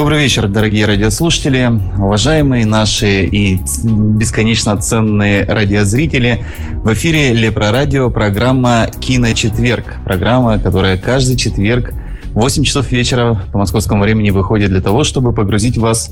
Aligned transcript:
Добрый 0.00 0.20
вечер, 0.20 0.48
дорогие 0.48 0.86
радиослушатели, 0.86 1.70
уважаемые 1.98 2.64
наши 2.64 3.24
и 3.26 3.60
бесконечно 3.84 4.74
ценные 4.78 5.44
радиозрители. 5.44 6.42
В 6.82 6.90
эфире 6.94 7.34
Лепро 7.34 7.70
Радио 7.70 8.08
программа 8.08 8.86
«Киночетверг». 8.98 9.96
Программа, 10.06 10.58
которая 10.58 10.96
каждый 10.96 11.36
четверг 11.36 11.92
в 12.30 12.40
8 12.40 12.64
часов 12.64 12.90
вечера 12.90 13.42
по 13.52 13.58
московскому 13.58 14.02
времени 14.02 14.30
выходит 14.30 14.70
для 14.70 14.80
того, 14.80 15.04
чтобы 15.04 15.34
погрузить 15.34 15.76
вас 15.76 16.10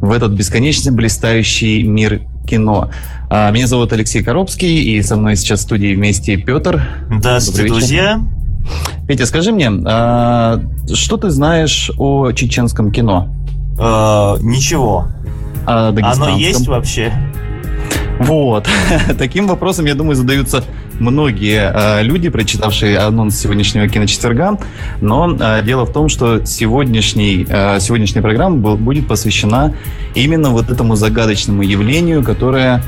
в 0.00 0.10
этот 0.10 0.32
бесконечно 0.32 0.90
блистающий 0.90 1.84
мир 1.84 2.22
кино. 2.44 2.90
А, 3.30 3.52
меня 3.52 3.68
зовут 3.68 3.92
Алексей 3.92 4.24
Коробский, 4.24 4.82
и 4.82 5.00
со 5.00 5.14
мной 5.14 5.36
сейчас 5.36 5.60
в 5.60 5.62
студии 5.62 5.94
вместе 5.94 6.36
Петр. 6.38 6.82
Здравствуйте, 7.08 7.68
друзья. 7.68 8.20
Петя, 9.06 9.26
скажи 9.26 9.52
мне, 9.52 9.70
а, 9.86 10.60
что 10.92 11.16
ты 11.16 11.30
знаешь 11.30 11.90
о 11.98 12.32
чеченском 12.32 12.92
кино? 12.92 13.28
Э, 13.78 14.36
ничего. 14.40 15.06
А 15.66 15.88
Оно 15.88 16.36
есть 16.36 16.66
вообще? 16.66 17.12
Вот. 18.20 18.66
Таким 19.18 19.46
вопросом, 19.46 19.86
я 19.86 19.94
думаю, 19.94 20.16
задаются 20.16 20.64
многие 20.98 21.72
э, 21.72 22.02
люди, 22.02 22.28
прочитавшие 22.28 22.98
анонс 22.98 23.38
сегодняшнего 23.38 23.88
киночетверга. 23.88 24.58
Но 25.00 25.36
э, 25.38 25.62
дело 25.62 25.84
в 25.84 25.92
том, 25.92 26.08
что 26.08 26.44
сегодняшний, 26.44 27.46
э, 27.48 27.78
сегодняшняя 27.80 28.22
программа 28.22 28.56
был, 28.56 28.76
будет 28.76 29.06
посвящена 29.06 29.74
именно 30.14 30.50
вот 30.50 30.70
этому 30.70 30.96
загадочному 30.96 31.62
явлению, 31.62 32.24
которое 32.24 32.82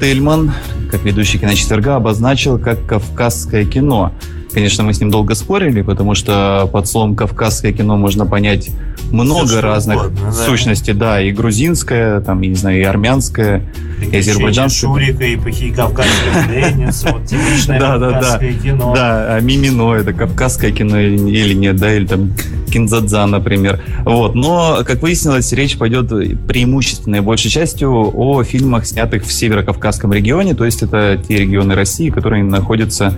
Тельман, 0.00 0.52
как 0.90 1.02
ведущий 1.04 1.38
киночетверга, 1.38 1.96
обозначил 1.96 2.58
как 2.58 2.86
кавказское 2.86 3.64
кино. 3.64 4.12
Конечно, 4.52 4.82
мы 4.84 4.92
с 4.92 5.00
ним 5.00 5.10
долго 5.10 5.34
спорили, 5.34 5.82
потому 5.82 6.14
что 6.14 6.68
под 6.72 6.88
словом 6.88 7.14
«кавказское 7.14 7.72
кино» 7.72 7.96
можно 7.96 8.26
понять 8.26 8.70
много 9.10 9.46
Все, 9.46 9.60
разных 9.60 9.98
угодно, 9.98 10.26
да. 10.26 10.32
сущностей, 10.32 10.92
да, 10.92 11.20
и 11.20 11.30
грузинское, 11.30 12.20
там, 12.20 12.40
я 12.42 12.48
не 12.48 12.54
знаю, 12.54 12.80
и 12.80 12.82
армянское, 12.82 13.62
и 14.10 14.16
азербайджанское. 14.16 14.90
Шурика, 14.90 15.24
и 15.24 15.36
кавказская 15.70 16.46
пленница, 16.48 17.12
вот 17.12 17.26
типичное 17.26 17.80
да, 17.80 17.98
кавказское 17.98 18.52
да, 18.52 18.58
кино. 18.58 18.94
Да, 18.94 19.36
а 19.36 19.40
Мимино, 19.40 19.94
это 19.94 20.12
кавказское 20.12 20.72
кино 20.72 20.98
или 20.98 21.54
нет, 21.54 21.76
да, 21.76 21.94
или 21.94 22.06
там 22.06 22.32
Кинзадза, 22.70 23.26
например. 23.26 23.80
Вот, 24.04 24.34
но, 24.34 24.82
как 24.86 25.02
выяснилось, 25.02 25.52
речь 25.52 25.76
пойдет 25.76 26.08
преимущественно 26.46 27.22
большей 27.22 27.50
частью 27.50 27.90
о 27.90 28.42
фильмах, 28.44 28.86
снятых 28.86 29.24
в 29.24 29.32
Северо-Кавказском 29.32 30.12
регионе, 30.12 30.54
то 30.54 30.64
есть 30.64 30.82
это 30.82 31.20
те 31.26 31.38
регионы 31.38 31.74
России, 31.74 32.10
которые 32.10 32.44
находятся 32.44 33.16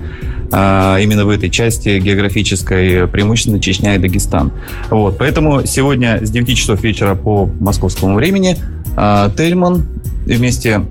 а, 0.51 0.99
именно 0.99 1.22
в 1.25 1.28
этой 1.28 1.51
части 1.51 1.98
географической, 1.98 3.06
преимущественно 3.09 3.61
Чечня 3.61 3.95
и 3.95 3.98
Дагестан. 3.98 4.53
Вот, 4.91 5.19
поэтому 5.19 5.64
сегодня 5.67 6.25
с 6.25 6.31
9 6.31 6.56
часов 6.56 6.83
вечера 6.83 7.14
по 7.14 7.47
московскому 7.61 8.14
времени 8.14 8.56
а, 8.97 9.31
Тельман 9.31 9.87
вместе 10.27 10.83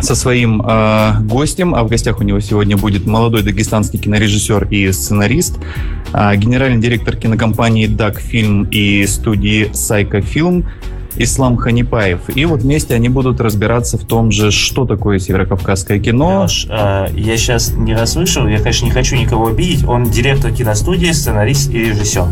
со 0.00 0.14
своим 0.14 0.62
э, 0.62 1.20
гостем, 1.22 1.74
а 1.74 1.82
в 1.82 1.88
гостях 1.88 2.20
у 2.20 2.22
него 2.22 2.38
сегодня 2.40 2.76
будет 2.76 3.06
молодой 3.06 3.42
дагестанский 3.42 3.98
кинорежиссер 3.98 4.68
и 4.70 4.92
сценарист, 4.92 5.58
э, 6.12 6.36
генеральный 6.36 6.80
директор 6.80 7.16
кинокомпании 7.16 7.88
«Дак 7.88 8.20
Фильм» 8.20 8.68
и 8.70 9.06
студии 9.06 9.70
«Сайка 9.72 10.20
Фильм» 10.20 10.66
Ислам 11.16 11.56
Ханипаев. 11.56 12.20
И 12.34 12.44
вот 12.44 12.62
вместе 12.62 12.94
они 12.94 13.08
будут 13.08 13.40
разбираться 13.40 13.98
в 13.98 14.04
том 14.04 14.30
же, 14.30 14.50
что 14.50 14.84
такое 14.84 15.18
северокавказское 15.18 15.98
кино. 15.98 16.42
Леш, 16.42 16.66
э, 16.68 17.08
я 17.14 17.36
сейчас 17.36 17.72
не 17.72 17.94
расслышал, 17.94 18.46
я, 18.46 18.58
конечно, 18.58 18.84
не 18.86 18.92
хочу 18.92 19.16
никого 19.16 19.48
обидеть. 19.48 19.84
Он 19.84 20.04
директор 20.04 20.52
киностудии, 20.52 21.10
сценарист 21.12 21.70
и 21.70 21.78
режиссер. 21.78 22.26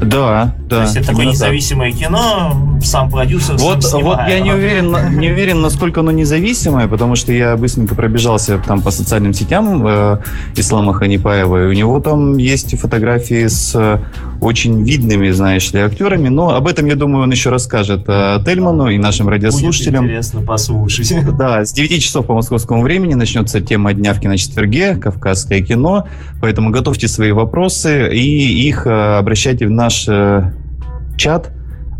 Да, 0.00 0.54
да. 0.68 0.76
То 0.76 0.82
есть 0.82 0.96
это 0.96 1.08
такое 1.08 1.26
независимое 1.26 1.92
кино, 1.92 2.52
сам 2.82 3.10
продюсер, 3.10 3.56
вот, 3.56 3.82
сам 3.82 4.02
Вот 4.02 4.18
я 4.28 4.40
не 4.40 4.52
уверен, 4.52 5.18
не 5.18 5.30
уверен, 5.30 5.60
насколько 5.60 6.00
оно 6.00 6.10
независимое, 6.10 6.88
потому 6.88 7.16
что 7.16 7.32
я 7.32 7.56
быстренько 7.56 7.94
пробежался 7.94 8.58
там 8.58 8.82
по 8.82 8.90
социальным 8.90 9.34
сетям 9.34 9.86
э, 9.86 10.18
Ислама 10.56 10.94
Ханипаева, 10.94 11.64
и 11.64 11.66
у 11.68 11.72
него 11.72 12.00
там 12.00 12.36
есть 12.36 12.78
фотографии 12.78 13.46
с 13.46 13.74
э, 13.74 13.98
очень 14.40 14.84
видными, 14.84 15.30
знаешь 15.30 15.72
ли, 15.72 15.80
актерами, 15.80 16.28
но 16.28 16.54
об 16.54 16.68
этом, 16.68 16.86
я 16.86 16.94
думаю, 16.94 17.24
он 17.24 17.30
еще 17.30 17.50
расскажет 17.50 18.04
э, 18.06 18.38
Тельману 18.44 18.88
и 18.88 18.98
нашим 18.98 19.28
радиослушателям. 19.28 20.02
Будет 20.04 20.10
интересно 20.10 20.42
послушать. 20.42 21.14
Да, 21.38 21.64
с 21.64 21.72
9 21.72 22.02
часов 22.02 22.26
по 22.26 22.34
московскому 22.34 22.82
времени 22.82 23.14
начнется 23.14 23.60
тема 23.60 23.92
дня 23.92 24.12
в 24.12 24.20
киночетверге, 24.20 24.96
кавказское 24.96 25.60
кино, 25.60 26.08
поэтому 26.40 26.70
готовьте 26.70 27.06
свои 27.06 27.32
вопросы 27.32 28.12
и 28.12 28.68
их 28.68 28.86
э, 28.86 29.18
обращайте 29.18 29.66
в 29.66 29.70
наш 29.88 30.06
э, 30.06 30.52
чат, 31.16 31.50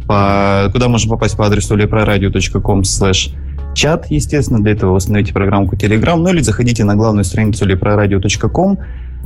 по, 0.07 0.69
куда 0.73 0.89
можно 0.89 1.11
попасть 1.11 1.39
по 1.39 1.47
адресу 1.47 1.75
leproradio.com 1.75 2.83
slash 2.83 3.35
чат, 3.75 4.11
естественно, 4.11 4.63
для 4.63 4.73
этого 4.73 4.95
установите 4.95 5.33
программку 5.33 5.75
Telegram, 5.75 6.17
ну 6.17 6.29
или 6.29 6.43
заходите 6.43 6.85
на 6.85 6.97
главную 6.97 7.25
страницу 7.25 7.67
leproradio.com, 7.67 8.79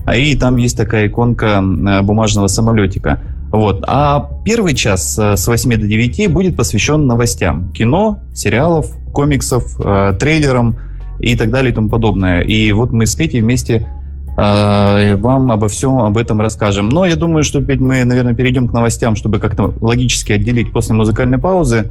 а 0.07 0.17
и 0.17 0.37
там 0.37 0.57
есть 0.59 0.77
такая 0.77 1.09
иконка 1.09 1.61
э, 1.61 2.03
бумажного 2.03 2.47
самолетика. 2.47 3.21
Вот. 3.51 3.83
А 3.89 4.31
первый 4.45 4.75
час 4.75 5.19
э, 5.19 5.37
с 5.37 5.49
8 5.49 5.81
до 5.81 5.87
9 5.89 6.31
будет 6.31 6.57
посвящен 6.57 7.09
новостям. 7.09 7.73
Кино, 7.73 8.21
сериалов, 8.33 8.97
комиксов, 9.13 9.65
э, 9.85 10.15
трейлерам 10.21 10.77
и 11.19 11.35
так 11.35 11.51
далее 11.51 11.73
и 11.73 11.75
тому 11.75 11.89
подобное. 11.89 12.43
И 12.43 12.71
вот 12.71 12.93
мы 12.93 13.07
с 13.07 13.17
Кэти 13.17 13.39
вместе 13.39 13.89
вам 14.37 15.53
обо 15.53 15.69
всем 15.69 15.99
об 15.99 16.17
этом 16.17 16.41
расскажем. 16.41 16.89
Но 16.89 17.05
я 17.05 17.17
думаю, 17.17 17.45
что 17.45 17.59
опять 17.59 17.81
мы, 17.81 18.05
наверное, 18.05 18.35
перейдем 18.35 18.69
к 18.69 18.73
новостям, 18.73 19.17
чтобы 19.17 19.39
как-то 19.39 19.75
логически 19.81 20.33
отделить 20.33 20.73
после 20.73 20.95
музыкальной 20.95 21.39
паузы. 21.39 21.91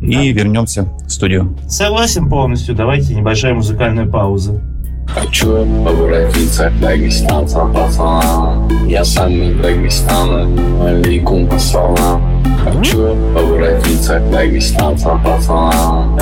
Да. 0.00 0.06
И 0.06 0.32
вернемся 0.32 0.88
в 1.06 1.10
студию. 1.10 1.56
Согласен 1.68 2.28
полностью. 2.28 2.74
Давайте 2.74 3.14
небольшая 3.14 3.54
музыкальная 3.54 4.06
пауза. 4.06 4.60
Хочу 5.08 5.62
обратиться 5.86 6.70
к 6.70 6.80
дагестанцам, 6.80 7.72
пацанам 7.72 8.68
Я 8.86 9.04
сам 9.04 9.32
из 9.32 9.56
Дагестана, 9.56 10.46
алейкум 10.84 11.50
ассалам 11.50 12.42
Хочу 12.62 13.16
обратиться 13.34 14.20
к 14.20 14.30
дагестанцам, 14.30 15.22
пацанам 15.24 16.18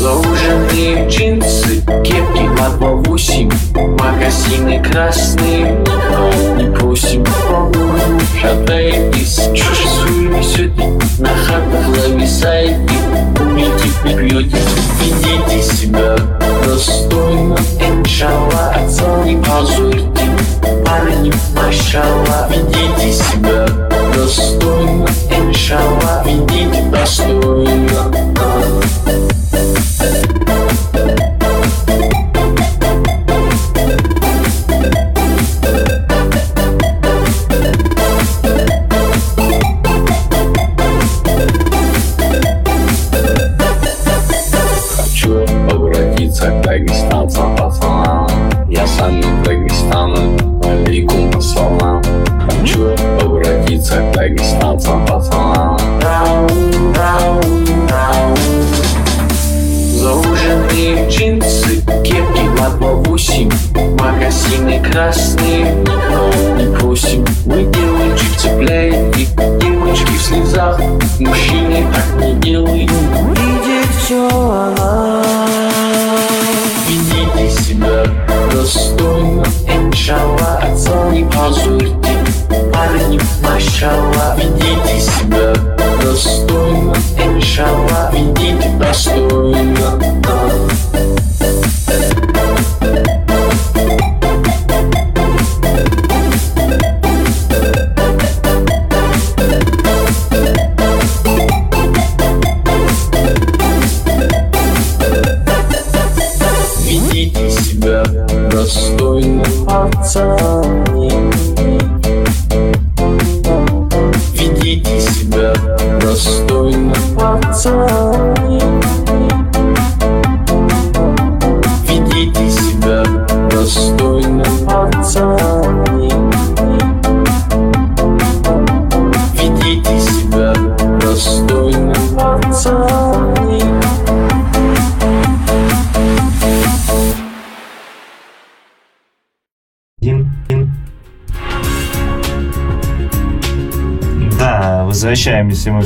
Зауженные 0.00 1.06
джинсы, 1.10 1.82
кепки 2.02 2.48
на 2.58 2.70
по 2.70 2.94
восемь. 3.02 3.50
Магазины 3.74 4.82
красные, 4.82 5.78
не 6.56 6.74
просим. 6.74 7.22
Шатает 8.40 9.14
из 9.14 9.36
чужой 9.52 10.38
несет 10.38 10.74
На 11.18 11.28
хатах 11.28 11.94
зависает 11.94 12.78
Умейте 13.38 13.88
вперед, 13.88 14.46
ведите 15.02 15.62
себя 15.62 16.16
достойно. 16.64 17.58
Иншалла, 17.78 18.74
не 19.26 19.36
позорьте. 19.36 20.30
Парни, 20.82 21.30
машалла, 21.54 22.48
ведите 22.48 23.12
себя 23.12 23.66
достойно 24.20 25.06
Иншалла, 25.30 26.22
ведите 26.26 26.82
достойно 26.90 28.10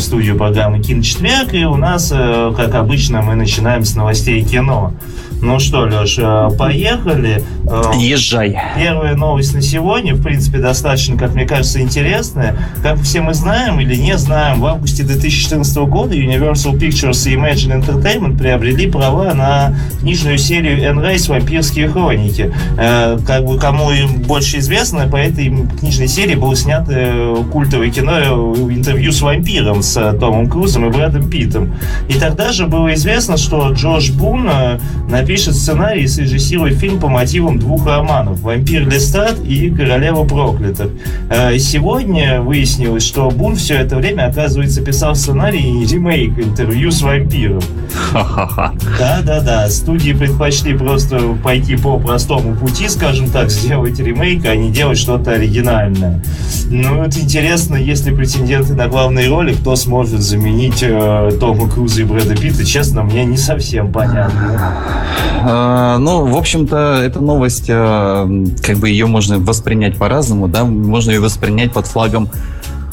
студию 0.04 0.36
программы 0.36 0.80
«Киночетверг», 0.80 1.54
и 1.54 1.64
у 1.64 1.76
нас, 1.76 2.12
э, 2.14 2.52
как 2.56 2.74
обычно, 2.74 3.22
мы 3.22 3.34
начинаем 3.34 3.84
с 3.84 3.96
новостей 3.96 4.44
кино. 4.44 4.92
Ну 5.40 5.58
что, 5.58 5.80
Леш, 5.80 6.16
э, 6.18 6.50
поехали. 6.58 7.42
Э, 7.68 7.92
Езжай. 7.98 8.56
Первая 8.76 9.14
новость 9.14 9.54
на 9.54 9.60
сегодня, 9.60 10.14
в 10.14 10.22
принципе, 10.22 10.58
достаточно, 10.58 11.16
как 11.16 11.34
мне 11.34 11.46
кажется, 11.46 11.80
интересная. 11.80 12.56
Как 12.84 13.00
все 13.00 13.22
мы 13.22 13.32
знаем 13.32 13.80
или 13.80 13.96
не 13.96 14.18
знаем, 14.18 14.60
в 14.60 14.66
августе 14.66 15.04
2014 15.04 15.74
года 15.88 16.14
Universal 16.14 16.78
Pictures 16.78 17.26
и 17.26 17.34
Imagine 17.34 17.82
Entertainment 17.82 18.36
приобрели 18.36 18.90
права 18.90 19.32
на 19.32 19.74
книжную 20.00 20.36
серию 20.36 20.82
Энн 20.82 20.98
«Вампирские 20.98 21.88
хроники». 21.88 22.52
Э, 22.76 23.18
Как 23.26 23.46
бы 23.46 23.58
кому 23.58 23.90
им 23.90 24.20
больше 24.24 24.58
известно, 24.58 25.08
по 25.08 25.16
этой 25.16 25.50
книжной 25.80 26.08
серии 26.08 26.34
было 26.34 26.54
снято 26.54 27.42
культовое 27.50 27.88
кино 27.88 28.18
интервью 28.68 29.12
с 29.12 29.22
вампиром 29.22 29.82
с 29.82 30.12
Томом 30.20 30.50
Крузом 30.50 30.84
и 30.84 30.90
Брэдом 30.90 31.30
Питтом. 31.30 31.74
И 32.08 32.20
тогда 32.20 32.52
же 32.52 32.66
было 32.66 32.92
известно, 32.92 33.38
что 33.38 33.70
Джош 33.72 34.10
Бун 34.10 34.46
э, 34.46 34.78
напишет 35.08 35.54
сценарий 35.54 36.02
и 36.02 36.06
срежиссирует 36.06 36.76
фильм 36.76 37.00
по 37.00 37.08
мотивам 37.08 37.58
двух 37.58 37.86
романов 37.86 38.42
«Вампир 38.42 38.86
Лестрад» 38.86 39.42
и 39.42 39.70
«Королева 39.70 40.24
проклятых». 40.24 40.90
Э, 41.30 41.58
Сегодня 41.58 42.42
выяснилось, 42.42 42.73
что 42.98 43.30
Бун 43.30 43.56
все 43.56 43.74
это 43.76 43.96
время, 43.96 44.26
оказывается, 44.28 44.82
писал 44.82 45.14
сценарий 45.14 45.82
и 45.82 45.86
ремейк 45.86 46.38
интервью 46.38 46.90
с 46.90 47.02
вампиром. 47.02 47.62
Да-да-да, 48.98 49.68
студии 49.68 50.12
предпочли 50.12 50.76
просто 50.76 51.20
пойти 51.42 51.76
по 51.76 51.98
простому 51.98 52.54
пути, 52.54 52.88
скажем 52.88 53.30
так, 53.30 53.50
сделать 53.50 53.98
ремейк, 53.98 54.44
а 54.46 54.54
не 54.56 54.70
делать 54.70 54.98
что-то 54.98 55.32
оригинальное. 55.32 56.22
Ну, 56.66 57.02
это 57.02 57.20
интересно, 57.20 57.76
если 57.76 58.14
претенденты 58.14 58.74
на 58.74 58.88
главные 58.88 59.28
роли, 59.28 59.54
кто 59.54 59.76
сможет 59.76 60.20
заменить 60.20 60.82
э, 60.82 61.30
Тома 61.38 61.68
Круза 61.68 62.02
и 62.02 62.04
Брэда 62.04 62.36
Питта, 62.36 62.64
честно, 62.64 63.02
мне 63.02 63.24
не 63.24 63.36
совсем 63.36 63.92
понятно. 63.92 64.74
А, 65.42 65.98
Ну, 65.98 66.26
в 66.26 66.36
общем-то, 66.36 67.02
эта 67.04 67.20
новость, 67.20 67.66
а, 67.68 68.28
как 68.62 68.78
бы 68.78 68.88
ее 68.88 69.06
можно 69.06 69.38
воспринять 69.38 69.96
по-разному, 69.96 70.48
да, 70.48 70.64
можно 70.64 71.10
ее 71.10 71.20
воспринять 71.20 71.72
под 71.72 71.86
флагом 71.86 72.28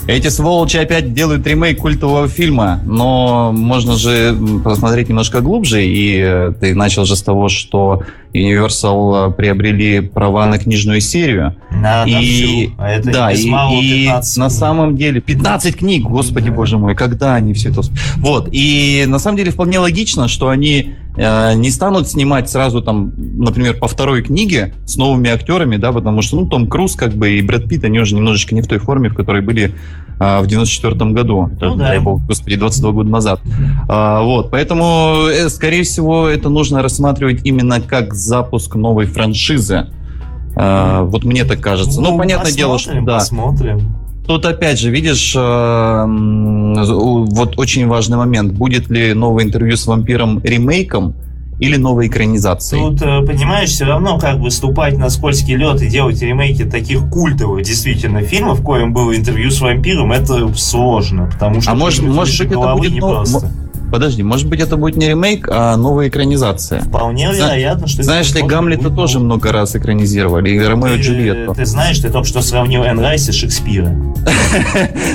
эти 0.08 0.30
сволочи 0.30 0.78
опять 0.78 1.14
делают 1.14 1.46
ремейк 1.46 1.80
культового 1.80 2.28
фильма, 2.28 2.80
но 2.86 3.52
можно 3.52 3.96
же 3.96 4.36
посмотреть 4.64 5.10
немножко 5.10 5.42
глубже, 5.42 5.86
и 5.86 6.20
э, 6.20 6.54
ты 6.60 6.74
начал 6.76 7.06
же 7.06 7.16
с 7.16 7.22
того, 7.22 7.50
что 7.50 8.04
Universal 8.34 9.30
э, 9.30 9.34
приобрели 9.34 10.00
права 10.00 10.48
на 10.48 10.58
книжную 10.58 11.02
серию. 11.02 11.56
На, 11.72 12.06
на 12.06 12.20
и, 12.20 12.24
всю. 12.24 12.74
А 12.78 12.90
это 12.90 13.12
да, 13.12 13.32
и, 13.32 13.44
и 13.44 14.06
15 14.06 14.38
на 14.38 14.50
самом 14.50 14.98
деле 14.98 15.22
15 15.22 15.76
книг, 15.76 16.04
господи 16.04 16.50
Да. 16.50 16.56
боже 16.56 16.78
мой, 16.78 16.96
когда 16.96 17.36
они 17.36 17.54
все 17.54 17.70
это... 17.70 17.82
Вот, 18.18 18.50
и 18.52 19.06
на 19.08 19.20
самом 19.20 19.38
деле 19.38 19.52
вполне 19.52 19.80
логично, 19.80 20.28
что 20.28 20.50
они 20.50 20.96
не 21.18 21.70
станут 21.70 22.08
снимать 22.08 22.50
сразу 22.50 22.82
там, 22.82 23.14
например, 23.18 23.78
по 23.78 23.88
второй 23.88 24.24
книге 24.24 24.74
с 24.86 24.96
новыми 24.96 25.30
актерами, 25.30 25.78
да, 25.78 25.92
потому 25.92 26.22
что, 26.22 26.38
ну, 26.38 26.48
Том 26.48 26.68
Круз 26.68 26.96
как 26.96 27.14
бы 27.14 27.32
и 27.32 27.42
Брэд 27.42 27.68
Питт, 27.68 27.84
они 27.84 28.00
уже 28.00 28.16
немножечко 28.16 28.56
не 28.56 28.62
в 28.62 28.68
той 28.68 28.80
форме, 28.80 29.10
в 29.10 29.16
которой 29.16 29.42
были 29.42 29.74
э, 30.20 30.40
в 30.42 30.48
94 30.48 31.12
году, 31.12 31.50
Ну 31.60 31.76
да. 31.76 31.88
дай 31.88 32.00
бог, 32.00 32.26
господи, 32.26 32.56
22 32.56 32.92
года 32.92 33.10
назад. 33.10 33.42
А, 33.90 34.22
вот, 34.22 34.52
поэтому, 34.52 35.28
э, 35.28 35.50
скорее 35.50 35.84
всего, 35.84 36.28
это 36.28 36.50
нужно 36.50 36.82
рассматривать 36.82 37.42
именно 37.44 37.82
как 37.82 38.14
запуск 38.14 38.76
новой 38.76 39.06
франшизы. 39.06 39.88
А, 40.56 41.04
вот 41.04 41.24
мне 41.24 41.44
так 41.44 41.60
кажется. 41.60 42.02
Ну, 42.02 42.18
понятное 42.18 42.52
дело, 42.52 42.78
что 42.78 43.00
да. 43.02 43.16
Посмотрим. 43.20 44.01
Тут 44.32 44.46
опять 44.46 44.80
же, 44.80 44.90
видишь, 44.92 45.34
э, 45.36 46.06
вот 46.08 47.60
очень 47.60 47.86
важный 47.88 48.16
момент. 48.16 48.54
Будет 48.54 48.90
ли 48.90 49.14
новое 49.14 49.44
интервью 49.44 49.76
с 49.76 49.86
вампиром 49.86 50.40
ремейком 50.42 51.16
или 51.60 51.76
новой 51.76 52.08
экранизацией? 52.08 52.82
Тут, 52.82 53.02
э, 53.02 53.26
понимаешь, 53.26 53.72
все 53.72 53.84
равно 53.84 54.18
как 54.20 54.40
бы 54.40 54.50
ступать 54.50 54.98
на 54.98 55.10
скользкий 55.10 55.58
лед 55.58 55.82
и 55.82 55.88
делать 55.90 56.22
ремейки 56.22 56.64
таких 56.64 57.10
культовых 57.10 57.64
действительно 57.64 58.22
фильмов, 58.22 58.62
в 58.62 58.64
коем 58.64 58.94
было 58.94 59.14
интервью 59.14 59.52
с 59.52 59.60
вампиром, 59.60 60.14
это 60.14 60.48
сложно, 60.56 61.30
потому 61.30 61.60
что 61.60 61.72
А 61.72 61.76
может- 61.76 62.04
может 62.06 62.40
быть, 62.40 62.52
это 62.58 62.74
будет 62.74 62.94
не 62.94 63.00
нов- 63.02 63.16
просто. 63.30 63.52
Подожди, 63.92 64.24
может 64.24 64.48
быть, 64.48 64.62
это 64.62 64.78
будет 64.78 64.96
не 64.96 65.10
ремейк, 65.10 65.50
а 65.52 65.76
новая 65.76 66.08
экранизация? 66.08 66.82
Вполне 66.82 67.34
Зна- 67.34 67.48
вероятно, 67.48 67.88
что... 67.88 68.04
Знаешь 68.04 68.34
ли, 68.34 68.42
Гамлета 68.42 68.84
будет 68.84 68.96
тоже 68.96 69.20
много 69.20 69.52
раз 69.52 69.76
экранизировали, 69.76 70.52
и 70.52 70.60
Ромео 70.60 70.96
и 70.96 71.02
Джульетту. 71.02 71.54
Ты 71.54 71.66
знаешь, 71.66 72.00
ты 72.00 72.10
только 72.10 72.28
что 72.28 72.42
сравнил 72.42 72.84
Энн 72.84 73.00
Райс 73.00 73.28
и 73.28 73.32
Шекспира. 73.32 73.90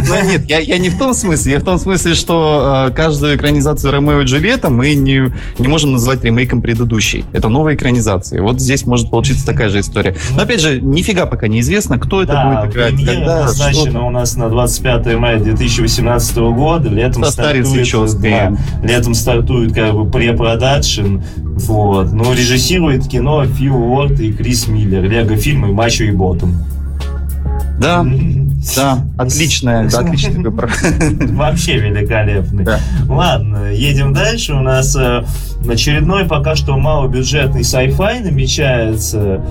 Ну 0.08 0.30
нет, 0.30 0.46
я, 0.48 0.78
не 0.78 0.88
в 0.88 0.98
том 0.98 1.12
смысле. 1.12 1.52
Я 1.52 1.58
в 1.58 1.64
том 1.64 1.78
смысле, 1.78 2.14
что 2.14 2.86
э, 2.88 2.94
каждую 2.94 3.36
экранизацию 3.36 3.92
Ромео 3.92 4.22
и 4.22 4.24
Джульетта 4.24 4.70
мы 4.70 4.94
не, 4.94 5.32
не 5.58 5.68
можем 5.68 5.92
назвать 5.92 6.24
ремейком 6.24 6.62
предыдущей. 6.62 7.24
Это 7.32 7.48
новая 7.48 7.74
экранизация. 7.74 8.42
Вот 8.42 8.60
здесь 8.60 8.86
может 8.86 9.10
получиться 9.10 9.44
такая 9.44 9.68
же 9.68 9.80
история. 9.80 10.16
Но 10.34 10.42
опять 10.42 10.60
же, 10.60 10.80
нифига 10.80 11.26
пока 11.26 11.48
неизвестно, 11.48 11.98
кто 11.98 12.22
это 12.22 12.32
будет 12.44 12.72
играть, 12.72 12.94
премьера 12.94 13.44
назначена 13.44 14.06
у 14.06 14.10
нас 14.10 14.36
на 14.36 14.48
25 14.48 15.16
мая 15.16 15.38
2018 15.38 16.36
года. 16.36 16.88
Летом 16.88 17.24
стартует, 17.24 18.20
да, 18.20 18.56
летом 18.82 19.14
стартует 19.14 19.72
как 19.72 19.94
бы 19.94 20.08
препродакшн. 20.08 21.18
Вот. 21.36 22.12
Но 22.12 22.32
режиссирует 22.32 23.08
кино 23.08 23.44
Фил 23.44 23.76
Лорд 23.76 24.20
и 24.20 24.32
Крис 24.32 24.68
Миллер. 24.68 25.02
Лего-фильмы 25.02 25.72
«Мачо 25.72 26.04
и 26.04 26.10
Ботан». 26.10 26.54
Да, 27.78 28.06
да, 28.76 29.04
отличная, 29.18 29.88
да, 29.88 30.00
отличный 30.00 30.42
выбор. 30.42 30.72
Вообще 31.32 31.78
великолепный. 31.78 32.64
Да. 32.64 32.80
Ладно, 33.08 33.70
едем 33.72 34.12
дальше. 34.12 34.54
У 34.54 34.60
нас 34.60 34.96
э, 34.96 35.24
очередной 35.68 36.24
пока 36.24 36.56
что 36.56 36.76
малобюджетный 36.76 37.62
sci-fi 37.62 38.22
намечается. 38.22 39.44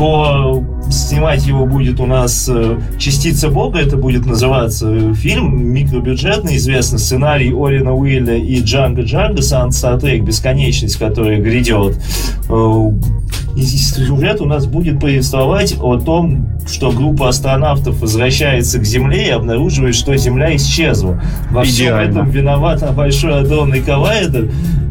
О, 0.00 0.62
По 0.62 0.90
снимать 0.90 1.46
его 1.46 1.66
будет 1.66 2.00
у 2.00 2.06
нас 2.06 2.48
э, 2.48 2.78
«Частица 2.98 3.48
Бога», 3.50 3.78
это 3.78 3.96
будет 3.96 4.26
называться 4.26 4.90
э, 4.90 5.14
фильм, 5.14 5.72
микробюджетный, 5.72 6.56
известный 6.56 6.98
сценарий 6.98 7.52
Орина 7.52 7.94
Уилля 7.94 8.36
и 8.36 8.60
Джанга 8.60 9.02
Джанга, 9.02 9.42
Сан 9.42 9.70
Трек 10.00 10.24
«Бесконечность», 10.24 10.96
который 10.96 11.40
грядет. 11.40 12.00
Э, 12.48 12.90
и 13.56 13.62
сюжет 13.62 14.40
у 14.40 14.46
нас 14.46 14.66
будет 14.66 15.00
повествовать 15.00 15.76
о 15.80 15.98
том, 15.98 16.48
что 16.66 16.92
группа 16.92 17.28
астронавтов 17.28 18.00
возвращается 18.00 18.78
к 18.78 18.84
Земле 18.84 19.28
и 19.28 19.30
обнаруживает, 19.30 19.94
что 19.94 20.16
Земля 20.16 20.54
исчезла. 20.56 21.20
Во 21.50 21.62
всем 21.64 21.86
Идеально. 21.86 22.10
этом 22.10 22.30
виноват 22.30 22.94
большой 22.94 23.40
адронный 23.40 23.80
коллайдер. 23.80 24.50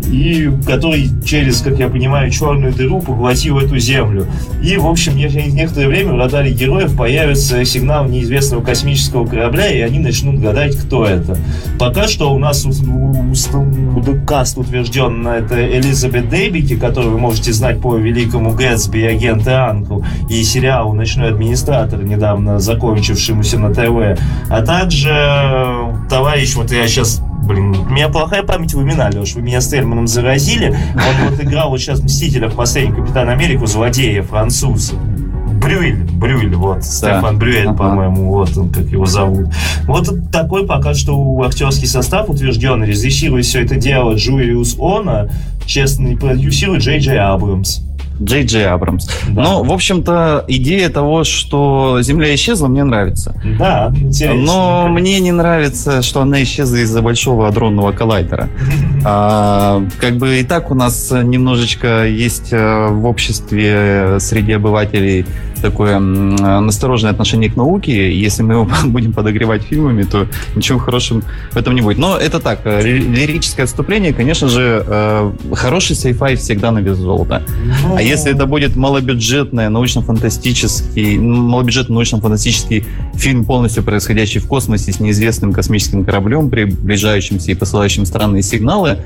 И 0.09 0.51
который 0.65 1.09
через, 1.25 1.61
как 1.61 1.77
я 1.79 1.87
понимаю, 1.87 2.31
черную 2.31 2.73
дыру 2.73 3.01
поглотил 3.01 3.59
эту 3.59 3.77
землю. 3.77 4.27
И, 4.63 4.77
в 4.77 4.87
общем, 4.87 5.17
через 5.17 5.53
некоторое 5.53 5.87
время 5.87 6.13
в 6.13 6.17
радаре 6.17 6.51
героев 6.51 6.95
появится 6.95 7.63
сигнал 7.65 8.05
неизвестного 8.05 8.63
космического 8.63 9.25
корабля, 9.25 9.71
и 9.71 9.81
они 9.81 9.99
начнут 9.99 10.39
гадать, 10.39 10.75
кто 10.75 11.05
это. 11.05 11.37
Пока 11.77 12.07
что 12.07 12.33
у 12.33 12.39
нас 12.39 12.65
у, 12.65 12.69
у, 12.69 13.31
у, 13.31 14.25
каст 14.25 14.57
утвержден 14.57 15.25
это 15.27 15.55
Элизабет 15.77 16.29
Дэбики, 16.29 16.75
которую 16.75 17.13
вы 17.13 17.19
можете 17.19 17.53
знать 17.53 17.79
по 17.79 17.95
великому 17.95 18.51
Гэтсби 18.51 18.99
и 18.99 19.05
агенты 19.05 19.51
Анкл, 19.51 20.01
и 20.29 20.43
сериалу 20.43 20.93
«Ночной 20.93 21.29
администратор», 21.29 22.03
недавно 22.03 22.59
закончившемуся 22.59 23.59
на 23.59 23.73
ТВ, 23.73 24.19
а 24.49 24.61
также 24.61 25.09
э, 25.11 25.93
товарищ, 26.09 26.55
вот 26.55 26.71
я 26.71 26.87
сейчас 26.87 27.21
блин, 27.49 27.75
у 27.75 27.89
меня 27.89 28.09
плохая 28.09 28.43
память 28.43 28.73
в 28.73 28.81
имена, 28.81 29.09
Леш, 29.09 29.33
вы 29.33 29.41
меня 29.41 29.59
с 29.59 29.67
Тельманом 29.67 30.07
заразили. 30.07 30.69
Он 30.93 31.29
вот 31.29 31.43
играл 31.43 31.69
вот 31.71 31.79
сейчас 31.79 32.01
Мстителя 32.01 32.47
в 32.47 32.55
последнем 32.55 32.95
Капитан 32.95 33.27
Америку, 33.27 33.65
злодея, 33.65 34.21
француз. 34.23 34.93
Брюэль, 35.59 36.03
Брюэль, 36.13 36.55
вот, 36.55 36.77
да. 36.77 36.81
Стефан 36.81 37.37
Брюэль, 37.37 37.67
ага. 37.67 37.73
по-моему, 37.77 38.29
вот 38.29 38.55
он, 38.55 38.69
как 38.69 38.85
его 38.85 39.05
зовут. 39.05 39.47
Вот 39.87 40.31
такой 40.31 40.65
пока 40.65 40.93
что 40.93 41.41
актерский 41.43 41.87
состав 41.87 42.29
утвержденный, 42.29 42.87
режиссирует 42.87 43.45
все 43.45 43.63
это 43.65 43.75
дело 43.75 44.13
Джулиус 44.13 44.77
Она, 44.79 45.27
честный 45.65 46.15
продюсирует 46.15 46.81
Джей 46.83 46.99
Джей 46.99 47.19
Абрамс. 47.19 47.81
Джей 48.21 48.45
Джей 48.45 48.67
Абрамс. 48.67 49.07
Да. 49.29 49.43
Ну, 49.43 49.63
в 49.63 49.71
общем-то, 49.71 50.45
идея 50.47 50.89
того, 50.89 51.23
что 51.23 51.99
Земля 52.01 52.33
исчезла, 52.35 52.67
мне 52.67 52.83
нравится. 52.83 53.35
Да, 53.57 53.91
интересно. 53.95 54.41
Но 54.41 54.87
мне 54.89 55.19
не 55.19 55.31
нравится, 55.31 56.01
что 56.01 56.21
она 56.21 56.43
исчезла 56.43 56.77
из-за 56.77 57.01
большого 57.01 57.47
адронного 57.47 57.91
коллайдера. 57.91 58.49
А, 59.05 59.81
как 60.01 60.17
бы 60.17 60.39
и 60.39 60.43
так 60.43 60.71
у 60.71 60.75
нас 60.75 61.11
немножечко 61.11 62.05
есть 62.05 62.51
э, 62.51 62.87
в 62.89 63.05
обществе 63.05 64.17
среди 64.19 64.51
обывателей 64.51 65.25
такое 65.61 65.99
настороженное 65.99 67.11
отношение 67.11 67.49
к 67.49 67.55
науке. 67.55 68.13
Если 68.13 68.43
мы 68.43 68.53
его 68.53 68.69
будем 68.85 69.13
подогревать 69.13 69.63
фильмами, 69.63 70.03
то 70.03 70.27
ничего 70.55 70.79
хорошего 70.79 71.21
в 71.51 71.57
этом 71.57 71.75
не 71.75 71.81
будет. 71.81 71.97
Но 71.97 72.17
это 72.17 72.39
так, 72.39 72.61
э, 72.65 72.81
лирическое 72.81 73.65
отступление, 73.65 74.13
конечно 74.13 74.47
же, 74.47 74.83
э, 74.85 75.31
хороший 75.53 75.95
sci-fi 75.95 76.35
всегда 76.35 76.71
на 76.71 76.79
вес 76.79 76.97
золота. 76.97 77.43
Ну... 77.83 77.95
А 77.95 78.01
если 78.01 78.31
это 78.31 78.45
будет 78.45 78.75
малобюджетный, 78.75 79.69
научно-фантастический, 79.69 81.17
малобюджетный 81.17 81.93
научно-фантастический 81.93 82.85
фильм, 83.15 83.45
полностью 83.45 83.83
происходящий 83.83 84.39
в 84.39 84.47
космосе 84.47 84.91
с 84.91 84.99
неизвестным 84.99 85.53
космическим 85.53 86.05
кораблем, 86.05 86.49
приближающимся 86.49 87.51
и 87.51 87.55
посылающим 87.55 88.05
странные 88.05 88.43
сигналы, 88.43 88.99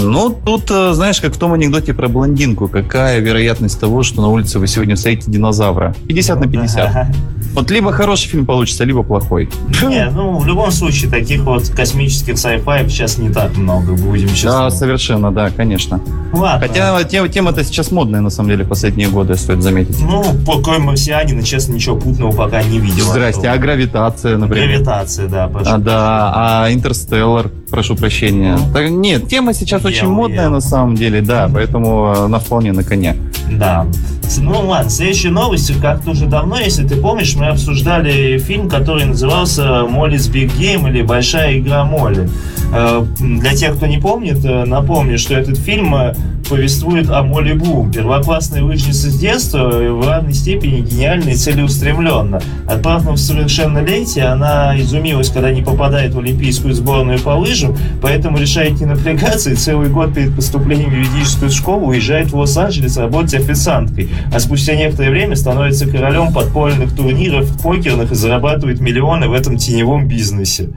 ну, 0.00 0.30
тут, 0.30 0.70
э, 0.70 0.92
знаешь, 0.92 1.20
как 1.20 1.34
в 1.34 1.38
том 1.38 1.52
анекдоте 1.52 1.94
про 1.94 2.08
блондинку. 2.08 2.68
Какая 2.68 3.20
вероятность 3.20 3.80
того, 3.80 4.02
что 4.02 4.22
на 4.22 4.28
улице 4.28 4.58
вы 4.58 4.66
сегодня 4.66 4.96
встретите 4.96 5.30
динозавра? 5.30 5.94
50 6.06 6.40
на 6.40 6.46
50. 6.46 7.06
Вот 7.54 7.70
либо 7.70 7.92
хороший 7.92 8.28
фильм 8.28 8.46
получится, 8.46 8.84
либо 8.84 9.02
плохой. 9.02 9.48
Не, 9.82 10.10
ну, 10.10 10.38
в 10.38 10.46
любом 10.46 10.70
случае, 10.70 11.10
таких 11.10 11.42
вот 11.42 11.68
космических 11.68 12.34
sci-fi 12.34 12.88
сейчас 12.88 13.18
не 13.18 13.30
так 13.30 13.56
много, 13.56 13.94
будем 13.94 14.28
сейчас. 14.28 14.52
Да, 14.52 14.70
совершенно, 14.70 15.32
да, 15.32 15.50
конечно. 15.50 16.00
Ладно. 16.32 16.66
Хотя 16.68 17.02
тема, 17.04 17.28
тема-то 17.28 17.64
сейчас 17.64 17.90
модная, 17.90 18.20
на 18.20 18.30
самом 18.30 18.50
деле, 18.50 18.64
последние 18.64 19.08
годы, 19.08 19.34
стоит 19.36 19.62
заметить. 19.62 19.98
Ну, 20.00 20.24
покой 20.46 20.78
марсианина, 20.78 21.42
честно, 21.42 21.74
ничего 21.74 21.96
путного 21.96 22.32
пока 22.32 22.62
не 22.62 22.78
видел. 22.78 23.04
Здрасте, 23.04 23.48
а 23.48 23.56
гравитация, 23.58 24.36
например? 24.36 24.68
Гравитация, 24.68 25.28
да, 25.28 25.48
прошу. 25.48 25.70
А, 25.70 25.78
да, 25.78 26.32
а 26.64 26.72
Интерстеллар, 26.72 27.50
прошу 27.70 27.96
прощения. 27.96 28.56
Ну, 28.56 28.72
так, 28.72 28.88
нет, 28.90 29.28
тема 29.28 29.52
сейчас 29.54 29.84
очень 29.84 30.08
модная, 30.08 30.44
я. 30.44 30.50
на 30.50 30.60
самом 30.60 30.94
деле, 30.94 31.22
да, 31.22 31.50
поэтому 31.52 32.12
она 32.24 32.38
вполне 32.38 32.72
на 32.72 32.84
коне. 32.84 33.16
Да. 33.50 33.86
Ну 34.36 34.66
ладно, 34.66 34.90
следующая 34.90 35.30
новость, 35.30 35.72
как-то 35.80 36.10
уже 36.10 36.26
давно, 36.26 36.58
если 36.58 36.86
ты 36.86 36.96
помнишь, 36.96 37.34
мы 37.38 37.46
обсуждали 37.46 38.38
фильм, 38.38 38.68
который 38.68 39.04
назывался 39.04 39.86
«Молли's 39.88 40.30
Big 40.30 40.50
Game» 40.58 40.88
или 40.90 41.02
«Большая 41.02 41.58
игра 41.58 41.84
Молли». 41.84 42.28
Э, 42.72 43.04
для 43.18 43.54
тех, 43.54 43.76
кто 43.76 43.86
не 43.86 43.98
помнит, 43.98 44.44
э, 44.44 44.64
напомню, 44.64 45.18
что 45.18 45.34
этот 45.34 45.56
фильм 45.56 45.94
э, 45.94 46.14
повествует 46.48 47.10
о 47.10 47.22
Молли 47.22 47.52
Блум, 47.52 47.92
первоклассной 47.92 48.62
лыжнице 48.62 49.10
с 49.10 49.18
детства, 49.18 49.68
в 49.68 50.06
равной 50.06 50.32
степени 50.32 50.80
гениально 50.80 51.30
и 51.30 51.34
целеустремленно. 51.34 52.40
Отправив 52.66 53.12
в 53.12 53.16
совершеннолетие, 53.18 54.26
она 54.26 54.78
изумилась, 54.78 55.30
когда 55.30 55.50
не 55.50 55.62
попадает 55.62 56.14
в 56.14 56.18
олимпийскую 56.18 56.74
сборную 56.74 57.18
по 57.20 57.30
лыжам, 57.30 57.76
поэтому 58.00 58.38
решает 58.38 58.80
не 58.80 58.86
напрягаться 58.86 59.50
и 59.50 59.54
целый 59.54 59.88
год 59.88 60.14
перед 60.14 60.34
поступлением 60.34 60.90
в 60.90 60.94
юридическую 60.94 61.50
школу 61.50 61.88
уезжает 61.88 62.30
в 62.30 62.36
Лос-Анджелес 62.36 62.96
работать 62.96 63.34
официанткой, 63.34 64.08
а 64.32 64.40
спустя 64.40 64.74
некоторое 64.74 65.10
время 65.10 65.36
становится 65.36 65.86
королем 65.86 66.32
подпольных 66.32 66.94
турниров 66.94 67.27
покерных 67.62 68.12
и 68.12 68.14
зарабатывает 68.14 68.80
миллионы 68.80 69.28
в 69.28 69.32
этом 69.32 69.56
теневом 69.56 70.06
бизнесе. 70.06 70.70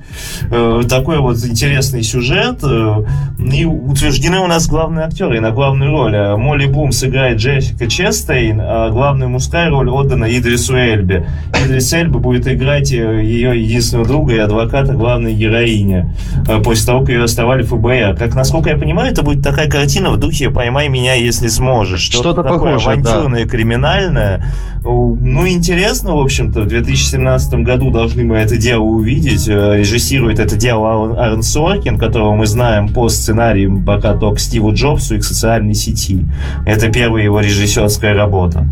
Такой 0.89 1.20
вот 1.20 1.38
интересный 1.46 2.03
сюжет. 2.03 2.63
И 2.63 3.65
утверждены 3.65 4.39
у 4.39 4.48
нас 4.48 4.67
главные 4.67 5.05
актеры. 5.05 5.38
Иногда 5.38 5.51
главную 5.51 5.91
роль. 5.91 6.15
А 6.15 6.38
Молли 6.38 6.65
Бум 6.65 6.91
сыграет 6.91 7.38
Джессика 7.38 7.88
Честейн, 7.88 8.60
а 8.62 8.89
главную 8.89 9.29
мужская 9.29 9.70
роль 9.70 9.89
отдана 9.89 10.25
Идрису 10.25 10.75
Эльбе. 10.75 11.27
Идрис 11.65 11.93
Эльба 11.93 12.20
будет 12.20 12.48
играть 12.48 12.91
э, 12.91 13.24
ее 13.24 13.62
единственного 13.62 14.08
друга 14.08 14.34
и 14.34 14.38
адвоката 14.39 14.93
главной 14.93 15.34
героини 15.34 16.12
э, 16.48 16.62
после 16.63 16.86
того, 16.86 17.01
как 17.01 17.10
ее 17.10 17.24
оставали 17.24 17.63
ФБР. 17.63 18.15
Как, 18.17 18.34
насколько 18.34 18.70
я 18.70 18.77
понимаю, 18.77 19.12
это 19.12 19.22
будет 19.22 19.43
такая 19.43 19.70
картина 19.70 20.10
в 20.10 20.17
духе 20.17 20.50
«Поймай 20.50 20.89
меня, 20.89 21.13
если 21.13 21.48
сможешь». 21.48 22.01
Что-то, 22.01 22.31
Что-то 22.31 22.43
такое 22.43 22.74
похожее, 22.74 22.93
авантюрное, 22.93 23.43
да. 23.43 23.50
криминальное. 23.50 24.46
Ну, 24.84 25.48
интересно, 25.48 26.15
в 26.15 26.22
общем-то. 26.42 26.62
В 26.62 26.68
2017 26.68 27.54
году 27.64 27.92
должны 27.92 28.24
мы 28.24 28.38
это 28.38 28.58
дело 28.58 28.82
увидеть. 28.82 29.48
Э, 29.48 29.78
режиссирует 29.78 30.40
это 30.40 30.56
дело 30.56 31.16
Аарон 31.18 31.44
Соркин, 31.44 31.98
которого 31.98 32.36
мы 32.36 32.46
знаем 32.46 32.90
по 32.90 33.10
сценарию 33.10 33.82
пока 33.86 34.14
только 34.14 34.40
Стиву 34.40 34.74
Джобсу 34.74 35.16
и 35.16 35.20
к 35.20 35.24
социальной 35.24 35.74
сети. 35.74 36.26
Это 36.66 36.92
первая 36.92 37.24
его 37.24 37.40
режиссерская 37.40 38.14
работа. 38.14 38.66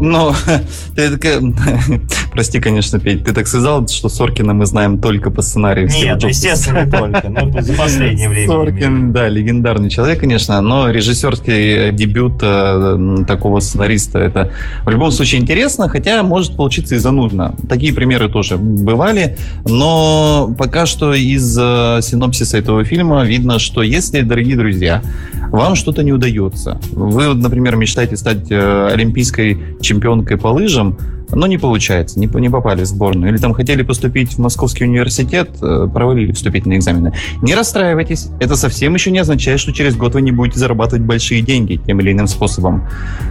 Ну, 0.00 0.32
ты, 0.96 1.18
прости, 2.32 2.60
конечно, 2.60 2.98
Петь, 2.98 3.24
ты 3.24 3.32
так 3.32 3.46
сказал, 3.46 3.86
что 3.88 4.08
Соркина 4.08 4.54
мы 4.54 4.66
знаем 4.66 4.98
только 4.98 5.30
по 5.30 5.42
сценарию. 5.42 5.88
Нет, 5.88 6.22
естественно, 6.24 6.84
не 6.84 6.90
только, 6.90 7.28
но 7.28 7.60
за 7.60 7.72
последнее 7.74 8.28
время. 8.28 8.48
Соркин, 8.48 9.12
да, 9.12 9.28
легендарный 9.28 9.90
человек, 9.90 10.20
конечно, 10.20 10.60
но 10.60 10.90
режиссерский 10.90 11.92
дебют 11.92 12.40
э, 12.42 13.24
такого 13.26 13.60
сценариста, 13.60 14.18
это 14.18 14.52
в 14.84 14.90
любом 14.90 15.10
случае 15.10 15.42
интересно, 15.42 15.88
хотя 15.88 16.22
может 16.22 16.56
получиться 16.56 16.94
и 16.94 16.98
занудно. 16.98 17.54
Такие 17.68 17.92
примеры 17.92 18.28
тоже 18.28 18.56
бывали, 18.56 19.36
но 19.66 20.54
пока 20.58 20.86
что 20.86 21.12
из 21.12 21.56
э, 21.58 22.00
синопсиса 22.02 22.56
этого 22.56 22.84
фильма 22.84 23.24
видно, 23.24 23.58
что 23.58 23.82
если, 23.82 24.22
дорогие 24.22 24.56
друзья, 24.56 25.02
вам 25.50 25.74
что-то 25.74 26.02
не 26.02 26.12
удается, 26.12 26.80
вы, 26.92 27.34
например, 27.34 27.76
мечтаете 27.76 28.16
стать 28.16 28.50
э, 28.50 28.88
олимпийской 28.92 29.58
чемпионкой 29.90 30.36
по 30.36 30.48
лыжам, 30.48 30.96
но 31.32 31.46
не 31.46 31.58
получается, 31.58 32.20
не, 32.20 32.26
не 32.26 32.48
попали 32.48 32.82
в 32.82 32.86
сборную. 32.86 33.32
Или 33.32 33.38
там 33.38 33.54
хотели 33.54 33.82
поступить 33.82 34.34
в 34.34 34.38
Московский 34.38 34.84
университет, 34.84 35.50
э, 35.60 35.88
провалили 35.92 36.32
вступительные 36.32 36.78
экзамены. 36.78 37.12
Не 37.42 37.54
расстраивайтесь, 37.54 38.28
это 38.40 38.56
совсем 38.56 38.94
еще 38.94 39.10
не 39.10 39.18
означает, 39.18 39.58
что 39.58 39.72
через 39.72 39.96
год 39.96 40.14
вы 40.14 40.22
не 40.22 40.32
будете 40.32 40.58
зарабатывать 40.58 41.02
большие 41.02 41.42
деньги 41.42 41.80
тем 41.84 42.00
или 42.00 42.12
иным 42.12 42.28
способом. 42.28 42.88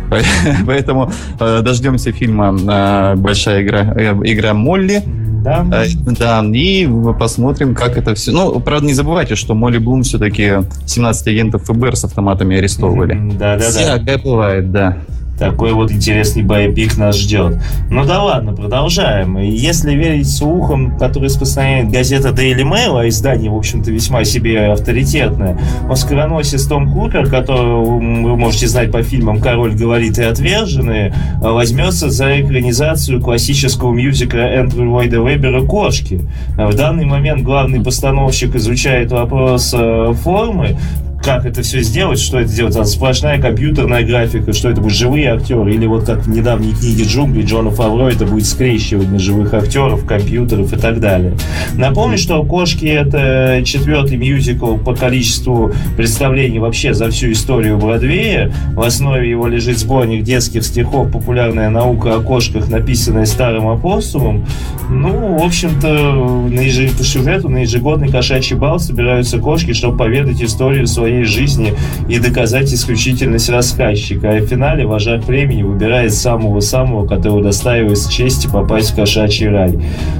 Поэтому 0.66 1.12
э, 1.40 1.62
дождемся 1.62 2.12
фильма 2.12 2.54
э, 2.54 3.16
«Большая 3.16 3.64
игра, 3.64 3.82
игра 4.24 4.54
Молли», 4.54 5.02
да. 5.44 5.64
да, 5.64 5.86
и 5.86 6.88
посмотрим, 7.18 7.74
как 7.74 7.98
это 7.98 8.14
все. 8.16 8.32
Ну, 8.32 8.60
правда, 8.60 8.86
не 8.86 8.94
забывайте, 8.94 9.36
что 9.36 9.56
Молли 9.56 9.78
Блум 9.78 10.04
все-таки 10.04 10.56
17 10.86 11.28
агентов 11.28 11.64
ФБР 11.64 11.96
с 11.96 12.04
автоматами 12.04 12.58
арестовывали. 12.58 13.18
Да, 13.40 13.56
да, 13.56 13.58
да. 13.58 13.70
Всякое 13.70 14.18
бывает, 14.18 14.72
да. 14.72 14.98
Такой 15.40 15.72
вот 15.72 15.90
интересный 15.90 16.44
боепик 16.44 16.98
нас 16.98 17.18
ждет. 17.18 17.62
Ну 17.90 18.06
да 18.06 18.22
ладно, 18.22 18.54
продолжаем. 18.54 19.38
Если 19.38 19.94
верить 19.96 20.30
слухам, 20.30 20.98
которые 20.98 21.30
распространяет 21.30 21.90
газета 21.90 22.30
Daily 22.30 22.64
Mail, 22.64 23.00
а 23.00 23.08
издание, 23.08 23.50
в 23.50 23.56
общем-то, 23.56 23.90
весьма 23.90 24.26
себе 24.26 24.74
авторитетное, 24.74 25.58
Оскароносец 25.90 26.66
Том 26.66 26.90
Хупер, 26.90 27.30
которого 27.30 28.00
вы 28.00 28.36
можете 28.36 28.68
знать 28.68 28.92
по 28.92 29.02
фильмам 29.02 29.40
«Король 29.40 29.76
говорит» 29.76 30.20
и 30.20 30.24
«Отверженные», 30.24 31.14
возьмется 31.42 32.10
за 32.10 32.42
экранизацию 32.42 33.22
классического 33.22 33.94
мюзикла 33.94 34.40
Эндрю 34.40 34.92
Ллойда 34.92 35.22
Вебера 35.22 35.62
«Кошки». 35.62 36.22
В 36.58 36.76
данный 36.76 37.06
момент 37.06 37.44
главный 37.44 37.82
постановщик 37.82 38.56
изучает 38.56 39.12
вопрос 39.12 39.74
э, 39.78 40.14
формы, 40.22 40.78
как 41.24 41.46
это 41.46 41.62
все 41.62 41.82
сделать, 41.82 42.20
что 42.20 42.40
это 42.40 42.50
сделать, 42.50 42.76
а 42.76 42.86
сплошная 42.86 43.42
компьютерная 43.42 44.04
графика, 44.06 44.54
что 44.54 44.70
это 44.70 44.82
будут 44.82 44.96
живые 44.96 45.34
актеры, 45.34 45.74
или 45.74 45.86
вот 45.86 46.06
как 46.06 46.26
в 46.26 46.30
недавней 46.30 46.74
книге 46.74 47.04
«Джунгли» 47.04 47.44
Джона 47.44 47.72
Фавро, 47.72 48.08
это 48.08 48.26
будет 48.26 48.46
скрещивание 48.46 49.20
живых 49.20 49.54
актеров, 49.54 50.06
компьютеров 50.06 50.72
и 50.74 50.78
так 50.78 51.00
далее. 51.00 51.34
Напомню, 51.76 52.18
что 52.18 52.44
«Кошки»— 52.44 52.86
это 52.88 53.62
четвертый 53.66 54.18
мюзикл 54.18 54.78
по 54.78 54.96
количеству 54.96 55.72
представлений 55.98 56.60
вообще 56.60 56.94
за 56.94 57.10
всю 57.10 57.32
историю 57.32 57.78
Бродвея. 57.78 58.52
В 58.74 58.82
основе 58.82 59.30
его 59.30 59.48
лежит 59.48 59.78
сборник 59.78 60.24
детских 60.24 60.64
стихов 60.64 61.12
«Популярная 61.12 61.70
наука 61.70 62.16
о 62.16 62.22
кошках», 62.22 62.70
написанная 62.70 63.26
старым 63.26 63.68
апостолом. 63.68 64.46
Ну, 64.90 65.38
в 65.38 65.44
общем-то, 65.44 66.48
на 66.50 66.60
еж... 66.62 66.92
по 66.98 67.04
сюжету 67.04 67.50
на 67.50 67.60
ежегодный 67.60 68.10
кошачий 68.10 68.56
бал 68.56 68.80
собираются 68.80 69.38
кошки, 69.38 69.74
чтобы 69.74 69.98
поведать 69.98 70.42
историю 70.42 70.88
своей 70.88 71.09
жизни 71.24 71.74
и 72.08 72.20
доказать 72.20 72.74
исключительность 72.74 73.50
рассказчика. 73.50 74.30
А 74.30 74.36
в 74.36 74.46
финале 74.46 74.86
вожак 74.86 75.24
племени 75.26 75.64
выбирает 75.64 76.14
самого-самого, 76.14 77.08
который 77.08 77.40
удостаивается 77.40 78.12
чести 78.12 78.48
попасть 78.48 78.92
в 78.92 78.96
кошачий 78.96 79.50
рай. 79.50 79.80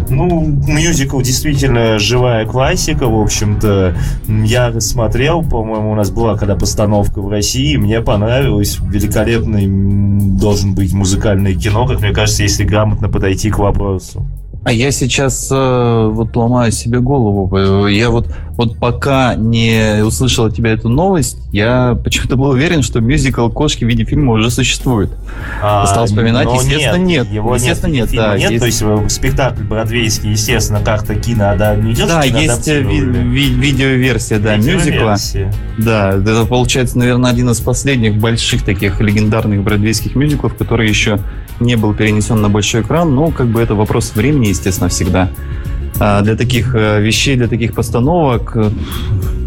Ну, 0.10 0.46
мюзикл 0.68 1.22
действительно 1.22 2.00
живая 2.00 2.46
классика, 2.46 3.08
в 3.08 3.22
общем-то. 3.22 3.96
Я 4.28 4.80
смотрел, 4.82 5.44
по-моему, 5.44 5.92
у 5.92 5.96
нас 5.96 6.10
была 6.10 6.38
когда 6.38 6.56
постановка 6.56 7.22
в 7.22 7.30
России, 7.30 7.76
мне 7.76 8.02
понравилось. 8.02 8.80
Великолепный 8.82 9.68
должен 10.40 10.74
быть 10.74 10.94
музыкальное 10.94 11.54
кино, 11.54 11.86
как 11.86 12.02
мне 12.02 12.12
кажется, 12.12 12.44
если 12.44 12.64
грамотно 12.64 13.10
подойти 13.10 13.50
к 13.50 13.60
вопросу. 13.60 14.26
А 14.64 14.72
я 14.74 14.92
сейчас 14.92 15.50
э, 15.52 16.10
вот 16.12 16.36
ломаю 16.36 16.72
себе 16.72 17.00
голову. 17.00 17.88
Я 17.88 18.10
вот, 18.10 18.28
вот 18.60 18.78
пока 18.78 19.36
не 19.36 20.04
услышал 20.04 20.44
от 20.48 20.54
тебя 20.54 20.72
эту 20.74 20.90
новость, 20.90 21.38
я 21.54 21.98
почему-то 22.04 22.36
был 22.36 22.50
уверен, 22.50 22.84
что 22.84 23.00
мюзикл 23.00 23.48
«Кошки» 23.48 23.86
в 23.86 23.88
виде 23.88 24.04
фильма 24.04 24.34
уже 24.34 24.52
существует. 24.52 25.10
А, 25.64 25.88
Стал 25.88 26.08
вспоминать, 26.08 26.44
но 26.44 26.56
естественно, 26.56 26.98
нет. 26.98 27.32
Его 27.32 27.56
Естественно, 27.56 27.94
нет, 27.94 28.12
нет, 28.12 28.22
да, 28.22 28.38
нет, 28.38 28.52
есть- 28.52 28.60
то 28.60 28.66
есть 28.66 28.82
э, 28.82 29.08
спектакль 29.08 29.64
бродвейский, 29.64 30.32
естественно, 30.32 30.82
как-то 30.84 31.16
кино, 31.16 31.56
да, 31.58 31.74
не 31.74 31.94
идет 31.94 32.10
Да, 32.10 32.22
есть 32.24 32.68
э, 32.68 32.82
ви- 32.82 33.00
ви- 33.00 33.54
видеоверсия, 33.54 34.40
да, 34.40 34.58
мюзикла. 34.58 35.16
Да, 35.78 36.10
это 36.16 36.46
получается, 36.46 36.98
наверное, 36.98 37.32
один 37.32 37.50
из 37.50 37.62
последних 37.62 38.18
больших 38.18 38.64
таких 38.66 39.00
легендарных 39.00 39.64
бродвейских 39.64 40.18
мюзиклов, 40.18 40.56
который 40.56 40.90
еще 40.90 41.20
не 41.62 41.78
был 41.78 41.94
перенесен 41.94 42.42
на 42.42 42.50
большой 42.50 42.82
экран. 42.82 43.16
Но 43.16 43.30
как 43.32 43.48
бы 43.48 43.62
это 43.62 43.74
вопрос 43.74 44.12
времени, 44.16 44.48
естественно, 44.48 44.90
всегда. 44.90 45.30
А 46.00 46.22
для 46.22 46.36
таких 46.36 46.76
э, 46.76 47.02
вещей, 47.02 47.36
для 47.36 47.48
таких 47.48 47.74
постановок, 47.74 48.54
э, 48.56 48.70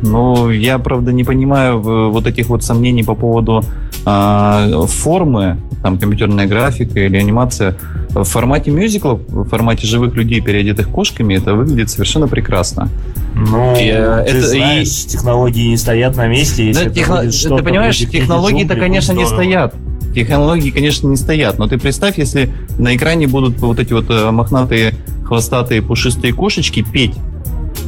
ну, 0.03 0.51
я, 0.51 0.79
правда, 0.79 1.13
не 1.13 1.25
понимаю 1.25 1.79
э, 1.81 2.11
вот 2.11 2.27
этих 2.27 2.49
вот 2.49 2.63
сомнений 2.63 3.05
по 3.05 3.15
поводу 3.15 3.63
а, 4.05 4.87
формы, 4.87 5.59
там, 5.83 5.97
компьютерная 5.97 6.47
графика 6.47 6.99
или 7.01 7.17
анимация. 7.17 7.77
В 8.11 8.25
формате 8.25 8.71
мюзиклов, 8.73 9.21
в 9.29 9.49
формате 9.49 9.87
живых 9.87 10.15
людей, 10.15 10.41
переодетых 10.41 10.89
кошками, 10.89 11.35
это 11.35 11.55
выглядит 11.55 11.89
совершенно 11.89 12.27
прекрасно. 12.29 12.89
Ну, 13.35 13.75
Я- 13.77 14.23
ты 14.25 14.31
это 14.39 14.49
знаешь, 14.49 15.07
технологии 15.07 15.69
не 15.69 15.77
стоят 15.77 16.17
на 16.17 16.27
месте. 16.27 16.67
Если 16.67 16.89
Да, 16.89 16.91
техно- 16.91 17.57
Ты 17.57 17.63
понимаешь, 17.63 17.99
технологии-то, 17.99 18.75
конечно, 18.75 19.13
не 19.13 19.25
стоят. 19.25 19.75
Технологии, 20.15 20.71
конечно, 20.71 21.09
не 21.09 21.17
стоят. 21.17 21.59
Но 21.59 21.67
ты 21.69 21.79
представь, 21.79 22.19
если 22.19 22.53
на 22.79 22.95
экране 22.95 23.27
будут 23.27 23.59
вот 23.61 23.79
эти 23.79 23.93
вот 23.93 24.07
э, 24.11 24.31
мохнатые, 24.31 24.95
хвостатые, 25.25 25.83
пушистые 25.83 26.33
кошечки 26.35 26.83
петь 26.83 27.15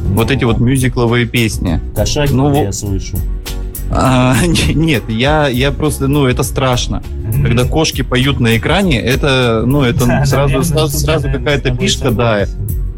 вот 0.09 0.31
эти 0.31 0.43
вот 0.43 0.59
мюзикловые 0.59 1.25
песни. 1.25 1.79
Кошаки, 1.95 2.31
Ну, 2.33 2.63
я 2.63 2.71
слышу. 2.71 3.17
А, 3.91 4.35
не- 4.45 4.73
нет, 4.73 5.03
я, 5.09 5.47
я 5.47 5.71
просто, 5.71 6.07
ну, 6.07 6.25
это 6.25 6.41
страшно. 6.43 7.03
Когда 7.43 7.65
кошки 7.65 8.01
поют 8.01 8.39
на 8.39 8.57
экране, 8.57 8.99
это, 8.99 9.63
ну, 9.65 9.83
это 9.83 10.05
Да, 10.05 10.25
сразу, 10.25 10.53
наверное, 10.53 10.63
сразу, 10.63 10.97
сразу 10.97 11.29
какая-то 11.29 11.75
пишка, 11.75 12.09
да. 12.11 12.45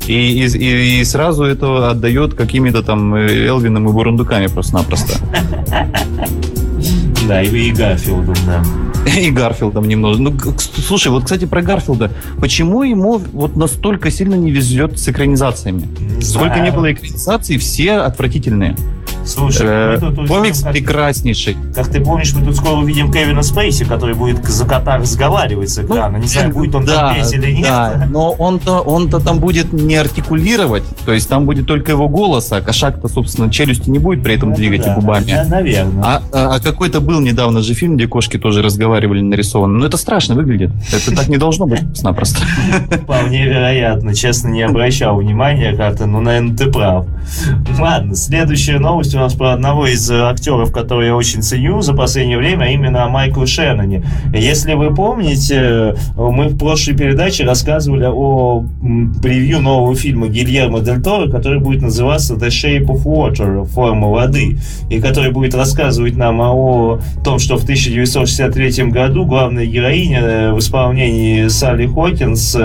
И, 0.07 0.13
и, 0.13 0.45
и- 0.47 1.01
и 1.01 1.03
сразу 1.03 1.43
это 1.43 1.89
отдает 1.91 2.33
какими-то 2.33 2.81
там 2.83 3.13
э, 3.15 3.45
Элвином 3.47 3.89
и 3.89 3.91
Бурундуками 3.91 4.47
просто-напросто. 4.47 5.17
Да, 7.27 7.41
и, 7.41 7.47
и 7.47 7.71
Гарфилдом, 7.71 8.35
да. 8.45 8.63
И 9.19 9.31
Гарфилдом 9.31 9.87
немного. 9.87 10.17
Ну, 10.17 10.33
слушай, 10.57 11.07
вот, 11.09 11.23
кстати, 11.23 11.45
про 11.45 11.61
Гарфилда. 11.61 12.11
Почему 12.39 12.83
ему 12.83 13.17
вот 13.17 13.55
настолько 13.55 14.11
сильно 14.11 14.35
не 14.35 14.51
везет 14.51 14.99
с 14.99 15.07
экранизациями? 15.07 15.87
Не 16.17 16.21
Сколько 16.21 16.59
не 16.59 16.71
было 16.71 16.91
экранизаций, 16.91 17.57
все 17.57 17.93
отвратительные. 17.93 18.75
Слушай, 19.27 19.67
Э, 19.67 19.91
мы 19.93 19.99
тут 19.99 20.17
увидим, 20.19 20.27
Комикс 20.35 20.61
прекраснейший. 20.63 21.57
Как 21.75 21.87
ты 21.89 21.99
помнишь, 22.01 22.33
мы 22.33 22.45
тут 22.45 22.55
скоро 22.55 22.77
увидим 22.77 23.11
Кевина 23.11 23.43
Спейси, 23.43 23.83
который 23.85 24.15
будет 24.15 24.43
за 24.45 24.65
кота 24.65 24.97
разговаривать 24.97 25.69
с 25.69 25.79
экрана. 25.79 26.17
не 26.17 26.27
знаю, 26.27 26.51
будет 26.53 26.73
он 26.75 26.81
Ну, 26.81 26.87
да, 26.87 26.95
там 27.09 27.15
петь 27.15 27.33
или 27.33 27.51
нет. 27.51 27.63
Да, 27.63 28.07
но 28.09 28.31
он-то, 28.31 28.79
он-то 28.79 29.19
там 29.19 29.39
будет 29.39 29.73
не 29.73 29.95
артикулировать, 29.95 30.83
то 31.05 31.11
есть 31.13 31.27
там 31.29 31.45
будет 31.45 31.67
только 31.67 31.91
его 31.91 32.07
голос, 32.07 32.51
а 32.51 32.61
кошак-то, 32.61 33.07
собственно, 33.09 33.51
челюсти 33.51 33.89
не 33.89 33.99
будет 33.99 34.23
при 34.23 34.35
этом 34.35 34.49
Ну, 34.51 34.55
двигать 34.55 34.83
да, 34.85 34.95
губами. 34.95 35.25
да, 35.31 35.43
наверное. 35.45 36.03
А, 36.03 36.21
а- 36.31 36.55
а 36.55 36.59
какой-то 36.59 37.01
был 37.01 37.19
недавно 37.19 37.61
же 37.61 37.73
фильм, 37.73 37.97
где 37.97 38.07
кошки 38.07 38.37
тоже 38.37 38.61
разговаривали 38.61 39.21
нарисованы. 39.21 39.77
Ну, 39.79 39.85
это 39.85 39.97
страшно 39.97 40.35
выглядит. 40.35 40.71
Это 40.93 41.15
так 41.15 41.27
не 41.27 41.37
должно 41.37 41.65
быть 41.67 41.81
напросто. 42.03 42.39
Вполне 43.03 43.45
вероятно. 43.45 44.13
Честно, 44.15 44.47
не 44.49 44.61
обращал 44.63 45.17
внимания 45.17 45.75
как-то, 45.75 46.05
но, 46.05 46.21
наверное, 46.21 46.55
ты 46.55 46.71
прав. 46.71 47.05
Ладно, 47.79 48.15
следующая 48.15 48.79
новость 48.79 49.13
у 49.17 49.21
нас 49.21 49.33
про 49.33 49.53
одного 49.53 49.87
из 49.87 50.09
э, 50.09 50.21
актеров, 50.21 50.71
который 50.71 51.07
я 51.07 51.15
очень 51.15 51.41
ценю 51.41 51.81
за 51.81 51.93
последнее 51.93 52.37
время, 52.37 52.65
а 52.65 52.67
именно 52.67 53.03
о 53.03 53.09
Майкле 53.09 53.47
Шенноне. 53.47 54.03
Если 54.33 54.73
вы 54.73 54.93
помните, 54.93 55.55
э, 55.55 55.95
мы 56.15 56.49
в 56.49 56.57
прошлой 56.57 56.95
передаче 56.95 57.43
рассказывали 57.43 58.05
о 58.05 58.63
превью 59.21 59.59
нового 59.59 59.95
фильма 59.95 60.27
Гильермо 60.27 60.81
Дель 60.81 61.01
Торо, 61.01 61.29
который 61.29 61.59
будет 61.59 61.81
называться 61.81 62.35
The 62.35 62.47
Shape 62.47 62.85
of 62.85 63.03
Water, 63.03 63.65
форма 63.65 64.09
воды, 64.09 64.59
и 64.89 64.99
который 64.99 65.31
будет 65.31 65.55
рассказывать 65.55 66.15
нам 66.15 66.39
о 66.41 66.99
том, 67.23 67.39
что 67.39 67.57
в 67.57 67.63
1963 67.63 68.91
году 68.91 69.25
главная 69.25 69.65
героиня 69.65 70.21
э, 70.21 70.53
в 70.53 70.59
исполнении 70.59 71.47
Салли 71.47 71.87
Хокинс 71.87 72.55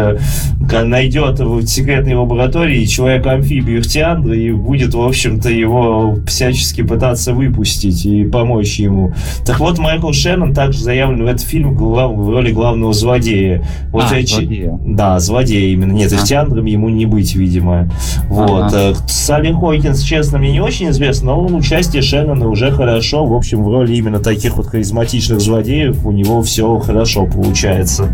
найдет 0.85 1.41
в 1.41 1.67
секретной 1.67 2.15
лаборатории 2.15 2.85
человека-амфибию 2.85 3.83
Хтиандра 3.83 4.37
и 4.37 4.51
будет, 4.51 4.95
в 4.95 5.01
общем-то, 5.01 5.49
его 5.51 6.19
всячески 6.43 6.83
пытаться 6.83 7.33
выпустить 7.33 8.05
и 8.05 8.25
помочь 8.25 8.79
ему. 8.81 9.13
Так 9.47 9.61
вот, 9.61 9.79
Майкл 9.79 10.11
Шеннон 10.13 10.55
также 10.55 10.81
заявлен 10.81 11.23
в 11.25 11.27
этот 11.27 11.43
фильм 11.43 11.75
глав- 11.77 12.13
в 12.17 12.29
роли 12.31 12.51
главного 12.51 12.93
злодея. 12.93 13.65
Вот 13.91 14.07
А, 14.11 14.17
эти- 14.17 14.35
злодея. 14.35 14.79
Да, 14.85 15.21
злодея 15.21 15.73
именно. 15.73 15.93
Нет, 15.93 16.13
А. 16.13 16.17
Хтиандром 16.17 16.65
ему 16.65 16.89
не 16.89 17.07
быть, 17.07 17.35
видимо. 17.35 17.89
Вот. 18.29 18.65
Ага. 18.65 18.77
Э, 18.77 18.95
Салли 19.07 19.53
Хокинс, 19.53 20.03
честно, 20.03 20.39
мне 20.39 20.53
не 20.53 20.61
очень 20.61 20.89
известно, 20.91 21.35
но 21.37 21.47
участие 21.47 22.03
Шеннона 22.03 22.49
уже 22.49 22.73
хорошо. 22.73 23.25
В 23.25 23.35
общем, 23.35 23.63
в 23.63 23.69
роли 23.71 23.95
именно 23.95 24.19
таких 24.19 24.57
вот 24.57 24.67
харизматичных 24.67 25.41
злодеев 25.41 26.05
у 26.05 26.11
него 26.11 26.43
все 26.43 26.79
хорошо 26.79 27.27
получается. 27.27 28.09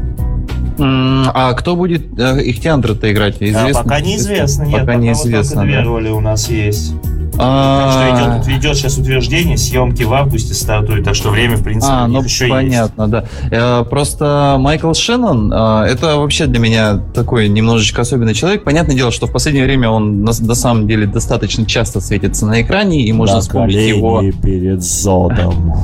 А 0.81 1.53
кто 1.55 1.75
будет 1.75 2.03
э, 2.19 2.41
Ихтиандра-то 2.51 3.11
играть? 3.11 3.37
А 3.41 3.45
Известно? 3.45 3.83
пока 3.83 4.01
неизвестно, 4.01 4.63
нет. 4.65 4.81
Пока 4.81 4.93
вот 4.95 5.03
неизвестно, 5.03 5.57
только 5.57 5.67
две 5.69 5.79
да. 5.79 5.85
роли 5.85 6.09
у 6.11 6.21
нас 6.21 6.49
есть. 6.51 6.93
Так 7.39 7.47
А, 7.47 8.41
что 8.43 8.49
идет, 8.51 8.59
идет 8.59 8.77
сейчас 8.77 8.99
утверждение, 8.99 9.57
съемки 9.57 10.03
в 10.03 10.13
августе 10.13 10.55
стартуют, 10.55 11.05
так 11.05 11.15
что 11.15 11.31
время, 11.31 11.57
в 11.57 11.63
принципе, 11.63 11.93
А, 11.93 12.05
у 12.05 12.09
ну 12.09 12.23
еще 12.23 12.49
понятно, 12.49 13.09
да. 13.09 13.25
Э, 13.51 13.85
Просто 13.89 14.57
Майкл 14.59 14.93
Шеннон 14.93 15.53
э, 15.53 15.85
это 15.91 16.17
вообще 16.17 16.47
для 16.47 16.59
меня 16.59 17.01
такой 17.15 17.49
немножечко 17.49 18.03
особенный 18.03 18.35
человек. 18.35 18.65
Понятное 18.65 18.97
дело, 18.97 19.13
что 19.13 19.27
в 19.27 19.33
последнее 19.33 19.65
время 19.65 19.89
он 19.89 20.25
на, 20.25 20.33
на 20.41 20.55
самом 20.55 20.89
деле 20.89 21.07
достаточно 21.07 21.65
часто 21.65 22.01
светится 22.01 22.45
на 22.47 22.61
экране, 22.63 22.99
и 23.03 23.07
есть. 23.07 23.15
можно 23.15 23.37
На 23.37 23.41
вспомнить 23.41 23.77
его. 23.77 24.23
перед 24.43 24.83
Зодом. 24.83 25.75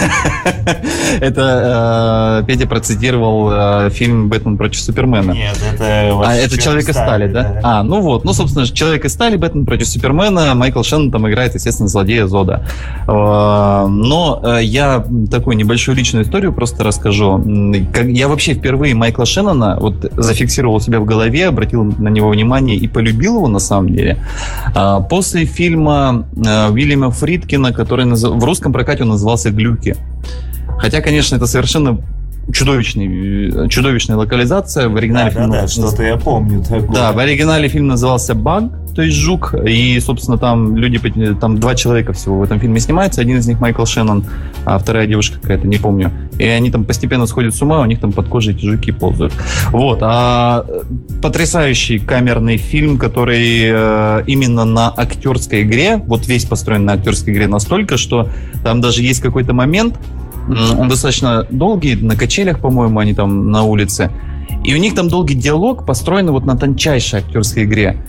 Это 1.20 2.42
э, 2.42 2.46
Петя 2.46 2.66
процитировал 2.66 3.50
э, 3.52 3.90
фильм 3.90 4.28
«Бэтмен 4.28 4.56
против 4.56 4.80
Супермена». 4.80 5.32
Нет, 5.32 5.56
это... 5.72 6.20
А, 6.24 6.34
это 6.34 6.60
«Человек 6.60 6.88
из 6.88 6.94
стали», 6.94 7.28
да? 7.28 7.60
А, 7.62 7.82
ну 7.82 8.00
вот. 8.00 8.24
Ну, 8.24 8.32
собственно, 8.32 8.66
«Человек 8.66 9.04
из 9.04 9.12
стали», 9.12 9.36
«Бэтмен 9.36 9.66
против 9.66 9.86
Супермена», 9.86 10.54
Майкл 10.54 10.82
Шеннон 10.82 11.10
там 11.10 11.28
играет, 11.28 11.54
естественно, 11.54 11.88
злодея 11.88 12.26
Зода. 12.26 12.66
Э, 13.06 13.86
Но 13.88 14.58
я 14.60 15.04
такую 15.30 15.56
небольшую 15.56 15.96
личную 15.96 16.24
историю 16.24 16.52
просто 16.52 16.84
расскажу. 16.84 17.42
Я 18.04 18.28
вообще 18.28 18.54
впервые 18.54 18.94
Майкла 18.94 19.26
Шеннона 19.26 19.76
вот 19.80 20.10
зафиксировал 20.16 20.80
себя 20.80 21.00
в 21.00 21.04
голове, 21.04 21.48
обратил 21.48 21.84
на 21.84 22.08
него 22.08 22.30
внимание 22.30 22.76
и 22.76 22.88
полюбил 22.88 23.36
его 23.36 23.48
на 23.48 23.58
самом 23.58 23.90
деле. 23.90 24.18
А, 24.74 25.00
После 25.00 25.44
фильма 25.44 26.26
Уильяма 26.36 27.10
Фридкина, 27.10 27.72
который 27.72 28.04
в 28.04 28.44
русском 28.44 28.72
прокате 28.72 29.02
он 29.02 29.10
назывался 29.10 29.50
«Глюки». 29.50 29.83
Хотя, 30.78 31.00
конечно, 31.00 31.36
это 31.36 31.46
совершенно 31.46 32.00
чудовищный, 32.52 33.48
э, 33.66 33.68
чудовищная 33.68 34.16
локализация. 34.16 34.88
В 34.88 34.96
оригинале 34.96 35.30
Да, 35.30 35.40
фильм 35.40 35.50
да, 35.50 35.60
да, 35.62 35.68
что-то 35.68 36.02
я 36.02 36.16
помню 36.16 36.62
такое. 36.62 36.88
Да, 36.88 37.12
в 37.12 37.18
оригинале 37.18 37.68
фильм 37.68 37.86
назывался 37.86 38.34
«Баг», 38.34 38.64
то 38.94 39.02
есть 39.02 39.16
«Жук», 39.16 39.54
и, 39.54 39.98
собственно, 40.00 40.38
там 40.38 40.76
люди, 40.76 40.98
там 41.40 41.58
два 41.58 41.74
человека 41.74 42.12
всего 42.12 42.38
в 42.38 42.42
этом 42.42 42.60
фильме 42.60 42.80
снимаются, 42.80 43.20
один 43.20 43.38
из 43.38 43.46
них 43.46 43.60
Майкл 43.60 43.84
Шеннон, 43.84 44.24
а 44.64 44.78
вторая 44.78 45.06
девушка 45.06 45.38
какая-то, 45.40 45.66
не 45.66 45.78
помню. 45.78 46.12
И 46.38 46.44
они 46.44 46.70
там 46.70 46.84
постепенно 46.84 47.26
сходят 47.26 47.54
с 47.54 47.62
ума, 47.62 47.80
у 47.80 47.86
них 47.86 48.00
там 48.00 48.12
под 48.12 48.28
кожей 48.28 48.54
эти 48.54 48.64
жуки 48.64 48.92
ползают. 48.92 49.32
Вот, 49.70 49.98
а 50.02 50.64
э, 50.68 50.82
потрясающий 51.22 51.98
камерный 51.98 52.56
фильм, 52.56 52.98
который 52.98 53.62
э, 53.64 54.24
именно 54.26 54.64
на 54.64 54.92
актерской 54.94 55.62
игре, 55.62 55.96
вот 55.96 56.26
весь 56.26 56.44
построен 56.44 56.84
на 56.84 56.92
актерской 56.92 57.32
игре 57.32 57.48
настолько, 57.48 57.96
что 57.96 58.28
там 58.62 58.80
даже 58.80 59.02
есть 59.02 59.20
какой-то 59.20 59.54
момент, 59.54 59.98
он 60.48 60.88
достаточно 60.88 61.46
долгий, 61.50 61.96
на 61.96 62.16
качелях, 62.16 62.60
по-моему, 62.60 62.98
они 62.98 63.14
там 63.14 63.50
на 63.50 63.62
улице, 63.62 64.10
и 64.64 64.74
у 64.74 64.78
них 64.78 64.94
там 64.94 65.08
долгий 65.08 65.34
диалог 65.34 65.86
построен 65.86 66.30
вот 66.30 66.44
на 66.44 66.56
тончайшей 66.56 67.20
актерской 67.20 67.64
игре. 67.64 68.02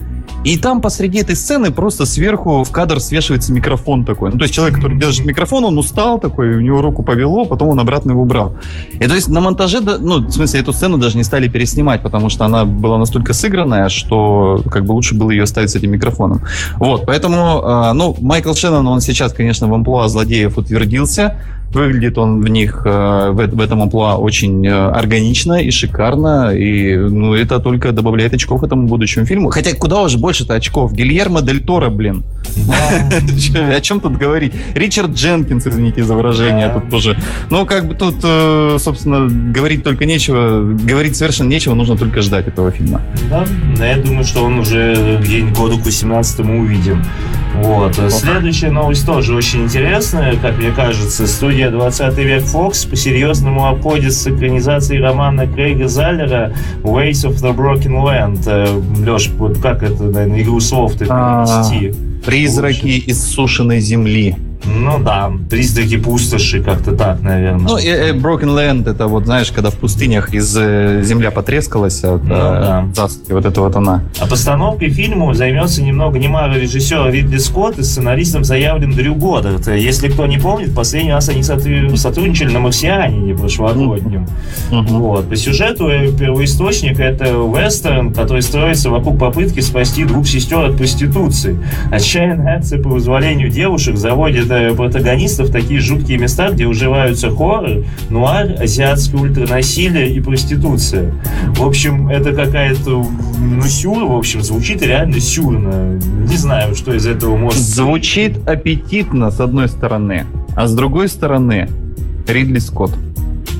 И 0.45 0.57
там 0.57 0.79
посреди 0.79 1.19
этой 1.19 1.35
сцены 1.35 1.71
просто 1.71 2.05
сверху 2.05 2.63
в 2.63 2.71
кадр 2.71 2.99
свешивается 2.99 3.51
микрофон 3.51 4.05
такой. 4.05 4.31
Ну, 4.31 4.37
то 4.37 4.43
есть 4.43 4.53
человек, 4.53 4.75
который 4.75 4.97
держит 4.97 5.25
микрофон, 5.25 5.65
он 5.65 5.77
устал 5.77 6.19
такой, 6.19 6.55
у 6.57 6.61
него 6.61 6.83
руку 6.83 7.01
повело, 7.01 7.45
потом 7.45 7.69
он 7.69 7.79
обратно 7.79 8.11
его 8.11 8.21
убрал. 8.21 8.55
И 8.93 9.07
то 9.07 9.15
есть 9.15 9.27
на 9.27 9.41
монтаже, 9.41 9.81
ну, 9.81 10.19
в 10.19 10.31
смысле, 10.31 10.59
эту 10.59 10.71
сцену 10.71 10.99
даже 10.99 11.17
не 11.17 11.23
стали 11.23 11.47
переснимать, 11.47 12.03
потому 12.03 12.29
что 12.29 12.45
она 12.45 12.63
была 12.63 12.99
настолько 12.99 13.33
сыгранная, 13.33 13.89
что 13.89 14.61
как 14.69 14.85
бы 14.85 14.91
лучше 14.91 15.15
было 15.15 15.31
ее 15.31 15.43
оставить 15.43 15.71
с 15.71 15.75
этим 15.75 15.91
микрофоном. 15.91 16.41
Вот, 16.75 17.07
поэтому, 17.07 17.61
э, 17.63 17.93
ну, 17.93 18.15
Майкл 18.21 18.53
Шеннон, 18.53 18.85
он 18.87 19.01
сейчас, 19.01 19.33
конечно, 19.33 19.67
в 19.67 19.73
амплуа 19.73 20.07
злодеев 20.07 20.59
утвердился. 20.59 21.37
Выглядит 21.75 22.17
он 22.17 22.39
в 22.39 22.47
них, 22.47 22.83
э, 22.85 23.31
в, 23.31 23.35
в 23.35 23.59
этом 23.59 23.81
амплуа 23.81 24.15
очень 24.15 24.65
э, 24.65 24.71
органично 24.71 25.61
и 25.61 25.71
шикарно, 25.71 26.55
и 26.55 26.95
ну, 26.95 27.33
это 27.33 27.59
только 27.59 27.91
добавляет 27.91 28.33
очков 28.33 28.63
этому 28.63 28.87
будущему 28.87 29.25
фильму. 29.25 29.49
Хотя 29.49 29.75
куда 29.75 30.01
уже 30.01 30.17
больше-то 30.17 30.53
очков? 30.53 30.93
Гильермо 30.93 31.41
Дель 31.41 31.59
Торо, 31.59 31.89
блин. 31.89 32.23
О 33.75 33.81
чем 33.81 33.99
тут 33.99 34.17
говорить? 34.17 34.53
Ричард 34.73 35.11
Дженкинс, 35.11 35.67
извините 35.67 36.05
за 36.05 36.15
выражение, 36.15 36.69
тут 36.69 36.89
тоже. 36.89 37.17
Ну, 37.49 37.65
как 37.65 37.89
бы 37.89 37.93
тут, 37.93 38.15
э, 38.23 38.77
собственно, 38.79 39.27
говорить 39.51 39.83
только 39.83 40.05
нечего, 40.05 40.61
говорить 40.63 41.17
совершенно 41.17 41.49
нечего, 41.49 41.73
нужно 41.73 41.97
только 41.97 42.21
ждать 42.21 42.47
этого 42.47 42.71
фильма. 42.71 43.01
Да, 43.29 43.45
да, 43.77 43.85
я 43.85 43.97
думаю, 43.97 44.23
что 44.23 44.45
он 44.45 44.59
уже 44.59 45.19
где-нибудь 45.21 45.57
году 45.57 45.77
к 45.77 45.85
18 45.85 46.39
увидим. 46.39 47.03
Вот. 47.55 47.95
Следующая 48.09 48.69
новость 48.69 49.05
тоже 49.05 49.33
очень 49.33 49.63
интересная, 49.63 50.35
как 50.35 50.57
мне 50.57 50.71
кажется. 50.71 51.25
Студия 51.27 51.64
20 51.71 52.17
век 52.17 52.43
Fox 52.43 52.89
по-серьезному 52.89 53.67
обходит 53.67 54.13
с 54.13 54.27
экранизацией 54.27 55.01
романа 55.01 55.47
Крейга 55.47 55.87
Заллера 55.87 56.53
Ways 56.83 57.25
of 57.27 57.35
the 57.41 57.55
Broken 57.55 58.03
Land. 58.03 59.05
Леш, 59.05 59.29
вот 59.37 59.59
как 59.59 59.83
это, 59.83 60.03
наверное, 60.03 60.41
игру 60.41 60.59
слов 60.59 60.93
ты 60.93 61.05
А, 61.09 61.45
перевести? 61.45 61.99
Призраки 62.25 63.03
иссушенной 63.07 63.79
земли. 63.79 64.35
Ну 64.67 64.99
да, 65.03 65.31
призраки 65.49 65.97
пустоши, 65.97 66.61
как-то 66.61 66.95
так, 66.95 67.21
наверное. 67.21 67.59
Ну, 67.69 67.77
э, 67.77 67.81
э, 68.09 68.13
Broken 68.13 68.45
Land 68.55 68.89
это 68.89 69.07
вот, 69.07 69.25
знаешь, 69.25 69.51
когда 69.51 69.69
в 69.69 69.75
пустынях 69.75 70.33
из 70.33 70.55
э, 70.57 71.01
земля 71.03 71.31
потрескалась 71.31 72.03
от 72.03 72.23
Ну, 72.23 72.33
э, 72.33 72.37
да. 72.37 72.87
засухи, 72.93 73.31
вот 73.31 73.45
это 73.45 73.61
вот 73.61 73.75
она. 73.75 74.03
А 74.19 74.27
постановкой 74.27 74.89
фильма 74.89 75.33
займется 75.33 75.81
ни 75.83 75.91
много 75.91 76.17
ни 76.19 76.27
мало 76.27 76.53
режиссер 76.53 77.09
Ридли 77.11 77.37
Скотт 77.37 77.77
и 77.79 77.83
сценаристом 77.83 78.43
заявлен 78.43 78.91
Дрю 78.91 79.15
Годдард. 79.15 79.67
Если 79.67 80.09
кто 80.09 80.25
не 80.25 80.37
помнит, 80.37 80.73
последний 80.73 81.11
раз 81.11 81.29
они 81.29 81.41
сотру- 81.41 81.95
сотрудничали 81.95 82.51
на 82.51 82.59
«Марсианине» 82.59 83.35
прошлогоднем. 83.35 84.27
Вот. 84.71 85.29
По 85.29 85.35
сюжету 85.35 85.89
первоисточник— 86.17 86.99
это 86.99 87.25
вестерн, 87.25 88.13
который 88.13 88.41
строится 88.41 88.89
вокруг 88.89 89.19
попытки 89.19 89.59
спасти 89.59 90.03
двух 90.05 90.27
сестер 90.27 90.59
от 90.65 90.77
проституции. 90.77 91.57
Отчаянные 91.91 92.55
акции 92.55 92.81
по 92.81 92.89
вызволению 92.89 93.49
девушек 93.49 93.97
заводят 93.97 94.49
э, 94.49 94.54
протагонистов 94.75 95.49
в 95.49 95.51
такие 95.51 95.79
жуткие 95.79 96.17
места, 96.17 96.51
где 96.51 96.65
уживаются 96.65 97.29
хоррор, 97.29 97.83
нуар, 98.09 98.55
азиатское 98.59 99.21
ультранасилие 99.21 100.11
и 100.11 100.19
проституция. 100.19 101.13
В 101.55 101.63
общем, 101.65 102.07
это 102.09 102.33
какая-то, 102.33 103.05
ну, 103.39 103.61
сюр, 103.63 104.05
в 104.05 104.15
общем, 104.15 104.41
звучит 104.41 104.81
реально 104.81 105.19
сюрно. 105.19 105.99
Не 106.29 106.37
знаю, 106.37 106.75
что 106.75 106.93
из 106.93 107.05
этого 107.05 107.35
может... 107.37 107.59
Звучит 107.59 108.47
аппетитно, 108.47 109.31
с 109.31 109.39
одной 109.39 109.67
стороны, 109.67 110.25
а 110.55 110.67
с 110.67 110.73
другой 110.73 111.09
стороны 111.09 111.69
Ридли 112.27 112.59
Скотт. 112.59 112.91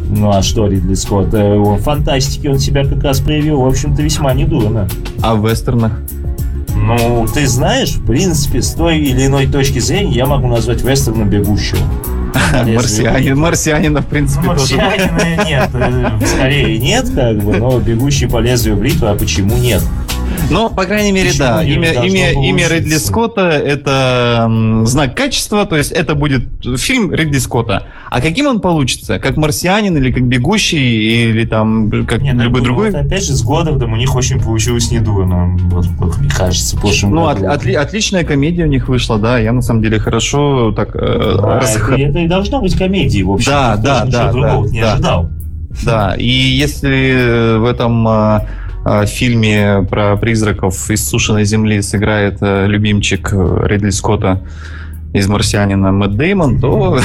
Ну 0.09 0.29
а 0.29 0.41
что 0.43 0.67
Ридли 0.67 0.93
Скотт? 0.93 1.33
Э, 1.33 1.55
В 1.57 1.77
фантастике 1.79 2.49
он 2.49 2.59
себя 2.59 2.85
как 2.85 3.03
раз 3.03 3.19
проявил, 3.19 3.61
в 3.61 3.67
общем-то, 3.67 4.01
весьма 4.01 4.33
недурно. 4.33 4.87
А 5.21 5.35
в 5.35 5.47
вестернах? 5.49 5.99
Ну, 6.85 7.25
ты 7.33 7.47
знаешь, 7.47 7.95
в 7.95 8.05
принципе, 8.05 8.61
с 8.61 8.73
той 8.73 8.99
или 8.99 9.25
иной 9.25 9.47
точки 9.47 9.79
зрения 9.79 10.13
я 10.13 10.27
могу 10.27 10.47
назвать 10.47 10.83
вестерном 10.83 11.29
бегущего. 11.29 11.79
Марсианин, 12.53 13.37
марсианина, 13.37 14.01
в 14.01 14.05
принципе, 14.05 14.41
Ну, 14.43 14.47
марсианина 14.49 15.45
нет, 15.45 15.69
э, 15.73 16.09
скорее 16.27 16.77
нет, 16.77 17.09
как 17.15 17.37
бы, 17.37 17.57
но 17.57 17.79
бегущий 17.79 18.27
по 18.27 18.37
лезвию 18.37 18.75
бритвы, 18.75 19.09
а 19.09 19.15
почему 19.15 19.57
нет? 19.57 19.81
Ну, 20.49 20.69
по 20.69 20.85
крайней 20.85 21.11
мере, 21.11 21.29
Почему 21.29 21.47
да. 21.47 21.63
Имя, 21.63 21.91
имя, 22.03 22.31
имя? 22.31 22.67
Ридли 22.67 22.95
Скотта— 22.97 23.41
это 23.65 24.49
знак 24.85 25.15
качества, 25.15 25.65
то 25.65 25.75
есть 25.75 25.91
это 25.91 26.15
будет 26.15 26.43
фильм 26.77 27.11
Ридли 27.13 27.39
Скотта. 27.39 27.83
А 28.09 28.21
каким 28.21 28.47
он 28.47 28.59
получится? 28.61 29.19
Как 29.19 29.37
«Марсианин» 29.37 29.97
или 29.97 30.11
как 30.11 30.23
«Бегущий» 30.23 31.29
или 31.31 31.45
там 31.45 31.89
как 32.05 32.21
Нет, 32.21 32.35
любой 32.35 32.61
ну, 32.61 32.65
другой? 32.65 32.91
вот 32.91 32.99
опять 33.05 33.25
же, 33.25 33.33
с 33.33 33.41
Годдардом 33.43 33.93
у 33.93 33.95
них 33.97 34.15
очень 34.15 34.39
получилось 34.39 34.91
недурно, 34.91 35.57
вот, 35.69 35.87
как 35.99 36.17
мне 36.19 36.29
кажется, 36.29 36.77
в 36.77 36.81
прошлом 36.81 37.11
Ну, 37.11 37.27
от- 37.27 37.41
отли- 37.41 37.75
отличная 37.75 38.23
комедия 38.23 38.63
у 38.63 38.67
них 38.67 38.87
вышла, 38.87 39.17
да. 39.17 39.37
Я 39.39 39.51
на 39.51 39.61
самом 39.61 39.81
деле 39.81 39.99
хорошо 39.99 40.71
так... 40.71 40.95
э, 40.95 40.99
А, 40.99 41.59
расх- 41.61 41.93
это, 41.93 42.01
это 42.01 42.19
и 42.19 42.27
должно 42.27 42.61
быть 42.61 42.77
комедией, 42.77 43.23
в 43.23 43.31
общем. 43.31 43.51
Да, 43.51 43.77
да, 43.77 44.05
да, 44.05 44.31
другого 44.31 44.65
да, 44.67 44.71
не 44.71 44.81
да. 44.81 44.93
ожидал. 44.93 45.29
Да, 45.83 46.15
и 46.17 46.27
если 46.29 47.57
в 47.57 47.65
этом 47.65 48.07
э, 48.85 49.01
э, 49.03 49.05
фильме 49.07 49.85
про 49.89 50.15
призраков 50.17 50.89
из 50.89 51.07
сушеной 51.07 51.45
земли 51.45 51.81
сыграет 51.81 52.37
э, 52.41 52.67
любимчик 52.67 53.29
э, 53.33 53.67
Ридли 53.67 53.89
Скотта 53.89 54.41
из 55.13 55.29
«Марсианина» 55.29 55.93
Мэтт 55.93 56.17
Деймон, 56.17 56.59
то 56.59 56.99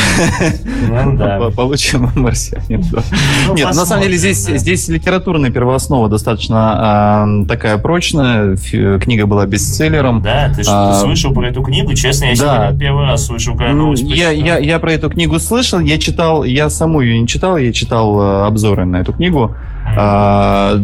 Ну 0.88 1.16
да. 1.16 1.38
получим 1.56 2.10
«Марсианин». 2.16 2.82
да. 2.90 3.02
Ну, 3.46 3.54
Нет, 3.54 3.66
на 3.66 3.86
самом 3.86 4.02
деле 4.02 4.16
здесь, 4.16 4.44
да. 4.46 4.56
здесь 4.56 4.88
литературная 4.88 5.50
первооснова 5.50 6.08
достаточно 6.08 7.44
э, 7.44 7.46
такая 7.46 7.78
прочная. 7.78 8.56
Фи- 8.56 8.98
Книга 8.98 9.26
была 9.26 9.46
бестселлером. 9.46 10.22
Да, 10.22 10.52
ты 10.52 10.62
А, 10.66 10.94
слышал 10.94 11.32
про 11.32 11.46
эту 11.50 11.62
книгу? 11.62 11.94
Честно, 11.94 12.24
я 12.24 12.30
да. 12.32 12.36
сегодня 12.36 12.78
первый 12.80 13.06
раз 13.06 13.26
слышал, 13.26 13.54
когда 13.56 13.72
Ну, 13.74 13.82
новость 13.84 14.02
я, 14.02 14.30
я, 14.30 14.58
я 14.58 14.80
про 14.80 14.92
эту 14.92 15.08
книгу 15.08 15.38
слышал, 15.38 15.78
я 15.78 15.96
читал, 15.98 16.42
я 16.42 16.68
саму 16.68 17.02
ее 17.02 17.20
не 17.20 17.28
читал, 17.28 17.58
я 17.58 17.72
читал 17.72 18.20
э, 18.20 18.46
обзоры 18.46 18.86
на 18.86 18.96
эту 19.02 19.12
книгу. 19.12 19.54
А, 19.96 20.80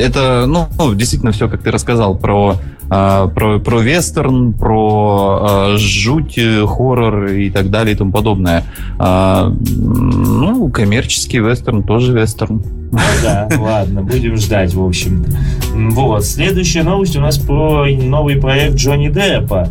это, 0.00 0.46
ну, 0.46 0.68
действительно 0.94 1.32
все, 1.32 1.48
как 1.48 1.62
ты 1.62 1.70
рассказал, 1.70 2.16
про, 2.16 2.56
про, 2.90 3.60
про 3.60 3.80
вестерн, 3.80 4.52
про 4.52 5.38
а, 5.40 5.76
жуть, 5.78 6.36
э, 6.36 6.66
хоррор 6.66 7.26
и 7.26 7.48
так 7.48 7.70
далее 7.70 7.94
и 7.94 7.96
тому 7.96 8.10
подобное. 8.10 8.64
А, 8.98 9.52
ну, 9.76 10.68
коммерческий 10.70 11.38
вестерн 11.38 11.84
тоже 11.84 12.12
вестерн. 12.12 12.62
Ну 12.90 12.98
да, 13.22 13.48
ладно, 13.58 14.02
будем 14.02 14.36
ждать, 14.36 14.74
в 14.74 14.84
общем. 14.84 15.24
Вот, 15.72 16.24
следующая 16.24 16.82
новость 16.82 17.16
у 17.16 17.20
нас 17.20 17.38
про 17.38 17.86
новый 17.86 18.36
проект 18.36 18.74
Джонни 18.74 19.08
Деппа. 19.08 19.68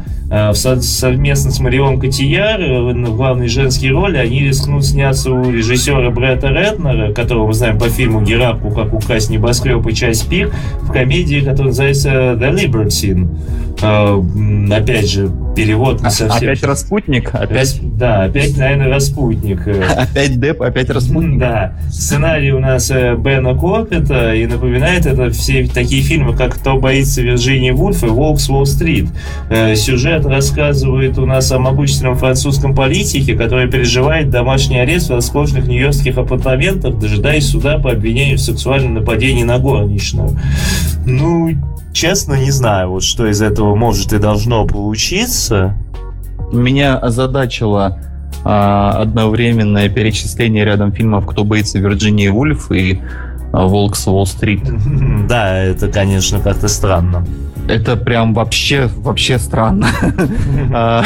Совместно 0.53 1.49
с 1.49 1.60
Марион 1.60 1.99
Котияр 1.99 2.62
э, 2.62 2.82
в 2.82 3.15
главной 3.15 3.47
женской 3.47 3.89
роли 3.89 4.17
они 4.17 4.41
рискнут 4.41 4.86
сняться 4.86 5.32
у 5.32 5.49
режиссера 5.49 6.12
Бретта 6.12 6.49
Ретнера, 6.49 7.12
которого 7.13 7.47
мы 7.47 7.53
знаем 7.55 7.79
по 7.79 7.89
фильму 7.89 8.21
«Геракл. 8.21 8.69
Как 8.69 8.93
украсть 8.93 9.32
небоскреб» 9.32 9.88
и 9.88 9.93
«Часть 9.93 10.29
пик», 10.29 10.53
в 10.82 10.91
комедии, 10.91 11.39
которая 11.39 11.69
называется 11.69 12.10
«The 12.10 12.53
Libertine». 12.53 13.09
Э, 13.82 13.86
м, 13.86 14.72
Опять 14.72 15.10
же, 15.10 15.32
перевод 15.56 16.02
не 16.04 16.10
совсем... 16.10 16.50
Опять 16.50 16.63
Распутник, 16.63 17.34
Рас- 17.34 17.43
опять, 17.43 17.80
Да, 17.98 18.24
опять, 18.24 18.58
наверное, 18.58 18.89
Распутник. 18.89 19.62
Опять 19.98 20.39
Деп, 20.39 20.62
опять 20.62 20.89
Распутник. 20.89 21.39
да, 21.39 21.74
сценарий 21.89 22.52
у 22.52 22.60
нас 22.60 22.91
э, 22.91 23.15
Бена 23.15 23.56
Коппета, 23.56 24.34
и 24.34 24.45
напоминает 24.48 25.06
это 25.06 25.30
все 25.32 25.65
такие 25.67 26.02
фильмы, 26.02 26.36
как 26.36 26.56
«Кто 26.56 26.78
боится 26.78 27.22
Вирджинии 27.22 27.72
Вульф» 27.72 28.04
и 28.04 28.08
«Волк 28.08 28.39
с 28.39 28.50
Уолл-стрит». 28.50 29.08
Э, 29.50 29.76
Сюжет 29.76 30.26
рассказывает 30.26 31.17
у 31.17 31.26
нас 31.26 31.52
о 31.52 31.60
могущественном 31.60 32.15
французском 32.15 32.76
политике, 32.76 33.34
который 33.36 33.69
переживает 33.69 34.30
домашний 34.30 34.80
арест 34.80 35.10
в 35.10 35.13
роскошных 35.13 35.67
нью-йоркских 35.67 36.17
апартаментах, 36.17 37.00
дожидаясь 37.00 37.48
суда 37.48 37.78
по 37.78 37.91
обвинению 37.91 38.38
в 38.38 38.41
сексуальном 38.41 38.95
нападении 38.95 39.43
на 39.43 39.58
горничную. 39.60 40.38
Ну, 41.06 41.52
честно, 41.93 42.36
не 42.36 42.52
знаю, 42.52 42.89
вот 42.91 43.04
что 43.04 43.28
из 43.28 43.41
этого 43.41 43.75
может 43.75 44.13
и 44.13 44.19
должно 44.19 44.65
получиться. 44.65 45.75
Меня 46.52 46.97
озадачила 46.97 47.99
а, 48.43 49.02
одновременное 49.02 49.89
перечисление 49.89 50.63
рядом 50.63 50.91
фильмов 50.91 51.25
«Кто 51.28 51.43
боится 51.43 51.80
Вирджинии 51.80 52.30
Вульф» 52.30 52.71
и 52.71 53.02
а, 53.52 53.65
«Волк 53.65 53.95
с 53.95 54.08
Уолл-стрит». 54.08 54.62
Да, 55.28 55.58
это, 55.58 55.89
конечно, 55.89 56.39
как-то 56.39 56.67
странно. 56.67 57.25
Это 57.67 57.95
прям 57.97 58.34
вообще, 58.34 58.89
вообще 58.97 59.38
странно. 59.38 59.88
А, 60.73 61.04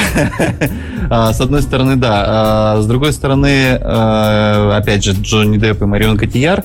а, 1.10 1.34
С 1.34 1.41
одной 1.41 1.62
стороны, 1.62 1.96
да. 1.96 2.82
С 2.82 2.86
другой 2.86 3.13
стороны, 3.13 3.74
опять 3.74 5.04
же, 5.04 5.13
Джонни 5.13 5.58
Депп 5.58 5.82
и 5.82 5.86
Марион 5.86 6.17
Котияр. 6.17 6.63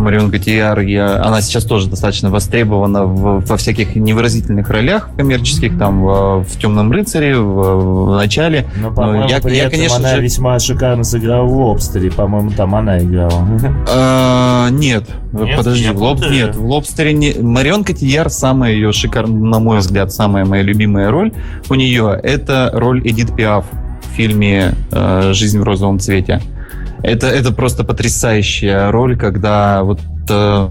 Марион 0.00 0.30
Котияр, 0.30 0.80
я, 0.80 1.22
она 1.24 1.40
сейчас 1.40 1.64
тоже 1.64 1.88
достаточно 1.88 2.30
востребована 2.30 3.04
в- 3.04 3.44
во 3.46 3.56
всяких 3.56 3.94
невыразительных 3.96 4.68
ролях 4.70 5.10
коммерческих, 5.16 5.78
там, 5.78 6.02
в, 6.02 6.44
в 6.44 6.58
«Темном 6.58 6.90
рыцаре», 6.90 7.36
в, 7.38 8.06
в 8.08 8.16
начале. 8.16 8.66
Но, 8.80 8.90
по-моему, 8.92 9.28
я- 9.28 9.40
при 9.40 9.54
я, 9.56 9.64
этом 9.66 9.72
конечно 9.78 9.96
она 9.98 10.16
же- 10.16 10.22
весьма 10.22 10.58
шикарно 10.58 11.04
сыграла 11.04 11.44
в 11.44 11.52
«Лобстере». 11.52 12.10
По-моему, 12.10 12.50
там 12.50 12.74
она 12.74 12.98
играла. 12.98 13.46
А, 13.88 14.68
нет, 14.70 15.04
Нет? 15.32 15.56
подожди, 15.56 15.90
в 15.90 16.02
лоб, 16.02 16.20
нет, 16.30 16.56
в 16.56 16.64
лобстере 16.64 17.12
не. 17.12 17.34
Марион 17.40 17.84
Котияр 17.84 18.30
самая 18.30 18.72
ее 18.72 18.92
шикарная, 18.92 19.38
на 19.40 19.58
мой 19.60 19.78
взгляд, 19.78 20.12
самая 20.12 20.44
моя 20.44 20.62
любимая 20.62 21.10
роль 21.10 21.32
у 21.68 21.74
нее 21.74 22.18
это 22.22 22.70
роль 22.72 23.00
Эдит 23.06 23.34
Пиаф 23.34 23.64
в 24.02 24.14
фильме 24.16 24.72
э, 24.90 25.30
«Жизнь 25.34 25.58
в 25.60 25.62
розовом 25.62 25.98
цвете». 25.98 26.40
Это, 27.02 27.26
это 27.28 27.52
просто 27.52 27.84
потрясающая 27.84 28.90
роль, 28.90 29.16
когда 29.16 29.82
вот 29.82 30.00
э, 30.28 30.68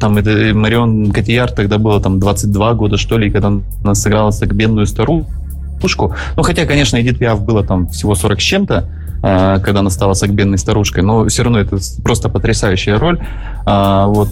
там 0.00 0.16
это, 0.16 0.54
Марион 0.54 1.10
Котияр 1.12 1.50
тогда 1.50 1.78
было 1.78 2.00
там 2.00 2.18
22 2.18 2.74
года, 2.74 2.96
что 2.96 3.18
ли, 3.18 3.30
когда 3.30 3.52
она 3.82 3.94
сыграла 3.94 4.32
так 4.32 4.54
бедную 4.54 4.86
старушку. 4.86 6.14
Ну, 6.36 6.42
хотя, 6.42 6.64
конечно, 6.64 7.00
Эдит 7.00 7.18
Пиаф 7.18 7.42
было 7.42 7.64
там 7.64 7.88
всего 7.88 8.14
40 8.14 8.40
с 8.40 8.42
чем-то, 8.42 8.88
э, 9.22 9.58
когда 9.62 9.80
она 9.80 9.90
стала 9.90 10.14
сагбенной 10.14 10.58
старушкой, 10.58 11.02
но 11.02 11.26
все 11.28 11.42
равно 11.42 11.58
это 11.58 11.78
просто 12.02 12.28
потрясающая 12.28 12.98
роль. 12.98 13.20
А, 13.66 14.06
вот, 14.06 14.28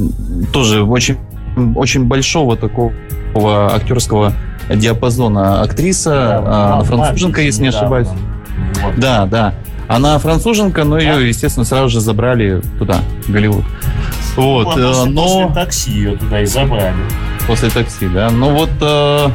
тоже 0.52 0.82
очень, 0.82 1.16
очень 1.74 2.04
большого 2.04 2.56
такого 2.56 2.92
актерского 3.74 4.32
диапазона 4.74 5.62
актриса, 5.62 6.38
а, 6.38 6.74
она 6.74 6.84
француженка, 6.84 7.42
если 7.42 7.62
не 7.62 7.68
ошибаюсь. 7.68 8.08
Да, 8.96 9.26
да. 9.26 9.54
Она 9.88 10.18
француженка, 10.18 10.84
но 10.84 10.98
ее, 10.98 11.28
естественно, 11.28 11.64
сразу 11.64 11.88
же 11.88 12.00
забрали 12.00 12.60
туда, 12.78 13.00
в 13.26 13.30
Голливуд. 13.30 13.64
Вот, 14.36 14.76
Ну, 14.76 14.88
после, 14.88 15.10
но 15.12 15.22
после 15.22 15.54
такси 15.54 15.90
ее 15.92 16.16
туда 16.16 16.40
и 16.42 16.46
забрали. 16.46 16.94
после 17.46 17.70
такси, 17.70 18.08
да. 18.08 18.30
Но 18.30 18.50
вот 18.50 18.70
э, 18.80 19.28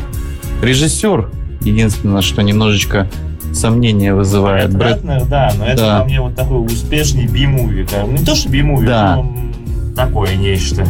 режиссер, 0.61 1.29
единственное, 1.61 2.21
что 2.21 2.41
немножечко 2.43 3.07
сомнения 3.53 4.13
вызывает. 4.13 4.73
Брэд 4.75 5.03
Ратнер, 5.03 5.25
да, 5.25 5.51
но 5.57 5.65
это 5.65 5.81
Да. 5.81 5.99
по 5.99 6.05
мне 6.05 6.21
вот 6.21 6.35
такой 6.35 6.65
успешный 6.65 7.25
би-муви. 7.27 7.85
да. 7.89 8.03
Не 8.03 8.23
то, 8.23 8.35
что 8.35 8.49
би-муви, 8.49 8.85
Да. 8.87 9.15
но 9.17 9.35
такое 9.95 10.35
нечто. 10.35 10.85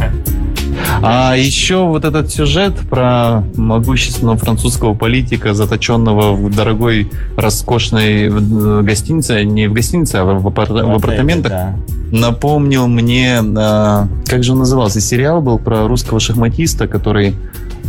А 1.02 1.34
еще 1.36 1.84
вот 1.86 2.04
этот 2.04 2.30
сюжет 2.30 2.74
про 2.90 3.42
могущественного 3.56 4.36
французского 4.36 4.94
политика, 4.94 5.54
заточенного 5.54 6.32
в 6.34 6.54
дорогой, 6.54 7.10
роскошной 7.36 8.26
э, 8.28 8.82
гостинице, 8.82 9.44
не 9.44 9.68
в 9.68 9.72
гостинице, 9.72 10.16
а 10.16 10.24
в, 10.24 10.46
апар- 10.46 10.72
в 10.72 10.90
апартаментах, 10.96 11.50
Да. 11.52 11.74
напомнил 12.10 12.86
мне, 12.88 13.40
э, 13.42 14.04
как 14.26 14.44
же 14.44 14.52
он 14.52 14.58
назывался, 14.60 15.00
сериал 15.00 15.40
был 15.42 15.58
про 15.58 15.88
русского 15.88 16.20
шахматиста, 16.20 16.86
который 16.86 17.34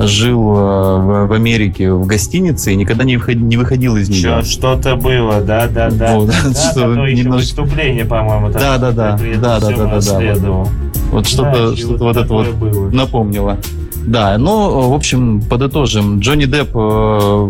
жил 0.08 0.39
э, 0.58 0.98
в, 1.00 1.28
в 1.28 1.34
Америке 1.34 1.92
в 1.92 2.06
гостинице 2.06 2.74
и 2.74 2.76
никогда 2.76 3.04
не, 3.04 3.18
выход- 3.18 3.36
не 3.42 3.58
выходил 3.58 3.96
из 3.98 4.10
нее. 4.10 4.42
Что-то 4.44 4.96
было, 4.96 5.42
да, 5.42 5.68
да, 5.68 5.89
да. 5.89 6.16
Вот, 6.16 6.28
да, 6.28 6.34
что 6.72 6.80
которое 6.82 7.12
еще 7.12 7.24
немножечко- 7.24 7.62
выступление, 7.62 8.06
по-моему, 8.06 8.50
Да, 8.50 8.78
да, 8.78 8.92
да. 8.92 9.20
Да, 9.42 9.60
да, 9.60 9.70
да, 9.70 10.00
да, 10.00 10.36
да. 10.36 10.66
Вот 11.12 11.28
что-то, 11.28 11.72
Да, 11.72 11.78
что-то 11.78 12.04
вот 12.04 12.18
это 12.18 12.34
вот 12.34 12.94
напомнило. 12.94 13.58
Да, 14.06 14.38
ну, 14.38 14.89
в 14.89 14.94
общем, 14.94 15.42
подытожим. 15.42 16.20
Джонни 16.20 16.46
Депп 16.46 16.72
э, 16.76 17.50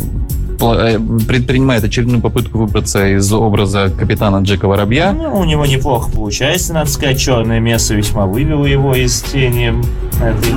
предпринимает 1.28 1.84
очередную 1.84 2.22
попытку 2.22 2.60
выбраться 2.60 3.16
из 3.16 3.32
образа 3.32 3.92
капитана 3.98 4.38
Джека 4.44 4.68
Воробья. 4.68 5.12
Ну, 5.14 5.40
у 5.40 5.44
него 5.44 5.66
неплохо 5.66 6.10
получается, 6.12 6.74
надо 6.74 6.90
сказать. 6.90 7.20
Черное 7.20 7.60
место 7.60 7.94
весьма 7.96 8.26
вывело 8.26 8.66
его 8.66 8.96
из 8.96 9.22
тени 9.22 9.74
этой. 10.18 10.54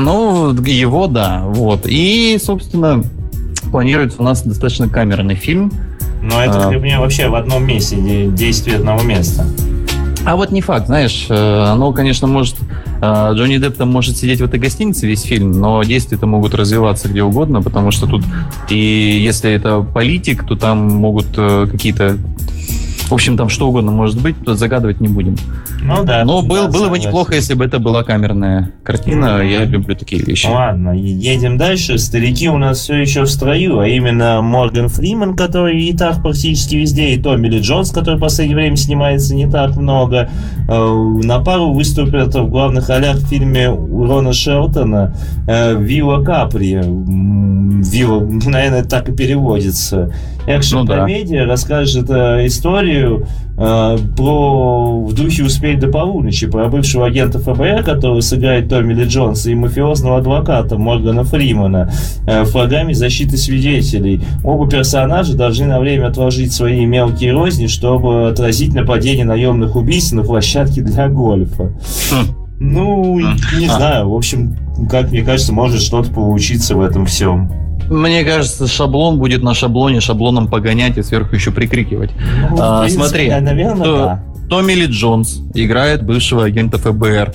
Ну, 0.00 0.52
его, 0.52 1.06
да, 1.06 1.42
вот. 1.44 1.86
И, 1.86 2.38
собственно, 2.42 3.02
планируется 3.70 4.20
у 4.20 4.24
нас 4.24 4.42
достаточно 4.42 4.88
камерный 4.88 5.34
фильм. 5.34 5.72
Но 6.22 6.42
это 6.42 6.68
А. 6.68 6.70
как 6.72 6.80
мне 6.80 6.98
вообще 6.98 7.28
в 7.28 7.34
одном 7.34 7.64
месте, 7.66 7.96
де- 7.96 8.26
действие 8.28 8.76
одного 8.76 9.02
места. 9.02 9.44
А 10.24 10.34
вот 10.34 10.50
не 10.50 10.60
факт, 10.60 10.86
знаешь, 10.86 11.26
э, 11.28 11.64
оно, 11.64 11.92
конечно, 11.92 12.26
может... 12.26 12.56
э, 13.00 13.32
Джонни 13.34 13.58
Депп 13.58 13.76
там 13.76 13.90
может 13.90 14.16
сидеть 14.16 14.40
в 14.40 14.44
этой 14.44 14.58
гостинице 14.60 15.06
весь 15.06 15.22
фильм, 15.22 15.52
но 15.52 15.82
действия-то 15.82 16.26
могут 16.26 16.54
развиваться 16.54 17.08
где 17.08 17.22
угодно, 17.22 17.62
потому 17.62 17.90
что 17.90 18.06
тут 18.06 18.24
и 18.68 18.76
если 18.76 19.50
это 19.50 19.80
политик, 19.82 20.44
то 20.46 20.56
там 20.56 20.78
могут 20.78 21.26
э, 21.36 21.66
какие-то... 21.70 22.18
В 23.08 23.12
общем, 23.14 23.36
там 23.36 23.48
что 23.48 23.68
угодно 23.68 23.92
может 23.92 24.20
быть, 24.20 24.34
загадывать 24.46 25.00
не 25.00 25.06
будем. 25.08 25.36
Ну 25.82 26.02
да. 26.04 26.24
Но 26.24 26.42
да, 26.42 26.48
был- 26.48 26.68
было 26.68 26.88
бы 26.88 26.98
неплохо, 26.98 27.34
если 27.36 27.54
бы 27.54 27.64
это 27.64 27.78
была 27.78 28.02
камерная 28.02 28.72
картина. 28.82 29.36
Мгм. 29.38 29.48
Я 29.48 29.64
люблю 29.64 29.94
такие 29.94 30.22
вещи. 30.22 30.46
Ладно, 30.48 30.90
едем 30.90 31.56
дальше. 31.56 31.98
Старики 31.98 32.48
у 32.48 32.58
нас 32.58 32.78
все 32.80 32.94
еще 32.96 33.22
в 33.22 33.28
строю, 33.28 33.78
а 33.78 33.86
именно 33.86 34.42
Морган 34.42 34.88
Фриман, 34.88 35.36
который 35.36 35.80
и 35.84 35.96
так 35.96 36.20
практически 36.22 36.74
везде, 36.76 37.10
и 37.14 37.22
Томми 37.22 37.46
Ли 37.48 37.60
Джонс, 37.60 37.92
который 37.92 38.16
в 38.16 38.20
последнее 38.20 38.56
время 38.56 38.76
снимается 38.76 39.34
не 39.36 39.48
так 39.48 39.76
много. 39.76 40.28
Э, 40.68 40.94
На 41.22 41.38
пару 41.38 41.72
выступят 41.72 42.34
в 42.34 42.48
главных 42.48 42.88
ролях 42.88 43.16
в 43.18 43.26
фильме 43.28 43.68
Рона 43.68 44.32
Шелтона 44.32 45.14
э, 45.46 45.76
«Вилла 45.80 46.24
Капри». 46.24 46.80
«Вилла», 46.82 48.20
наверное, 48.46 48.84
так 48.84 49.08
и 49.08 49.12
переводится. 49.12 50.12
Ну 50.46 50.52
да. 50.52 50.56
Экшн-комедия 50.56 51.44
расскажет 51.44 52.08
э, 52.10 52.46
историю 52.46 53.26
э, 53.58 53.98
про 54.16 55.00
в 55.04 55.12
духе 55.12 55.44
«Успеть 55.44 55.78
до 55.80 55.88
полуночи», 55.88 56.46
про 56.46 56.68
бывшего 56.68 57.06
агента 57.06 57.38
ФБР, 57.38 57.82
который 57.84 58.22
сыграет 58.22 58.68
Томми 58.68 58.94
Ли 58.94 59.04
Джонса, 59.04 59.50
и 59.50 59.54
мафиозного 59.54 60.18
адвоката 60.18 60.78
Моргана 60.78 61.24
Фримана 61.24 61.90
э, 62.26 62.44
флагами 62.44 62.92
защиты 62.92 63.36
свидетелей. 63.36 64.22
Оба 64.44 64.68
персонажа 64.68 65.34
должны 65.36 65.66
на 65.66 65.80
время 65.80 66.08
отложить 66.08 66.52
свои 66.52 66.86
мелкие 66.86 67.32
розни, 67.32 67.66
чтобы 67.66 68.28
отразить 68.28 68.74
нападение 68.74 69.24
наемных 69.24 69.74
убийц 69.76 70.12
на 70.12 70.22
площадке 70.22 70.82
для 70.82 71.08
гольфа. 71.08 71.72
Хм. 72.10 72.46
Ну, 72.58 73.18
не 73.58 73.66
А. 73.66 73.76
знаю, 73.76 74.08
в 74.10 74.14
общем, 74.14 74.56
как 74.90 75.10
мне 75.10 75.22
кажется, 75.22 75.52
может 75.52 75.82
что-то 75.82 76.10
получиться 76.10 76.74
в 76.74 76.80
этом 76.80 77.04
всем. 77.04 77.65
Мне 77.88 78.24
кажется, 78.24 78.66
шаблон 78.66 79.18
будет 79.18 79.42
на 79.42 79.54
шаблоне 79.54 80.00
шаблоном 80.00 80.48
погонять 80.48 80.98
и 80.98 81.02
сверху 81.02 81.34
еще 81.34 81.50
прикрикивать. 81.50 82.10
Ну, 82.50 82.56
А, 82.60 82.80
принципе, 82.82 83.04
смотри, 83.04 83.28
наверное, 83.30 83.84
то- 83.84 83.96
да. 83.98 84.22
Томми 84.48 84.72
Ли 84.74 84.86
Джонс 84.86 85.40
играет 85.54 86.04
бывшего 86.04 86.44
агента 86.44 86.78
ФБР. 86.78 87.32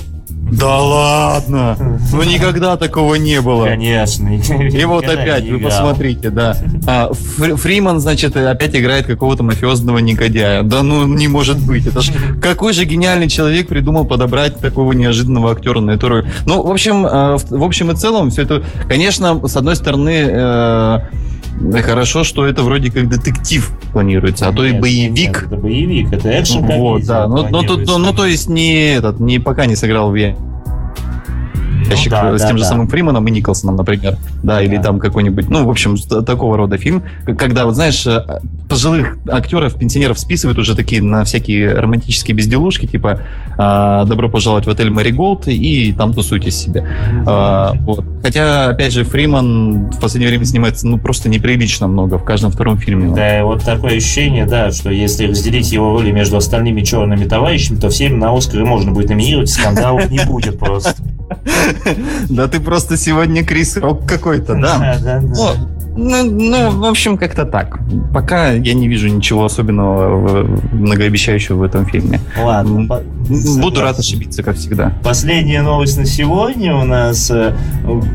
Да 0.51 0.79
ладно! 0.79 1.77
Ну 2.11 2.23
никогда 2.23 2.75
такого 2.75 3.15
не 3.15 3.39
было. 3.39 3.65
Конечно. 3.65 4.29
И 4.29 4.83
вот 4.85 5.05
опять, 5.05 5.49
вы 5.49 5.59
посмотрите, 5.59 6.29
да. 6.29 6.57
А, 6.85 7.11
Фр- 7.13 7.55
Фриман, 7.55 7.99
значит, 8.01 8.35
опять 8.35 8.75
играет 8.75 9.05
какого-то 9.05 9.43
мафиозного 9.43 9.99
негодяя. 9.99 10.63
Да 10.63 10.83
ну, 10.83 11.07
не 11.07 11.27
может 11.29 11.57
быть. 11.65 11.87
Это 11.87 12.01
ж 12.01 12.11
какой 12.41 12.73
же 12.73 12.83
гениальный 12.83 13.29
человек 13.29 13.67
придумал 13.67 14.05
подобрать 14.05 14.57
такого 14.59 14.91
неожиданного 14.91 15.51
актера 15.51 15.79
на 15.79 15.91
эту 15.91 16.09
роль. 16.09 16.27
Ну, 16.45 16.61
в 16.61 16.69
общем, 16.69 17.05
э, 17.05 17.37
в 17.37 17.61
в 17.61 17.63
общем 17.63 17.91
и 17.91 17.95
целом, 17.95 18.29
все 18.31 18.41
это, 18.41 18.63
конечно, 18.89 19.47
с 19.47 19.55
одной 19.55 19.75
стороны, 19.75 20.11
э, 21.73 21.81
хорошо, 21.81 22.23
что 22.23 22.45
это 22.45 22.63
вроде 22.63 22.91
как 22.91 23.09
детектив 23.09 23.71
планируется, 23.93 24.47
а 24.47 24.53
то 24.53 24.65
и 24.65 24.73
боевик. 24.73 25.17
нет, 25.17 25.43
Это 25.43 25.55
боевик, 25.57 26.13
это 26.13 26.41
экшен 26.41 26.65
Вот, 26.65 27.05
да. 27.05 27.27
Ну, 27.27 27.63
тут- 27.63 27.87
ну, 27.87 27.97
ну, 27.97 28.13
то 28.13 28.25
есть 28.25 28.49
не 28.49 28.93
этот, 28.95 29.19
не 29.19 29.39
пока 29.39 29.65
не 29.65 29.75
сыграл 29.75 30.11
в 30.11 30.15
ящик 31.91 32.11
Ну 32.11 32.31
да, 32.31 32.37
с 32.37 32.41
да, 32.41 32.47
тем 32.47 32.57
же 32.57 32.63
да. 32.63 32.69
самым 32.69 32.87
Фриманом 32.87 33.27
и 33.27 33.31
Николсоном, 33.31 33.75
например. 33.75 34.17
Да, 34.43 34.61
или 34.61 34.77
Да. 34.77 34.83
там 34.83 34.99
какой-нибудь, 34.99 35.49
ну, 35.49 35.65
в 35.65 35.69
общем, 35.69 35.95
т- 35.97 36.21
такого 36.21 36.57
рода 36.57 36.77
фильм, 36.77 37.03
когда, 37.37 37.65
вот 37.65 37.75
знаешь, 37.75 38.05
э, 38.07 38.23
пожилых 38.69 39.17
актеров, 39.29 39.75
пенсионеров 39.75 40.19
списывают 40.19 40.57
уже 40.57 40.75
такие 40.75 41.01
на 41.01 41.23
всякие 41.23 41.73
романтические 41.73 42.35
безделушки, 42.35 42.85
типа 42.85 43.21
а, 43.57 44.05
«Добро 44.05 44.29
пожаловать 44.29 44.65
в 44.65 44.69
отель 44.69 44.89
Мэри 44.89 45.11
Голд» 45.11 45.47
и 45.47 45.93
там 45.97 46.13
тусуйтесь 46.13 46.55
себе. 46.55 46.87
А, 47.27 47.73
вот. 47.81 48.03
Хотя, 48.23 48.69
опять 48.69 48.93
же, 48.93 49.03
Фриман 49.03 49.89
в 49.91 49.99
последнее 49.99 50.29
время 50.29 50.45
снимается, 50.45 50.87
ну, 50.87 50.97
просто 50.97 51.29
неприлично 51.29 51.87
много 51.87 52.17
в 52.17 52.23
каждом 52.23 52.51
втором 52.51 52.77
фильме. 52.77 53.13
Да, 53.15 53.43
вот 53.43 53.63
такое 53.63 53.97
ощущение, 53.97 54.45
да, 54.45 54.71
что 54.71 54.89
если 54.89 55.27
разделить 55.27 55.71
его 55.71 55.93
роли 55.93 56.11
между 56.11 56.37
остальными 56.37 56.81
черными 56.81 57.25
товарищами, 57.25 57.77
то 57.79 57.89
всем 57.89 58.19
на 58.19 58.35
Оскары 58.35 58.65
можно 58.65 58.91
будет 58.91 59.09
номинировать, 59.09 59.49
скандалов 59.49 60.09
не 60.09 60.23
будет 60.25 60.57
просто. 60.57 60.95
Да 62.29 62.47
ты 62.47 62.59
просто 62.59 62.97
сегодня 62.97 63.43
Крис 63.43 63.77
Рок 63.77 64.07
какой-то, 64.07 64.55
да? 64.55 64.77
да, 64.77 64.99
да. 64.99 65.21
Ну, 65.21 65.80
Ну, 65.95 66.23
ну, 66.23 66.71
в 66.71 66.85
общем, 66.85 67.17
как-то 67.17 67.45
так. 67.45 67.79
Пока 68.13 68.51
я 68.51 68.73
не 68.73 68.87
вижу 68.87 69.09
ничего 69.09 69.43
особенного, 69.45 70.47
многообещающего 70.71 71.57
в 71.57 71.63
этом 71.63 71.85
фильме. 71.85 72.19
Ладно. 72.41 72.87
по- 72.87 73.01
Буду 73.61 73.81
рад 73.81 73.99
ошибиться, 73.99 74.41
как 74.43 74.55
всегда. 74.57 74.93
Последняя 75.03 75.61
новость 75.61 75.97
на 75.97 76.05
сегодня 76.05 76.75
у 76.75 76.83
нас 76.85 77.29
э, 77.31 77.53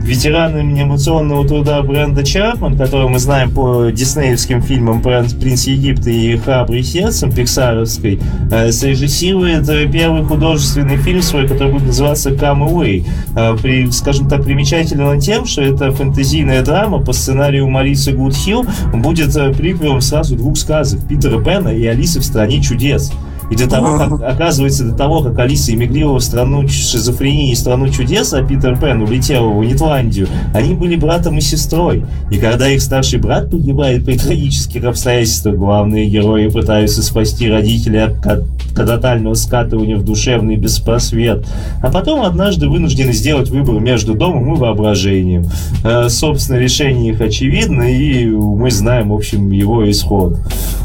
ветеран 0.02 0.56
анимационного 0.56 1.46
труда 1.46 1.80
Бренда 1.82 2.24
Чапман, 2.24 2.76
которого 2.76 3.08
мы 3.08 3.18
знаем 3.18 3.50
по 3.50 3.90
диснеевским 3.90 4.62
фильмам 4.62 5.00
«Принц 5.02 5.32
Принц 5.34 5.66
Египта» 5.66 6.10
и 6.10 6.36
«Храбрый 6.36 6.82
сердцем» 6.82 7.30
пиксаровской, 7.32 8.18
э, 8.50 8.72
срежиссирует 8.72 9.66
первый 9.92 10.24
художественный 10.24 10.96
фильм 10.96 11.22
свой, 11.22 11.46
который 11.48 11.72
будет 11.72 11.86
называться 11.86 12.30
«Come 12.30 12.68
Away». 12.68 13.04
Э, 13.36 13.56
при- 13.60 13.90
скажем 13.92 14.28
так, 14.28 14.44
примечательно 14.44 15.18
тем, 15.20 15.46
что 15.46 15.62
это 15.62 15.92
фэнтезийная 15.92 16.62
драма 16.64 17.00
по 17.00 17.12
сценарию 17.12 17.65
Марисы 17.68 18.12
Гудхилл 18.12 18.66
будет 18.92 19.36
э, 19.36 19.52
приквелом 19.52 20.00
сразу 20.00 20.36
двух 20.36 20.56
сказок 20.56 21.06
Питера 21.06 21.38
Пэна 21.38 21.70
и 21.70 21.86
Алисы 21.86 22.20
в 22.20 22.24
«Стране 22.24 22.62
чудес». 22.62 23.12
И 23.50 23.56
до 23.56 23.68
того, 23.68 23.96
как, 23.96 24.12
оказывается, 24.22 24.84
до 24.84 24.94
того, 24.96 25.22
как 25.22 25.38
Алиса 25.38 25.72
эмигрировала 25.72 26.18
в 26.18 26.24
страну 26.24 26.66
шизофрении 26.68 27.52
и 27.52 27.54
страну 27.54 27.88
чудес, 27.88 28.32
а 28.32 28.42
Питер 28.42 28.76
Пен 28.78 29.02
улетел 29.02 29.52
в 29.52 29.64
Нетландию, 29.64 30.28
они 30.52 30.74
были 30.74 30.96
братом 30.96 31.38
и 31.38 31.40
сестрой. 31.40 32.04
И 32.30 32.38
когда 32.38 32.68
их 32.68 32.82
старший 32.82 33.20
брат 33.20 33.50
погибает 33.50 34.04
при 34.04 34.18
трагических 34.18 34.84
обстоятельствах, 34.84 35.54
главные 35.56 36.06
герои 36.06 36.48
пытаются 36.48 37.02
спасти 37.02 37.48
родителей 37.48 38.00
от 38.04 38.18
ка- 38.18 38.42
тотального 38.74 39.34
скатывания 39.34 39.96
в 39.96 40.04
душевный 40.04 40.56
беспросвет. 40.56 41.46
А 41.82 41.90
потом 41.90 42.22
однажды 42.22 42.68
вынуждены 42.68 43.12
сделать 43.12 43.48
выбор 43.48 43.80
между 43.80 44.14
домом 44.14 44.54
и 44.54 44.58
воображением. 44.58 45.46
Э, 45.84 46.08
собственно, 46.08 46.58
решение 46.58 47.12
их 47.12 47.20
очевидно, 47.20 47.82
и 47.82 48.26
мы 48.26 48.70
знаем, 48.70 49.10
в 49.10 49.14
общем, 49.14 49.50
его 49.50 49.88
исход. 49.90 50.38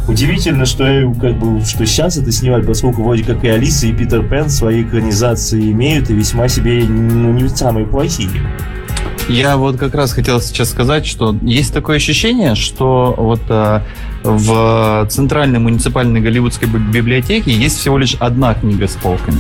Удивительно, 0.08 0.66
что, 0.66 0.84
э, 0.84 1.14
как 1.20 1.38
бы, 1.40 1.62
что 1.66 1.86
сейчас 1.86 2.18
это 2.18 2.32
снимают, 2.52 2.68
поскольку 2.68 3.04
вроде 3.04 3.24
как 3.24 3.44
и 3.44 3.48
Алиса, 3.48 3.88
и 3.88 3.94
Питер 3.94 4.28
Пен 4.28 4.50
свои 4.50 4.84
экранизации 4.84 5.72
имеют, 5.72 6.10
и 6.10 6.14
весьма 6.14 6.50
себе 6.50 6.84
ну, 6.84 7.32
не 7.32 7.48
самые 7.48 7.86
плохие. 7.86 8.30
Я 9.30 9.56
вот 9.56 9.78
как 9.78 9.96
раз 9.96 10.12
хотел 10.12 10.42
сейчас 10.42 10.72
сказать, 10.72 11.06
что 11.06 11.36
есть 11.42 11.74
такое 11.74 11.98
ощущение, 11.98 12.56
что 12.56 13.16
вот 13.18 13.42
э, 13.48 13.82
в 14.24 15.08
Центральной 15.10 15.60
муниципальной 15.60 16.20
голливудской 16.20 16.68
би- 16.68 16.80
библиотеке 16.80 17.52
есть 17.52 17.78
всего 17.80 17.98
лишь 17.98 18.16
одна 18.16 18.54
книга 18.54 18.88
с 18.88 18.96
полками, 18.96 19.40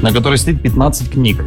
на 0.00 0.10
которой 0.10 0.38
стоит 0.38 0.62
15 0.62 1.10
книг. 1.10 1.44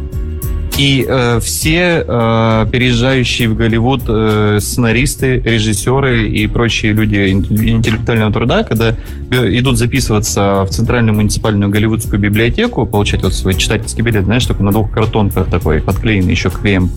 И 0.76 1.06
э, 1.08 1.38
все 1.40 2.04
э, 2.06 2.66
переезжающие 2.70 3.48
в 3.48 3.54
Голливуд 3.54 4.02
э, 4.08 4.58
сценаристы, 4.60 5.38
режиссеры 5.38 6.28
и 6.28 6.48
прочие 6.48 6.92
люди 6.92 7.30
интеллектуального 7.30 8.32
труда, 8.32 8.64
когда 8.64 8.96
э, 9.30 9.58
идут 9.58 9.78
записываться 9.78 10.64
в 10.64 10.70
Центральную 10.70 11.14
муниципальную 11.14 11.70
голливудскую 11.70 12.20
библиотеку, 12.20 12.86
получать 12.86 13.22
вот 13.22 13.34
свой 13.34 13.54
читательский 13.54 14.02
билет, 14.02 14.24
знаешь, 14.24 14.44
только 14.46 14.64
на 14.64 14.72
двух 14.72 14.90
картонках 14.90 15.48
такой, 15.48 15.80
подклеенный 15.80 16.32
еще 16.32 16.50
клеем 16.50 16.90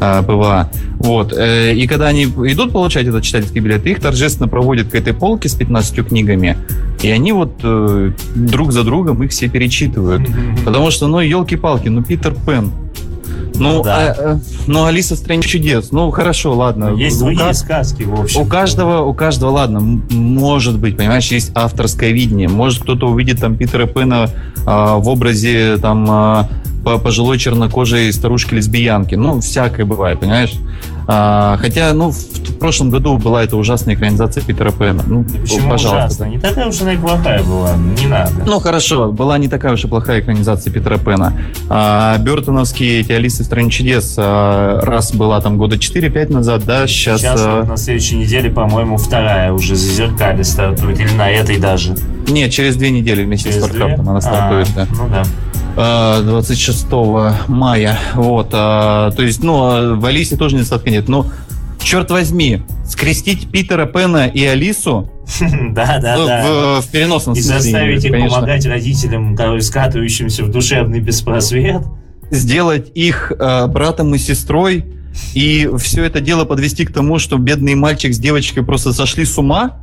э, 0.00 0.22
ПВА. 0.22 0.70
Вот. 0.98 1.32
э, 1.36 1.74
И 1.74 1.88
когда 1.88 2.06
они 2.06 2.24
идут 2.24 2.72
получать 2.72 3.08
этот 3.08 3.24
читательский 3.24 3.58
билет, 3.58 3.84
их 3.84 4.00
торжественно 4.00 4.46
проводят 4.48 4.90
к 4.90 4.94
этой 4.94 5.12
полке 5.12 5.48
с 5.48 5.54
15 5.54 6.06
книгами, 6.06 6.56
и 7.02 7.10
они 7.10 7.32
вот 7.32 7.52
э, 7.62 8.12
друг 8.34 8.72
за 8.72 8.82
другом 8.84 9.22
их 9.22 9.30
все 9.30 9.48
перечитывают. 9.48 10.28
Потому 10.64 10.90
что, 10.90 11.06
ну, 11.06 11.20
елки-палки, 11.20 11.88
ну, 11.88 12.02
Питер 12.02 12.34
Пэн. 12.46 12.70
Ну, 13.54 13.82
Да. 13.82 14.14
э, 14.16 14.34
э, 14.34 14.38
ну, 14.68 14.84
Алиса 14.84 15.14
в 15.16 15.18
стране 15.18 15.42
чудес. 15.42 15.90
Ну, 15.90 16.10
хорошо, 16.12 16.54
ладно. 16.56 16.94
Есть 16.94 17.20
У 17.20 17.24
другие 17.26 17.46
ка- 17.48 17.54
сказки, 17.54 18.04
в 18.04 18.20
общем. 18.20 18.40
у 18.40 18.44
каждого, 18.46 19.02
у 19.04 19.14
каждого, 19.14 19.50
ладно, 19.50 19.80
может 20.10 20.78
быть, 20.78 20.96
понимаешь, 20.96 21.26
есть 21.32 21.50
авторское 21.54 22.10
видение. 22.10 22.48
Может, 22.48 22.82
кто-то 22.82 23.08
увидит 23.08 23.40
там 23.40 23.56
Питера 23.56 23.86
Пэна 23.86 24.30
а, 24.64 24.96
в 24.98 25.08
образе 25.08 25.76
там 25.78 26.06
а, 26.08 26.48
по- 26.84 26.98
пожилой 26.98 27.38
чернокожей 27.38 28.12
старушки-лесбиянки. 28.12 29.16
Ну, 29.16 29.40
всякое 29.40 29.84
бывает, 29.86 30.20
понимаешь? 30.20 30.54
А, 31.10 31.56
хотя, 31.58 31.94
ну, 31.94 32.10
в, 32.10 32.58
прошлом 32.58 32.90
году 32.90 33.16
была 33.16 33.42
эта 33.42 33.56
ужасная 33.56 33.94
экранизация 33.94 34.42
Питера 34.42 34.72
Пэна. 34.72 35.02
Ну, 35.06 35.24
Почему 35.24 35.70
пожалуйста. 35.70 36.06
ужасно? 36.06 36.24
Не 36.24 36.38
такая 36.38 36.66
уж 36.66 36.82
она 36.82 36.92
и 36.92 36.96
плохая 36.98 37.42
была, 37.42 37.76
не 37.76 38.06
надо. 38.06 38.32
Ну 38.44 38.58
хорошо, 38.60 39.10
была 39.10 39.38
не 39.38 39.48
такая 39.48 39.72
уж 39.72 39.84
и 39.84 39.88
плохая 39.88 40.20
экранизация 40.20 40.70
Питера 40.70 40.98
Пэна. 40.98 41.32
А, 41.70 42.18
Бертоновские 42.18 43.00
эти 43.00 43.12
Алисы 43.12 43.42
в 43.42 43.46
стране 43.46 43.70
чудес 43.70 44.16
а, 44.18 44.80
раз 44.82 45.14
была 45.14 45.40
там 45.40 45.56
года 45.56 45.76
4-5 45.76 46.30
назад, 46.30 46.64
да, 46.66 46.86
сейчас... 46.86 47.22
Сейчас 47.22 47.40
а, 47.42 47.60
вот 47.60 47.68
на 47.68 47.76
следующей 47.78 48.16
неделе, 48.16 48.50
по-моему, 48.50 48.98
вторая 48.98 49.52
уже 49.52 49.76
Зазеркалье 49.76 50.42
стартует, 50.42 51.00
или 51.00 51.12
на 51.12 51.30
этой 51.30 51.58
даже. 51.58 51.94
Нет, 52.28 52.50
через 52.52 52.76
две 52.76 52.90
недели 52.90 53.24
вместе 53.24 53.48
Через 53.48 53.60
с 53.60 53.62
Варкрафтом 53.62 54.02
две? 54.02 54.10
она 54.10 54.20
стартует, 54.20 54.68
А, 54.76 54.80
да. 54.80 54.86
Ну 54.90 55.08
да. 55.08 55.24
А, 55.80 56.22
26 56.22 56.86
мая. 57.46 57.98
Вот. 58.14 58.48
а, 58.52 59.12
то 59.12 59.22
есть, 59.22 59.44
ну, 59.44 59.62
а 59.62 59.94
в 59.94 60.04
Алисе 60.04 60.36
тоже 60.36 60.56
недостатка 60.56 60.90
нет. 60.90 61.08
Но, 61.08 61.26
черт 61.80 62.10
возьми, 62.10 62.62
скрестить 62.84 63.48
Питера 63.50 63.86
Пэна 63.86 64.26
и 64.26 64.44
Алису 64.44 65.08
Да, 65.70 65.98
да, 66.00 66.16
да. 66.26 66.42
в, 66.80 66.82
в 66.82 66.90
переносном 66.90 67.36
И 67.36 67.40
смысле, 67.40 67.60
заставить 67.60 68.04
их 68.04 68.10
конечно, 68.10 68.36
помогать 68.36 68.66
родителям, 68.66 69.36
скатывающимся 69.60 70.42
в 70.44 70.50
душевный 70.50 71.00
беспросвет. 71.00 71.82
сделать 72.30 72.90
их 72.94 73.32
а, 73.38 73.68
братом 73.68 74.12
и 74.14 74.18
сестрой, 74.18 74.84
и 75.34 75.68
все 75.78 76.04
это 76.04 76.20
дело 76.20 76.44
подвести 76.44 76.84
к 76.86 76.92
тому, 76.92 77.18
что 77.18 77.38
бедный 77.38 77.74
мальчик 77.76 78.12
с 78.12 78.18
девочкой 78.18 78.64
просто 78.64 78.92
сошли 78.92 79.24
с 79.24 79.38
ума. 79.38 79.78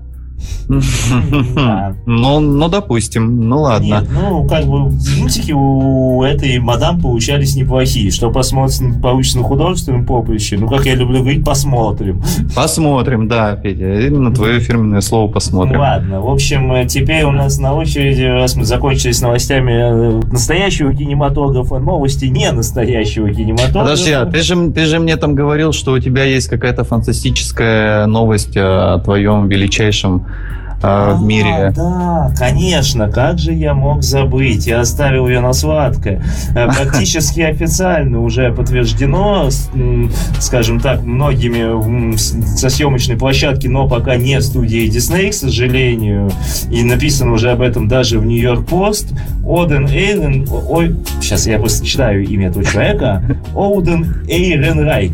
Ну, 2.06 2.39
ну, 2.39 2.67
допустим, 2.69 3.48
ну 3.48 3.62
ладно. 3.62 3.86
Нет, 3.86 4.10
ну, 4.12 4.48
как 4.48 4.65
бы, 4.65 4.91
мультики 5.19 5.52
у 5.52 6.24
этой 6.24 6.60
мадам 6.60 7.02
получались 7.02 7.56
неплохие. 7.56 8.12
Что 8.12 8.32
посмотрим, 8.32 9.00
получится 9.02 9.39
на 9.39 9.43
художественном 9.43 10.06
поприще, 10.06 10.58
ну, 10.58 10.67
как 10.67 10.86
я 10.86 10.95
люблю 10.95 11.19
говорить, 11.19 11.43
посмотрим. 11.43 12.21
Посмотрим, 12.56 13.28
да, 13.28 13.56
Петя. 13.56 14.08
Именно 14.08 14.34
твое 14.34 14.60
фирменное 14.60 15.02
слово 15.02 15.32
посмотрим. 15.32 15.80
Ладно, 15.80 16.21
в 16.21 16.30
общем, 16.30 16.88
теперь 16.88 17.24
у 17.24 17.32
нас 17.32 17.58
на 17.60 17.74
очереди, 17.74 18.24
раз 18.24 18.56
мы 18.56 18.65
закончили 18.65 19.12
с 19.12 19.21
новостями 19.21 19.71
э, 19.71 20.21
настоящего 20.32 20.93
кинематографа, 20.93 21.80
новости 21.80 22.26
не 22.26 22.52
настоящего 22.52 23.30
кинематографа. 23.30 23.80
Подожди, 23.80 24.12
а 24.12 24.26
ты 24.26 24.41
же, 24.41 24.71
ты 24.71 24.86
же 24.86 25.00
мне 25.00 25.15
там 25.17 25.36
говорил, 25.36 25.71
что 25.71 25.93
у 25.93 26.00
тебя 26.00 26.24
есть 26.24 26.48
какая-то 26.48 26.84
фантастическая 26.84 28.06
новость 28.06 28.56
о 28.56 29.00
твоем 29.00 29.48
величайшем 29.48 30.24
э, 30.81 30.85
в 30.85 30.85
А, 30.85 31.19
мире. 31.21 31.73
Да, 31.75 32.31
конечно, 32.38 33.09
как 33.09 33.39
же 33.39 33.53
я 33.53 33.73
мог 33.73 34.03
забыть? 34.03 34.67
Я 34.67 34.81
оставил 34.81 35.27
ее 35.27 35.39
на 35.39 35.53
сладкое. 35.53 36.23
Э, 36.55 36.67
Практически 36.75 37.41
официально 37.41 38.21
уже 38.21 38.51
подтверждено, 38.53 39.49
скажем 40.39 40.79
так, 40.79 41.01
многими 41.03 42.15
со 42.17 42.69
съемочной 42.69 43.17
площадки, 43.17 43.67
но 43.67 43.88
пока 43.88 44.15
не 44.17 44.39
студии 44.41 44.88
Дисней, 44.88 45.31
к 45.31 45.33
сожалению. 45.33 46.29
И 46.69 46.83
написано 46.83 47.33
уже 47.33 47.51
об 47.51 47.61
этом 47.61 47.88
даже 47.88 48.19
в 48.19 48.25
Нью-Йорк 48.25 48.67
Пост. 48.67 49.13
Оден 49.47 49.88
Эйрен... 49.88 50.47
Ой, 50.49 50.95
сейчас 51.21 51.47
я 51.47 51.57
просто 51.59 51.85
читаю 51.85 52.23
имя 52.25 52.49
этого 52.49 52.65
человека. 52.65 53.23
Оуден 53.55 54.23
Эйренрайк 54.27 55.13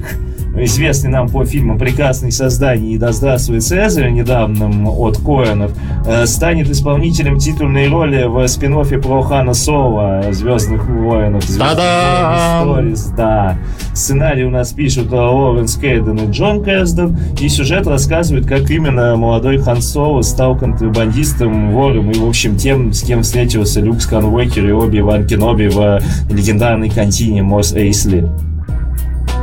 известный 0.56 1.10
нам 1.10 1.30
по 1.30 1.46
фильму 1.46 1.78
«Прекрасные 1.78 2.32
создания» 2.32 2.94
и 2.94 2.98
«Да 2.98 3.12
здравствует 3.12 3.64
Цезарь», 3.64 4.12
недавнем 4.12 4.88
от 4.88 5.18
Коэнов, 5.18 5.72
э, 6.06 6.26
станет 6.26 6.70
исполнителем 6.70 7.38
титульной 7.38 7.88
роли 7.88 8.26
в 8.26 8.48
спин 8.48 8.72
про 9.02 9.22
Хана 9.22 9.54
Соло 9.54 10.24
«Звездных 10.32 10.88
воинов». 10.88 11.44
«Звездных 11.44 11.70
Та-дам! 11.76 12.68
воинов 12.68 12.94
Stories», 12.94 13.16
да. 13.16 13.58
Сценарий 13.94 14.44
у 14.46 14.50
нас 14.50 14.72
пишут 14.72 15.12
э, 15.12 15.16
Лоренс 15.16 15.76
Кейден 15.76 16.18
и 16.18 16.32
Джон 16.32 16.64
Кэсден, 16.64 17.18
и 17.40 17.50
сюжет 17.50 17.88
рассказывает, 17.88 18.46
как 18.46 18.70
именно 18.70 19.16
молодой 19.16 19.58
Хан 19.58 19.82
Соло 19.82 20.22
стал 20.22 20.58
контрабандистом, 20.58 21.72
вором 21.72 22.12
и, 22.12 22.18
в 22.18 22.28
общем, 22.28 22.58
тем, 22.58 22.94
с 22.94 23.02
кем 23.02 23.24
встретился 23.24 23.82
Люк 23.82 24.02
Скануэкер 24.02 24.68
и 24.68 24.72
Оби-Ван 24.72 25.26
Кеноби 25.26 25.68
в 25.68 26.02
легендарной 26.30 26.90
контине 26.90 27.44
Мос 27.44 27.74
Эйсли. 27.74 28.30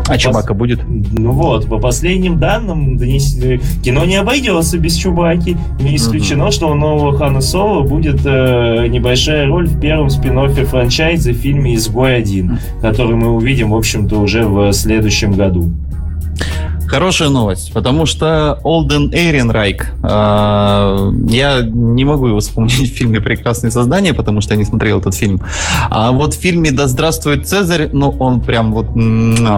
А 0.08 0.18
Чубака 0.18 0.54
будет? 0.54 0.80
Ну 0.86 1.32
вот, 1.32 1.68
по 1.68 1.78
последним 1.78 2.38
данным, 2.38 2.96
э, 2.96 3.58
кино 3.82 4.04
не 4.04 4.16
обойдется 4.16 4.78
без 4.78 4.94
Чубаки. 4.94 5.56
Не 5.80 5.96
исключено, 5.96 6.50
что 6.50 6.70
у 6.70 6.74
нового 6.74 7.16
Хана 7.16 7.40
Соло 7.40 7.82
будет 7.82 8.20
э, 8.24 8.86
небольшая 8.88 9.46
роль 9.46 9.66
в 9.66 9.80
первом 9.80 10.10
спин 10.10 10.38
франчайза 10.38 11.32
в 11.32 11.36
фильме 11.36 11.74
«Изгой 11.74 12.16
один», 12.16 12.58
который 12.80 13.16
мы 13.16 13.28
увидим, 13.34 13.70
в 13.70 13.76
общем-то, 13.76 14.18
уже 14.18 14.46
в 14.46 14.72
следующем 14.72 15.32
году. 15.32 15.70
Хорошая 16.88 17.28
новость, 17.28 17.72
потому 17.74 18.06
что 18.06 18.60
Олден 18.62 19.12
Эйренрайк, 19.12 19.92
э, 20.02 21.12
я 21.28 21.60
не 21.62 22.04
могу 22.06 22.28
его 22.28 22.40
вспомнить 22.40 22.92
в 22.92 22.96
фильме 22.96 23.20
«Прекрасные 23.20 23.70
создания», 23.70 24.14
потому 24.14 24.40
что 24.40 24.54
я 24.54 24.58
не 24.58 24.64
смотрел 24.64 24.98
этот 24.98 25.14
фильм. 25.14 25.42
А 25.90 26.12
вот 26.12 26.34
в 26.34 26.40
фильме 26.40 26.70
«Да 26.70 26.86
здравствует 26.88 27.46
Цезарь», 27.46 27.90
ну, 27.92 28.16
он 28.18 28.40
прям 28.40 28.72
вот, 28.72 28.86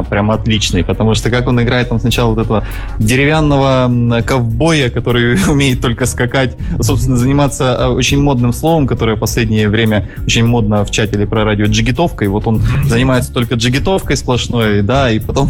прям 0.08 0.30
отличный, 0.32 0.82
потому 0.82 1.14
что 1.14 1.30
как 1.30 1.46
он 1.46 1.62
играет 1.62 1.90
там 1.90 2.00
сначала 2.00 2.34
вот 2.34 2.44
этого 2.44 2.64
деревянного 2.98 4.22
ковбоя, 4.22 4.90
который 4.90 5.38
умеет 5.48 5.80
только 5.80 6.06
скакать, 6.06 6.56
собственно, 6.80 7.16
заниматься 7.16 7.76
э, 7.78 7.86
очень 7.86 8.20
модным 8.20 8.52
словом, 8.52 8.88
которое 8.88 9.14
в 9.14 9.20
последнее 9.20 9.68
время 9.68 10.08
очень 10.26 10.44
модно 10.44 10.84
в 10.84 10.90
чате 10.90 11.16
или 11.16 11.26
про 11.26 11.44
радио 11.44 11.66
джигитовкой. 11.66 12.26
Вот 12.26 12.48
он 12.48 12.60
занимается 12.86 13.32
только 13.32 13.54
джигитовкой 13.54 14.16
сплошной, 14.16 14.82
да, 14.82 15.12
и 15.12 15.20
потом 15.20 15.48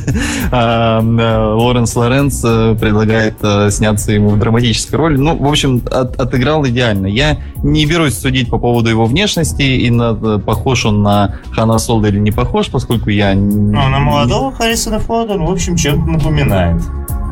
а, 0.50 1.00
Лоренс 1.20 1.94
Лоренс 1.96 2.42
э, 2.44 2.76
предлагает 2.80 3.34
э, 3.42 3.70
сняться 3.70 4.12
ему 4.12 4.30
в 4.30 4.38
драматической 4.38 4.98
роли. 4.98 5.16
Ну, 5.16 5.36
в 5.36 5.46
общем, 5.46 5.82
от- 5.90 6.18
отыграл 6.18 6.66
идеально. 6.66 7.06
Я 7.06 7.38
не 7.62 7.86
берусь 7.86 8.18
судить 8.18 8.50
по 8.50 8.58
поводу 8.58 8.90
его 8.90 9.06
внешности 9.06 9.62
и 9.62 9.90
на, 9.90 10.18
э, 10.20 10.38
похож 10.44 10.86
он 10.86 11.02
на 11.02 11.36
Хана 11.52 11.78
Солда 11.78 12.08
или 12.08 12.18
не 12.18 12.30
похож, 12.30 12.68
поскольку 12.68 13.10
я... 13.10 13.34
Ну, 13.34 13.72
на 13.88 13.98
молодого 13.98 14.52
Харрисона 14.52 14.98
Форда, 14.98 15.34
он, 15.34 15.46
в 15.46 15.50
общем, 15.50 15.76
чем-то 15.76 16.10
напоминает. 16.10 16.82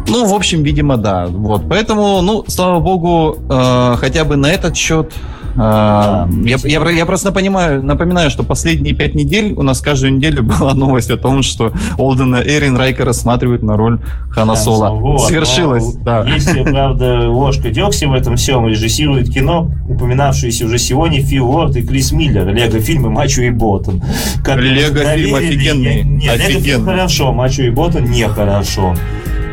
Ну, 0.09 0.25
в 0.27 0.35
общем, 0.35 0.63
видимо, 0.63 0.97
да. 0.97 1.27
Вот, 1.27 1.69
поэтому, 1.69 2.23
ну, 2.23 2.45
слава 2.49 2.81
богу, 2.81 3.37
э, 3.51 3.95
хотя 3.99 4.25
бы 4.25 4.37
на 4.37 4.47
этот 4.51 4.77
счет. 4.77 5.13
Э, 5.59 6.27
я, 6.45 6.57
я, 6.65 6.91
я 6.91 7.07
просто 7.07 7.33
понимаю, 7.33 7.83
напоминаю, 7.83 8.31
что 8.31 8.43
последние 8.43 8.95
пять 8.95 9.15
недель 9.15 9.53
у 9.55 9.63
нас 9.63 9.81
каждую 9.81 10.15
неделю 10.15 10.43
была 10.59 10.75
новость 10.75 11.11
о 11.11 11.17
том, 11.17 11.43
что 11.43 11.73
Олдена 11.99 12.43
Эрин 12.45 12.77
Райка 12.77 13.05
рассматривают 13.05 13.63
на 13.63 13.77
роль 13.77 14.01
Хана 14.31 14.57
Соло. 14.57 14.91
Вот, 14.91 15.23
Свершилось, 15.23 15.95
но 15.95 16.05
да. 16.05 16.25
Если, 16.29 16.63
правда, 16.63 17.29
ложка 17.29 17.71
дегтя 17.71 18.09
в 18.09 18.13
этом 18.13 18.37
всем, 18.37 18.67
режиссирует 18.67 19.31
кино, 19.31 19.71
упоминавшиеся 19.89 20.67
уже 20.67 20.79
сегодня 20.79 21.23
Фил 21.23 21.49
Уорд 21.51 21.77
и 21.77 21.83
Крис 21.83 22.13
Миллер, 22.13 22.49
Лего-фильмы 22.49 23.11
«Мачо 23.11 23.43
и 23.43 23.51
Боттон». 23.51 24.03
Как 24.45 24.59
Лего-фильм 24.59 25.35
офигенный, 25.35 26.03
Нет, 26.03 26.37
Лего-фильм 26.37 26.59
офигенный. 26.59 26.85
хорошо, 26.85 27.33
«Мачо 27.33 27.63
и 27.63 27.71
Боттон» 27.71 28.05
нехорошо. 28.05 28.95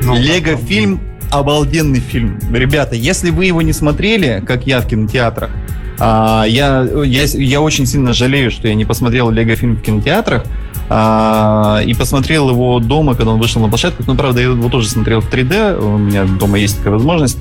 Ну, 0.03 0.15
Лего 0.15 0.55
фильм 0.57 0.99
обалденный 1.31 1.99
фильм. 1.99 2.39
Ребята, 2.51 2.95
если 2.95 3.29
вы 3.29 3.45
его 3.45 3.61
не 3.61 3.73
смотрели, 3.73 4.43
как 4.45 4.67
я 4.67 4.81
в 4.81 4.87
кинотеатрах, 4.87 5.49
а, 5.99 6.45
я, 6.47 6.83
я, 7.03 7.23
я 7.23 7.61
очень 7.61 7.85
сильно 7.85 8.13
жалею, 8.13 8.51
что 8.51 8.67
я 8.67 8.75
не 8.75 8.85
посмотрел 8.85 9.29
Лего 9.29 9.55
фильм 9.55 9.75
в 9.77 9.81
кинотеатрах. 9.81 10.43
а, 10.89 11.81
и 11.85 11.93
посмотрел 11.93 12.49
его 12.49 12.79
дома, 12.79 13.15
когда 13.15 13.31
он 13.31 13.39
вышел 13.39 13.61
на 13.61 13.69
площадках. 13.69 14.07
Ну, 14.07 14.15
правда, 14.15 14.41
я 14.41 14.47
его 14.47 14.69
тоже 14.69 14.89
смотрел 14.89 15.21
в 15.21 15.31
3D. 15.31 15.79
У 15.79 15.97
меня 15.97 16.25
дома 16.25 16.59
есть 16.59 16.77
такая 16.77 16.93
возможность. 16.93 17.39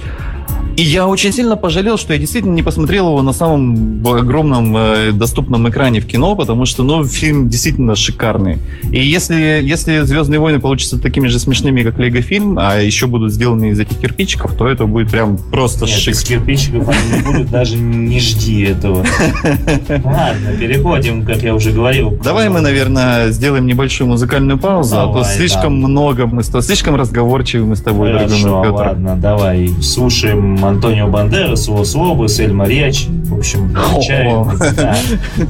И 0.76 0.82
я 0.82 1.06
очень 1.06 1.32
сильно 1.32 1.56
пожалел, 1.56 1.96
что 1.96 2.14
я 2.14 2.18
действительно 2.18 2.52
не 2.52 2.62
посмотрел 2.62 3.08
его 3.08 3.22
на 3.22 3.32
самом 3.32 4.04
огромном 4.04 4.76
э, 4.76 5.12
доступном 5.12 5.68
экране 5.68 6.00
в 6.00 6.06
кино, 6.06 6.34
потому 6.34 6.66
что, 6.66 6.82
ну, 6.82 7.04
фильм 7.04 7.48
действительно 7.48 7.94
шикарный. 7.94 8.58
И 8.90 9.00
если, 9.00 9.60
если 9.62 10.00
«Звездные 10.00 10.40
войны» 10.40 10.58
получатся 10.58 10.98
такими 10.98 11.28
же 11.28 11.38
смешными, 11.38 11.82
как 11.82 11.98
«Лего 11.98 12.20
фильм», 12.22 12.58
а 12.58 12.78
еще 12.78 13.06
будут 13.06 13.32
сделаны 13.32 13.70
из 13.70 13.78
этих 13.78 13.98
кирпичиков, 13.98 14.54
то 14.56 14.66
это 14.66 14.86
будет 14.86 15.10
прям 15.10 15.38
просто 15.38 15.84
Нет, 15.84 15.94
шик. 15.94 16.14
из 16.14 16.24
кирпичиков 16.24 16.88
не 16.88 17.22
будет, 17.22 17.50
даже 17.50 17.76
не 17.76 18.18
жди 18.18 18.62
этого. 18.62 19.04
Ладно, 19.88 20.56
переходим, 20.58 21.24
как 21.24 21.42
я 21.42 21.54
уже 21.54 21.70
говорил. 21.70 22.18
Давай 22.22 22.48
мы, 22.48 22.60
наверное, 22.60 23.30
сделаем 23.30 23.66
небольшую 23.66 24.08
музыкальную 24.08 24.58
паузу, 24.58 24.96
а 24.98 25.12
то 25.12 25.22
слишком 25.22 25.76
много 25.76 26.26
мы 26.26 26.42
с 26.42 26.48
тобой, 26.48 26.62
слишком 26.62 26.96
разговорчивы 26.96 27.64
мы 27.64 27.76
с 27.76 27.80
тобой, 27.80 28.12
дорогой 28.12 28.38
Петр. 28.38 28.72
ладно, 28.72 29.16
давай. 29.16 29.70
Слушаем 29.80 30.63
Антонио 30.66 31.06
Бандерас, 31.08 31.68
Лос 31.68 31.94
Лобос, 31.94 32.38
Эль 32.40 32.52
Мариачи. 32.52 33.06
В 33.08 33.34
общем. 33.38 33.74
О. 33.76 34.50
Да. 34.76 34.96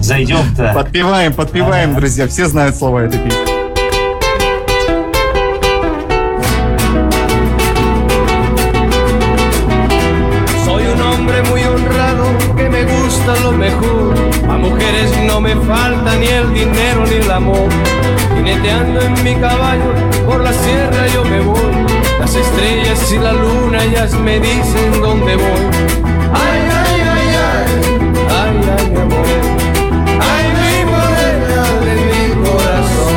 Зайдем-то. 0.00 0.72
Подпеваем, 0.74 1.32
подпеваем, 1.32 1.90
Ага. 1.90 2.00
друзья, 2.00 2.28
все 2.28 2.46
знают 2.46 2.76
слова 2.76 3.00
этой 3.04 3.18
песни. 3.18 3.54
Lo 13.42 13.52
mejor. 13.52 14.14
A 14.48 14.56
mujeres 14.58 15.10
no 15.26 15.40
me 15.40 15.54
falta 15.56 16.14
ni 16.16 16.26
el 16.26 16.52
dinero 16.52 17.04
ni 17.06 17.16
el 17.16 17.30
amor. 17.30 17.68
Jineteando 18.36 19.00
en 19.00 19.24
mi 19.24 19.34
caballo 19.34 19.63
Las 22.34 22.46
estrellas 22.48 23.12
y 23.12 23.18
la 23.18 23.32
luna 23.32 23.84
ellas 23.84 24.12
me 24.18 24.40
dicen 24.40 25.00
dónde 25.00 25.36
voy. 25.36 25.46
Ay, 26.32 26.68
ay, 26.68 27.00
ay, 27.14 27.28
ay, 27.46 27.66
ay, 28.28 28.54
ay, 28.76 28.90
mi 28.90 28.98
amor. 29.00 29.26
Ay, 30.18 30.46
mi 30.58 30.74
morena 30.90 31.62
de 31.84 31.94
mi 32.10 32.22
corazón. 32.44 33.14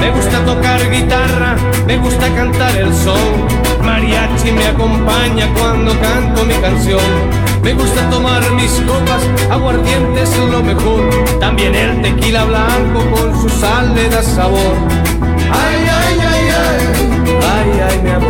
Me 0.00 0.08
gusta 0.10 0.36
tocar 0.44 0.90
guitarra, 0.90 1.56
me 1.86 1.98
gusta 1.98 2.34
cantar 2.34 2.76
el 2.76 2.92
son. 2.92 3.46
Mariachi 3.84 4.50
me 4.50 4.66
acompaña 4.66 5.46
cuando 5.54 5.92
canto 6.00 6.44
mi 6.44 6.54
canción. 6.54 7.55
Me 7.66 7.74
gusta 7.74 8.08
tomar 8.10 8.48
mis 8.52 8.70
copas, 8.86 9.24
aguardiente 9.50 10.22
es 10.22 10.38
lo 10.38 10.62
mejor. 10.62 11.10
También 11.40 11.74
el 11.74 12.00
tequila 12.00 12.44
blanco 12.44 13.00
con 13.10 13.40
su 13.40 13.48
sal 13.48 13.92
le 13.92 14.08
da 14.08 14.22
sabor. 14.22 14.76
Ay, 15.50 15.88
ay, 16.00 16.18
ay, 16.20 16.48
ay, 16.62 17.40
ay, 17.42 17.80
ay, 17.90 18.02
mi 18.04 18.10
amor. 18.10 18.25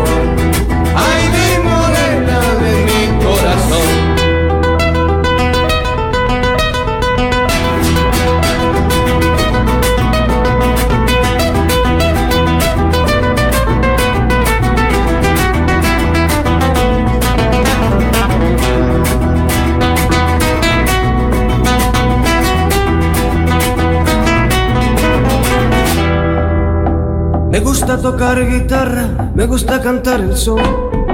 Gusta 27.86 28.02
tocar 28.02 28.44
guitarra, 28.44 29.30
me 29.32 29.46
gusta 29.46 29.80
cantar 29.80 30.18
el 30.18 30.36
son. 30.36 30.58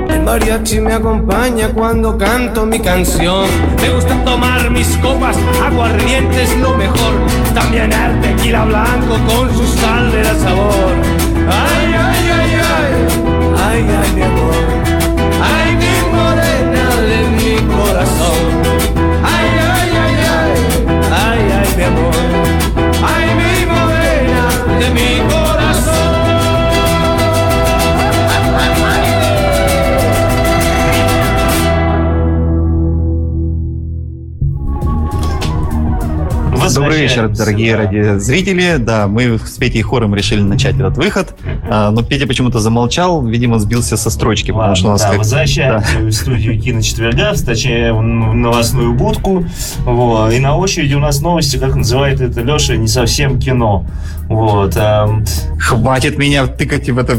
El 0.08 0.22
mariachi 0.22 0.80
me 0.80 0.94
acompaña 0.94 1.68
cuando 1.68 2.16
canto 2.16 2.64
mi 2.64 2.80
canción. 2.80 3.44
Me 3.82 3.90
gusta 3.90 4.24
tomar 4.24 4.70
mis 4.70 4.96
copas, 4.96 5.36
aguardiente 5.62 6.44
es 6.44 6.56
lo 6.56 6.74
mejor. 6.74 7.12
También 7.52 7.92
el 7.92 8.18
tequila 8.22 8.64
blanco 8.64 9.18
con 9.28 9.54
su 9.54 9.66
sal 9.66 10.12
le 10.12 10.22
da 10.22 10.34
sabor. 10.34 10.94
Ay, 11.46 11.92
ay, 11.92 12.30
ay, 12.40 12.54
ay, 12.78 12.92
ay, 13.68 13.86
ay, 14.02 14.12
mi 14.14 14.22
amor. 14.22 14.54
Ay, 15.42 15.76
mi 15.76 15.94
morena 16.10 16.88
de 17.02 17.18
mi 17.36 17.74
corazón. 17.76 18.51
Добрый 36.70 37.00
вечер, 37.00 37.28
дорогие 37.28 37.74
радиозрители. 37.74 38.76
Да, 38.78 39.08
мы 39.08 39.38
с 39.38 39.58
Петей 39.58 39.82
хором 39.82 40.14
решили 40.14 40.40
начать 40.40 40.76
этот 40.76 40.96
выход, 40.96 41.34
а, 41.74 41.90
но 41.90 42.02
Петя 42.02 42.26
почему-то 42.26 42.58
замолчал, 42.58 43.24
видимо, 43.24 43.58
сбился 43.58 43.96
со 43.96 44.10
строчки, 44.10 44.48
потому 44.50 44.60
Ладно, 44.60 44.76
что 44.76 44.88
у 44.88 44.90
нас 44.90 45.00
да, 45.00 45.08
как- 45.08 45.18
возвращаемся 45.18 45.98
в 46.00 46.12
студию 46.12 46.60
Кино 46.60 46.82
четверга, 46.82 47.32
точнее, 47.46 47.94
в 47.94 48.02
новостную 48.02 48.92
будку. 48.92 49.44
Вот. 49.86 50.32
И 50.32 50.38
на 50.38 50.56
очереди 50.56 50.94
у 50.94 50.98
нас 51.00 51.20
новости, 51.22 51.56
как 51.56 51.74
называет 51.74 52.20
это 52.20 52.42
Леша, 52.42 52.76
не 52.76 52.88
совсем 52.88 53.38
кино. 53.38 53.86
Вот. 54.28 54.76
эм, 54.76 55.24
Хватит 55.58 56.16
меня 56.18 56.46
тыкать 56.46 56.88
в 56.88 56.98
это 56.98 57.14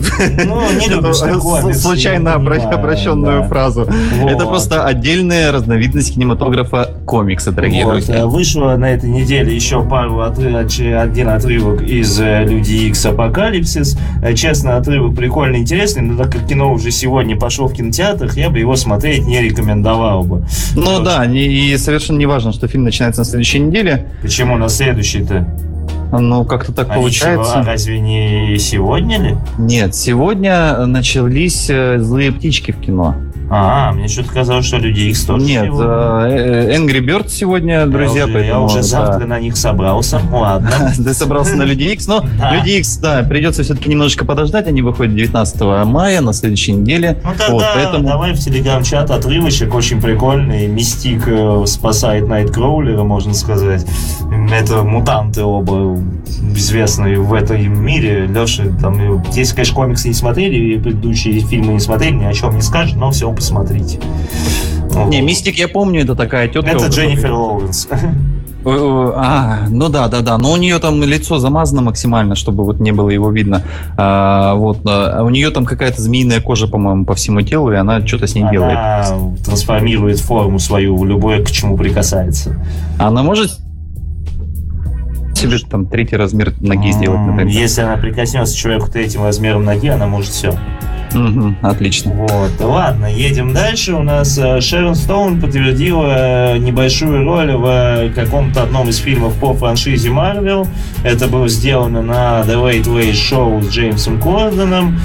Ну, 0.46 0.62
не 0.80 0.88
любишь 0.90 1.20
такое, 1.20 1.74
случайно 1.74 2.34
обращенную 2.34 3.42
да. 3.42 3.48
фразу. 3.48 3.88
Это 4.28 4.46
просто 4.46 4.86
отдельная 4.86 5.52
разновидность 5.52 6.14
кинематографа 6.16 6.90
комикса, 7.06 7.52
дорогие 7.52 7.86
друзья. 7.86 8.16
э, 8.20 8.26
Вышло 8.26 8.76
на 8.78 8.86
этой 8.92 9.10
неделе 9.10 9.54
еще 9.56 9.84
пару 9.84 10.22
отры- 10.22 10.64
оч- 10.64 10.94
один 10.96 11.30
отрывок 11.30 11.82
из 11.84 12.20
э, 12.20 12.46
Люди 12.46 12.74
Икс 12.88 13.06
Апокалипсис. 13.06 13.98
Честно, 14.44 14.76
отрывок 14.76 15.16
прикольно 15.16 15.56
интересный, 15.56 16.02
но 16.02 16.22
так 16.22 16.34
как 16.34 16.46
кино 16.46 16.74
уже 16.74 16.92
сегодня 16.92 17.40
пошло 17.40 17.68
в 17.70 17.74
кинотеатрах, 17.74 18.36
я 18.36 18.50
бы 18.50 18.60
его 18.60 18.76
смотреть 18.76 19.26
не 19.26 19.42
рекомендовал 19.42 20.26
бы. 20.26 20.44
Ну 20.76 21.02
да, 21.02 21.26
не- 21.26 21.46
и 21.46 21.78
совершенно 21.78 22.18
не 22.18 22.26
важно, 22.26 22.52
что 22.52 22.68
фильм 22.68 22.84
начинается 22.84 23.22
на 23.22 23.26
следующей 23.26 23.60
неделе. 23.60 24.08
Почему 24.22 24.58
на 24.58 24.68
следующий-то? 24.68 25.48
Ну, 26.12 26.44
как-то 26.44 26.74
так 26.74 26.90
А 26.90 26.96
получается. 26.96 27.62
а 27.62 27.64
разве 27.64 28.02
не 28.02 28.58
сегодня 28.60 29.18
ли? 29.18 29.38
Нет, 29.58 29.96
сегодня 29.96 30.86
начались 30.88 31.70
э, 31.70 32.00
злые 32.00 32.34
птички 32.34 32.72
в 32.72 32.82
кино. 32.82 33.16
А, 33.50 33.92
мне 33.92 34.08
что-то 34.08 34.30
казалось, 34.32 34.66
что 34.66 34.78
Люди 34.78 35.02
Икс 35.02 35.24
тоже 35.26 35.46
Нет, 35.46 35.66
сегодня. 35.66 35.86
э, 35.86 36.72
э, 36.72 36.78
Angry 36.78 37.00
Birds 37.00 37.30
сегодня, 37.30 37.86
друзья, 37.86 38.22
я 38.22 38.26
уже, 38.26 38.34
поэтому... 38.34 38.60
я 38.60 38.60
уже 38.62 38.76
да. 38.78 38.84
завтра 38.84 39.26
на 39.28 39.40
них 39.40 39.58
собрался. 39.58 40.22
Ладно. 40.32 40.94
Ты 40.96 41.14
собрался 41.14 41.56
на 41.56 41.64
Люди 41.64 41.84
Икс, 41.84 42.08
но. 42.08 42.26
Люди 42.54 42.72
Икс, 42.72 42.98
да, 42.98 43.24
придется 43.24 43.64
все-таки 43.64 43.90
немножечко 43.90 44.26
подождать. 44.26 44.68
Они 44.68 44.82
выходят 44.82 45.16
19 45.16 45.62
мая 45.86 46.22
на 46.22 46.34
следующей 46.34 46.74
неделе. 46.74 47.20
Ну 47.50 47.60
тогда 47.60 48.00
давай 48.00 48.34
в 48.34 48.40
телеграм-чат 48.40 49.12
отрывочек 49.12 49.74
очень 49.74 50.02
прикольный. 50.02 50.68
Мистик 50.68 51.28
э, 51.28 51.64
спасает 51.66 52.28
Найткроулера, 52.28 53.04
можно 53.04 53.34
сказать. 53.34 53.86
Это 54.52 54.84
мутанты 54.84 55.44
оба 55.44 55.98
известные 56.56 57.20
в 57.20 57.34
этом 57.34 57.84
мире. 57.84 58.28
Леша, 58.28 58.64
там, 58.82 59.24
если, 59.34 59.56
конечно, 59.56 59.76
комиксы 59.76 60.08
не 60.08 60.14
смотрели, 60.14 60.56
и 60.56 60.80
предыдущие 60.80 61.40
фильмы 61.40 61.74
не 61.74 61.80
смотрели, 61.80 62.16
ни 62.16 62.26
о 62.26 62.34
чем 62.34 62.56
не 62.56 62.62
скажет, 62.62 62.96
но 62.96 63.12
все 63.12 63.33
посмотрите. 63.34 64.00
Не, 65.08 65.22
Мистик, 65.22 65.56
я 65.58 65.68
помню, 65.68 66.02
это 66.02 66.16
такая 66.16 66.48
тетка. 66.48 66.72
Это 66.72 66.88
Дженнифер 66.88 67.32
Лоуренс. 67.32 67.88
Э, 68.66 68.70
э, 68.70 69.12
А, 69.16 69.66
ну 69.70 69.90
да, 69.90 70.08
да, 70.08 70.22
да. 70.22 70.38
Но 70.38 70.52
у 70.52 70.58
нее 70.58 70.80
там 70.80 71.04
лицо 71.04 71.40
замазано 71.40 71.82
максимально, 71.82 72.36
чтобы 72.36 72.64
вот 72.64 72.80
не 72.80 72.92
было 72.92 73.10
его 73.10 73.30
видно. 73.32 73.64
А, 73.98 74.56
вот, 74.56 74.80
а 74.86 75.24
у 75.24 75.30
нее 75.30 75.50
там 75.50 75.66
какая-то 75.66 76.02
змеиная 76.02 76.42
кожа, 76.42 76.68
по-моему, 76.68 77.06
по 77.06 77.16
всему 77.16 77.42
телу, 77.42 77.72
и 77.72 77.76
она 77.76 78.06
что-то 78.06 78.28
с 78.28 78.36
ней 78.36 78.46
делает. 78.50 78.78
Она 78.78 79.36
трансформирует 79.44 80.20
форму 80.20 80.60
свою 80.60 80.96
в 80.96 81.06
любое, 81.06 81.44
к 81.44 81.52
чему 81.52 81.78
прикасается. 81.78 82.56
Она 82.98 83.24
может 83.24 83.52
себе 85.36 85.58
там 85.70 85.86
третий 85.88 86.16
размер 86.16 86.54
ноги 86.62 86.92
сделать, 86.92 87.20
например. 87.20 87.48
Если 87.48 87.82
она 87.82 87.98
прикоснется 87.98 88.54
к 88.54 88.58
человеку 88.58 88.90
третьим 88.90 89.24
размером 89.24 89.66
ноги, 89.66 89.88
она 89.88 90.08
может 90.08 90.32
все. 90.32 90.58
Мгм, 91.14 91.58
отлично. 91.62 92.12
Вот, 92.12 92.52
ладно, 92.60 93.06
едем 93.06 93.54
дальше. 93.54 93.94
У 93.94 94.04
нас 94.04 94.38
э, 94.38 94.62
Шерон 94.62 94.96
Стоун 94.96 95.40
подтвердила 95.40 96.56
э, 96.56 96.58
небольшую 96.58 97.24
роль 97.24 97.52
в 97.52 97.66
э, 97.66 98.10
каком-то 98.14 98.64
одном 98.64 98.90
из 98.90 98.98
фильмов 98.98 99.34
по 99.36 99.54
франшизе 99.54 100.10
Марвел. 100.10 100.68
Это 101.04 101.28
было 101.28 101.48
сделано 101.48 102.02
на 102.02 102.42
The 102.42 102.56
Late 102.56 102.86
Late 102.86 103.14
Show 103.14 103.62
с 103.64 103.70
Джеймсом 103.70 104.20
Кордоном. 104.20 105.00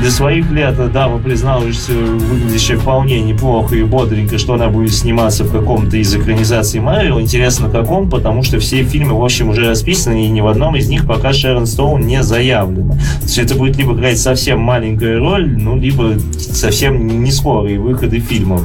Для 0.00 0.10
своих 0.10 0.50
лет 0.50 0.74
дама 0.92 1.18
призналась, 1.18 1.86
э, 1.88 1.92
выглядящая 1.94 2.76
вполне 2.76 3.20
неплохо 3.20 3.76
и 3.76 3.84
бодренько, 3.84 4.38
что 4.38 4.54
она 4.54 4.68
будет 4.68 4.92
сниматься 4.92 5.44
в 5.44 5.52
каком-то 5.52 5.96
из 5.96 6.14
экранизаций 6.14 6.80
Марвел. 6.80 7.20
Интересно, 7.20 7.70
каком, 7.70 8.10
потому 8.10 8.42
что 8.42 8.58
все 8.58 8.82
фильмы, 8.82 9.18
в 9.18 9.24
общем, 9.24 9.50
уже 9.50 9.68
расписаны, 9.68 10.26
и 10.26 10.28
ни 10.28 10.40
в 10.40 10.48
одном 10.48 10.76
из 10.76 10.88
них 10.88 11.06
пока 11.06 11.32
Шерон 11.32 11.66
Стоун 11.66 12.02
не 12.06 12.22
заявлено. 12.22 12.92
То 12.94 13.22
есть 13.22 13.38
это 13.38 13.54
будет 13.54 13.76
либо 13.76 13.94
какая-то 13.94 14.20
совсем 14.20 14.60
маленькая 14.60 15.18
роль, 15.18 15.48
ну, 15.56 15.76
либо 15.76 16.14
совсем 16.38 17.22
не 17.22 17.30
скорые 17.30 17.78
выходы 17.78 18.18
фильмов. 18.18 18.62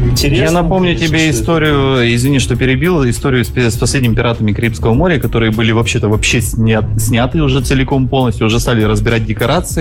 Интересно. 0.00 0.44
Я 0.44 0.50
напомню 0.52 0.94
конечно, 0.94 1.08
тебе 1.08 1.32
что 1.32 1.40
историю, 1.40 2.14
извини, 2.14 2.38
что 2.38 2.54
перебил, 2.54 3.08
историю 3.08 3.44
с, 3.44 3.48
с 3.48 3.76
последними 3.76 4.14
пиратами 4.14 4.52
Карибского 4.52 4.94
моря, 4.94 5.18
которые 5.18 5.50
были 5.50 5.72
вообще-то 5.72 6.08
вообще 6.08 6.40
снят- 6.40 7.00
сняты 7.00 7.42
уже 7.42 7.60
целиком 7.60 8.06
полностью, 8.06 8.46
уже 8.46 8.60
стали 8.60 8.84
разбирать 8.84 9.26
декорации, 9.26 9.73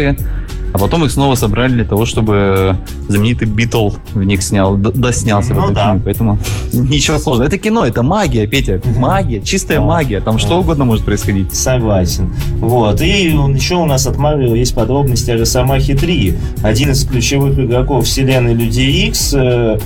а 0.73 0.77
потом 0.79 1.05
их 1.05 1.11
снова 1.11 1.35
собрали 1.35 1.73
для 1.73 1.85
того, 1.85 2.05
чтобы 2.05 2.75
знаменитый 3.07 3.47
Битл 3.47 3.91
в 4.13 4.23
них 4.23 4.41
снял, 4.41 4.75
доснялся 4.75 5.53
в 5.53 5.57
Ну 5.57 5.63
этом 5.63 5.73
да. 5.75 5.85
фильме, 5.89 6.01
поэтому 6.03 6.39
ничего 6.73 7.19
сложного. 7.19 7.47
Это 7.47 7.57
кино, 7.59 7.85
это 7.85 8.01
магия, 8.01 8.47
Петя, 8.47 8.81
магия, 8.97 9.41
чистая 9.41 9.77
Да. 9.79 9.85
магия, 9.85 10.19
там 10.19 10.39
что 10.39 10.49
Да. 10.49 10.55
угодно 10.57 10.85
может 10.85 11.05
происходить. 11.05 11.53
Согласен. 11.53 12.33
Вот. 12.57 13.01
И 13.01 13.05
еще 13.27 13.75
у 13.75 13.85
нас 13.85 14.07
от 14.07 14.15
Marvel 14.17 14.57
есть 14.57 14.73
подробности 14.73 15.29
о 15.31 15.37
Росомахе 15.37 15.95
3. 15.95 16.33
Один 16.63 16.91
из 16.91 17.05
ключевых 17.05 17.59
игроков 17.59 18.05
вселенной 18.05 18.53
Людей 18.55 19.07
Икс, 19.07 19.33
э, 19.35 19.77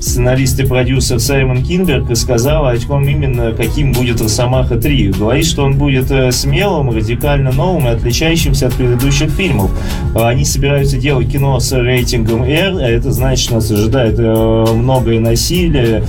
сценарист 0.00 0.58
и 0.58 0.66
продюсер 0.66 1.20
Саймон 1.20 1.62
Кинберг 1.62 2.08
рассказал 2.10 2.66
о 2.66 2.76
том 2.76 3.06
именно, 3.06 3.52
каким 3.52 3.92
будет 3.92 4.20
Росомаха 4.20 4.76
3. 4.76 5.12
Говорит, 5.12 5.44
что 5.44 5.62
он 5.62 5.74
будет 5.76 6.10
э, 6.10 6.32
смелым, 6.32 6.90
радикально 6.90 7.52
новым 7.52 7.86
и 7.86 7.90
отличающимся 7.90 8.68
от 8.68 8.74
предыдущих 8.74 9.30
фильмов. 9.30 9.70
Э, 10.14 10.24
Они 10.24 10.44
собираются 10.44 10.96
делать 10.96 11.30
кино 11.30 11.60
с 11.60 11.72
рейтингом 11.72 12.42
R, 12.42 12.78
а 12.78 12.88
это 12.88 13.12
значит, 13.12 13.44
что 13.44 13.54
нас 13.56 13.70
ожидает 13.70 14.18
э, 14.18 14.64
многое 14.74 15.20
насилие, 15.20 16.04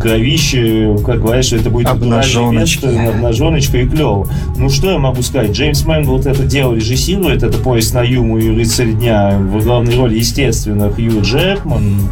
кровище, 0.00 0.96
как 1.04 1.20
говорят, 1.20 1.44
что 1.44 1.56
это 1.56 1.70
будет 1.70 1.88
вестерн, 2.82 3.08
обнаженочка 3.08 3.78
и 3.78 3.86
клево. 3.86 4.28
Ну, 4.56 4.70
что 4.70 4.90
я 4.92 4.98
могу 4.98 5.22
сказать? 5.22 5.50
Джеймс 5.50 5.84
Мэнглд 5.84 6.26
это 6.26 6.44
дело 6.44 6.74
режиссирует, 6.74 7.42
это 7.42 7.58
поезд 7.58 7.94
на 7.94 8.02
Юму 8.02 8.38
и 8.38 8.48
рыцарь 8.48 8.92
дня. 8.92 9.36
В 9.38 9.62
главной 9.64 9.96
роли, 9.96 10.16
естественно, 10.16 10.90
Хью 10.90 11.22
Джекман. 11.22 12.08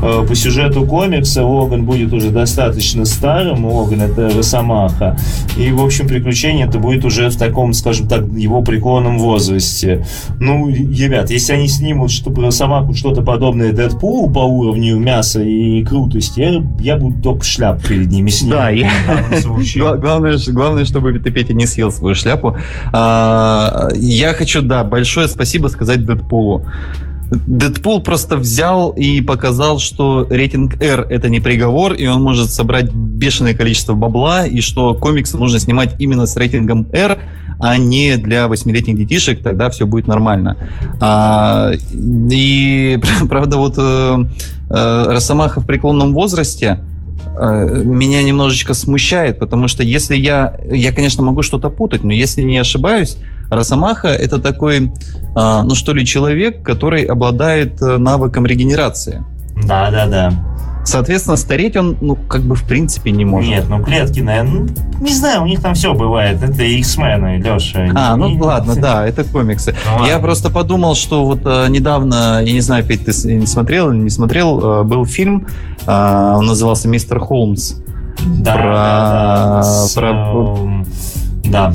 Э, 0.00 0.24
По 0.26 0.34
сюжету 0.34 0.86
комикса 0.86 1.44
Логан 1.44 1.84
будет 1.84 2.12
уже 2.12 2.30
достаточно 2.30 3.04
старым. 3.04 3.64
Логан 3.66 4.02
это 4.02 4.30
Росомаха. 4.36 5.16
И, 5.56 5.70
в 5.72 5.82
общем, 5.82 6.06
приключение 6.06 6.66
это 6.66 6.78
будет 6.78 7.04
уже 7.04 7.28
в 7.30 7.36
таком, 7.36 7.72
скажем 7.72 8.06
так, 8.08 8.24
его 8.36 8.62
преклонном 8.62 9.18
возрасте. 9.18 10.04
Ну, 10.40 10.68
ребят, 10.68 11.30
если 11.30 11.52
они 11.54 11.68
снимут 11.68 12.10
что 12.10 12.30
про 12.30 12.46
Росомаху 12.46 12.94
что-то 12.94 13.22
подобное 13.22 13.72
Дэдпулу 13.72 14.30
по 14.30 14.40
уровню 14.40 14.96
мяса 14.98 15.42
и 15.42 15.84
крутости, 15.84 16.40
я, 16.40 16.62
я 16.80 16.96
буду 16.96 17.20
только 17.22 17.44
шляп 17.44 17.82
перед 17.86 18.10
ними 18.10 18.30
снимать. 18.30 18.58
Да, 18.58 18.70
я- 18.70 18.90
Главное, 19.98 20.36
главное, 20.48 20.84
чтобы 20.84 21.18
ты, 21.18 21.30
Петя, 21.30 21.54
не 21.54 21.66
съел 21.66 21.90
свою 21.90 22.14
шляпу. 22.14 22.56
А, 22.92 23.88
я 23.94 24.32
хочу, 24.32 24.62
да, 24.62 24.84
большое 24.84 25.28
спасибо 25.28 25.68
сказать 25.68 26.04
Дэдпулу. 26.04 26.64
Дэдпул 27.30 28.00
просто 28.00 28.36
взял 28.36 28.90
и 28.90 29.20
показал, 29.20 29.78
что 29.78 30.26
рейтинг 30.30 30.80
R 30.82 31.06
это 31.10 31.28
не 31.28 31.40
приговор, 31.40 31.92
и 31.92 32.06
он 32.06 32.22
может 32.22 32.50
собрать 32.50 32.92
бешеное 32.92 33.54
количество 33.54 33.94
бабла, 33.94 34.46
и 34.46 34.60
что 34.60 34.94
комиксы 34.94 35.36
нужно 35.36 35.58
снимать 35.58 35.94
именно 35.98 36.26
с 36.26 36.36
рейтингом 36.36 36.86
R, 36.92 37.18
а 37.60 37.76
не 37.76 38.16
для 38.16 38.48
восьмилетних 38.48 38.96
детишек, 38.96 39.42
тогда 39.42 39.68
все 39.68 39.86
будет 39.86 40.06
нормально. 40.06 40.56
А, 41.00 41.72
и 41.92 42.98
правда, 43.28 43.56
вот 43.58 43.74
э, 43.76 44.24
э, 44.70 45.04
Росомаха 45.08 45.60
в 45.60 45.66
преклонном 45.66 46.14
возрасте, 46.14 46.80
меня 47.40 48.22
немножечко 48.22 48.74
смущает, 48.74 49.38
потому 49.38 49.68
что 49.68 49.82
если 49.82 50.16
я, 50.16 50.56
я, 50.70 50.92
конечно, 50.92 51.22
могу 51.22 51.42
что-то 51.42 51.70
путать, 51.70 52.04
но 52.04 52.12
если 52.12 52.42
не 52.42 52.58
ошибаюсь, 52.58 53.16
Росомаха 53.50 54.08
это 54.08 54.38
такой, 54.38 54.92
а, 55.34 55.62
ну 55.62 55.74
что 55.74 55.94
ли, 55.94 56.04
человек, 56.04 56.62
который 56.62 57.04
обладает 57.04 57.80
э, 57.80 57.96
навыком 57.96 58.44
регенерации. 58.44 59.24
Да, 59.64 59.90
да, 59.90 60.06
да. 60.06 60.57
Соответственно, 60.88 61.36
стареть 61.36 61.76
он, 61.76 61.96
ну, 62.00 62.16
как 62.16 62.42
бы 62.42 62.54
в 62.54 62.64
принципе 62.64 63.10
не 63.10 63.24
может. 63.24 63.50
Нет, 63.50 63.64
ну 63.68 63.82
клетки, 63.82 64.20
наверное, 64.20 64.60
ну, 64.62 65.04
не 65.04 65.12
знаю, 65.14 65.42
у 65.42 65.46
них 65.46 65.60
там 65.60 65.74
все 65.74 65.92
бывает. 65.94 66.42
Это 66.42 66.62
X-мены, 66.62 67.38
Леша. 67.38 67.88
А, 67.94 68.16
ну 68.16 68.28
Не- 68.30 68.40
ладно, 68.40 68.74
да, 68.74 69.06
это 69.06 69.24
комиксы. 69.24 69.74
Ну, 69.86 70.04
Я 70.06 70.12
ладно. 70.14 70.20
просто 70.26 70.50
подумал, 70.50 70.94
что 70.94 71.24
вот 71.26 71.40
э, 71.44 71.66
недавно, 71.68 72.40
я 72.42 72.52
не 72.52 72.60
знаю, 72.60 72.84
Петь, 72.84 73.04
ты 73.04 73.12
не 73.34 73.46
смотрел 73.46 73.90
или 73.90 73.98
не 73.98 74.10
смотрел, 74.10 74.80
э, 74.80 74.82
был 74.84 75.04
фильм, 75.04 75.46
э, 75.86 76.34
он 76.36 76.46
назывался 76.46 76.88
«Мистер 76.88 77.18
Холмс». 77.20 77.74
Да, 78.40 78.52
про- 78.54 78.62
да, 78.64 79.46
да, 79.56 79.62
с, 79.62 79.92
про- 79.94 80.08
эм, 80.58 80.86
да. 81.44 81.72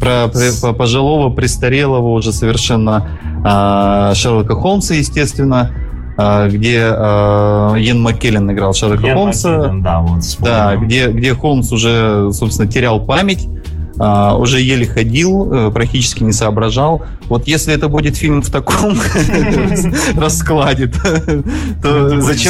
Про 0.00 0.24
пре- 0.24 0.60
по- 0.60 0.72
пожилого, 0.72 1.28
престарелого 1.30 2.08
уже 2.12 2.32
совершенно 2.32 3.08
а, 3.44 4.12
Шерлока 4.14 4.54
Холмса, 4.54 4.94
естественно, 4.94 5.70
где 6.18 6.80
а, 6.82 7.74
Иэн 7.76 8.00
Маккеллен 8.00 8.50
играл 8.50 8.74
Шерлока 8.74 9.06
Иэн 9.06 9.16
Холмса. 9.16 9.56
Маккеллен, 9.56 9.82
да, 9.82 10.00
вот 10.00 10.24
вспомнил. 10.24 10.54
Да, 10.54 10.76
где, 10.76 11.08
где 11.08 11.34
Холмс 11.34 11.70
уже, 11.70 12.32
собственно, 12.32 12.68
терял 12.68 13.00
память, 13.00 13.46
а, 13.46 13.57
уже 14.36 14.60
еле 14.60 14.86
ходил, 14.86 15.52
э, 15.52 15.70
практически 15.70 16.22
не 16.22 16.32
соображал. 16.32 17.02
Вот 17.28 17.46
если 17.48 17.74
это 17.74 17.88
будет 17.88 18.16
фильм 18.16 18.42
в 18.42 18.50
таком 18.50 18.96
раскладе, 20.16 20.86
то- 20.86 21.42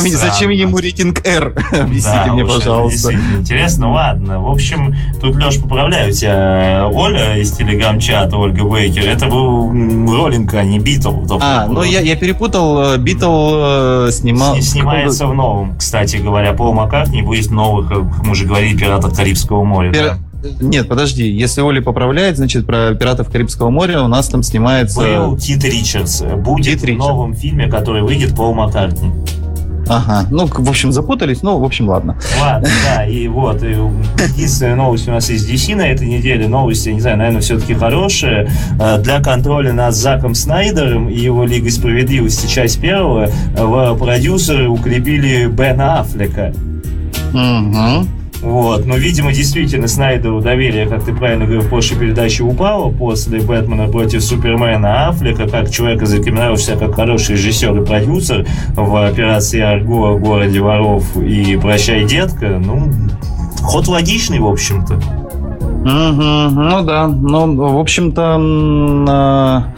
будет 0.03 0.19
зачем 0.19 0.51
ему 0.51 0.79
рейтинг 0.79 1.27
R? 1.27 1.55
Объясните 1.81 2.33
мне, 2.33 2.45
пожалуйста. 2.45 3.13
интересно. 3.13 3.93
Ладно, 3.93 4.41
в 4.43 4.49
общем, 4.51 4.95
тут, 5.21 5.37
Леш, 5.37 5.59
поправляю 5.61 6.13
тебя. 6.13 6.89
Оля 6.93 7.37
из 7.39 7.53
телеграм-чата, 7.53 8.37
Ольга 8.37 8.65
Бейкер, 8.65 9.09
это 9.09 9.27
был 9.27 9.69
Роллинг, 9.71 10.55
а 10.55 10.63
не 10.65 10.79
Битл. 10.79 11.13
А, 11.41 11.67
ну 11.67 11.83
я, 11.83 12.01
перепутал, 12.17 12.95
э, 12.95 12.99
Битл 12.99 13.51
э, 13.55 14.09
снимал... 14.13 14.55
Сни- 14.55 14.63
Снимается 14.63 15.27
в 15.27 15.35
новом, 15.35 15.77
кстати 15.77 16.17
говоря. 16.17 16.53
Пол 16.53 16.73
Маккартни 16.73 17.23
будет 17.23 17.51
новых, 17.51 17.91
э, 17.91 17.95
как 17.97 18.25
мы 18.25 18.33
уже 18.33 18.45
говорили, 18.45 18.77
«Пиратах 18.77 19.15
Карибского 19.15 19.65
моря». 19.65 20.19
Нет, 20.61 20.89
подожди, 20.89 21.29
если 21.29 21.61
Оля 21.61 21.83
поправляет, 21.83 22.37
значит, 22.37 22.67
про 22.67 22.95
«Пиратов 22.95 23.31
Карибского 23.31 23.71
моря» 23.71 24.03
у 24.03 24.09
нас 24.09 24.29
там 24.29 24.43
снимается... 24.43 25.01
Был 25.01 25.37
Кит 25.37 25.65
Ричардс. 25.65 26.23
Будет 26.23 26.75
Кит 26.75 26.81
в 26.83 26.85
Ричардс. 26.85 27.07
новом 27.09 27.35
фильме, 27.35 27.69
который 27.69 28.03
выйдет 28.03 28.35
Пол 28.37 28.55
Маккартни. 28.55 29.11
Ага, 29.91 30.27
ну, 30.31 30.47
в 30.47 30.69
общем, 30.69 30.93
запутались, 30.93 31.43
ну, 31.43 31.59
в 31.59 31.65
общем, 31.65 31.89
ладно. 31.89 32.19
Ладно, 32.39 32.69
да, 32.85 33.07
и 33.07 33.27
вот, 33.27 33.63
и 33.63 33.69
единственная 33.69 34.77
новость 34.77 35.09
у 35.09 35.13
нас 35.13 35.31
из 35.31 35.49
DC 35.51 35.75
на 35.75 35.89
этой 35.89 36.07
неделе, 36.07 36.47
новости, 36.47 36.89
я 36.91 36.95
не 36.95 37.01
знаю, 37.01 37.17
наверное, 37.17 37.41
все-таки 37.41 37.73
хорошие. 37.73 38.51
Э, 38.79 38.99
Для 38.99 39.21
контроля 39.23 39.73
над 39.73 39.95
Заком 39.95 40.35
Снайдером 40.35 41.09
и 41.09 41.19
его 41.19 41.45
Лигой 41.45 41.71
Справедливости, 41.71 42.47
часть 42.47 42.81
первого, 42.81 43.31
э, 43.57 43.65
в 43.65 43.97
продюсеры 43.97 44.69
укрепили 44.69 45.47
Бена 45.47 46.01
Аффлека. 46.01 46.53
Угу. 47.33 48.18
Вот, 48.41 48.87
но, 48.87 48.97
видимо, 48.97 49.33
действительно 49.33 49.89
Снайдеру 49.89 50.41
доверие, 50.41 50.87
как 50.87 51.05
ты 51.05 51.13
правильно 51.13 51.45
говорил 51.45 51.63
в 51.63 51.69
прошлой 51.69 51.99
передаче, 51.99 52.45
упало 52.45 52.91
после 52.91 53.41
Бэтмена 53.41 53.89
против 53.89 54.23
Супермена 54.23 55.09
Аффлека, 55.09 55.49
как 55.49 55.71
человека, 55.71 56.07
зарекомендовавшегося 56.07 56.79
как 56.79 56.95
хороший 56.95 57.33
режиссер 57.33 57.83
и 57.83 57.85
продюсер 57.85 58.47
в 58.75 59.07
операции 59.07 59.61
Арго, 59.61 60.17
Городе 60.19 60.61
воров 60.61 61.17
и 61.17 61.59
Прощай, 61.61 62.05
детка, 62.05 62.61
ну, 62.65 62.93
ход 63.61 63.89
логичный, 63.89 64.39
в 64.39 64.47
общем-то. 64.47 64.95
Угу, 64.95 66.55
ну 66.61 66.85
да, 66.85 67.09
ну, 67.09 67.55
в 67.57 67.79
общем-то, 67.79 68.37
а, 69.09 69.75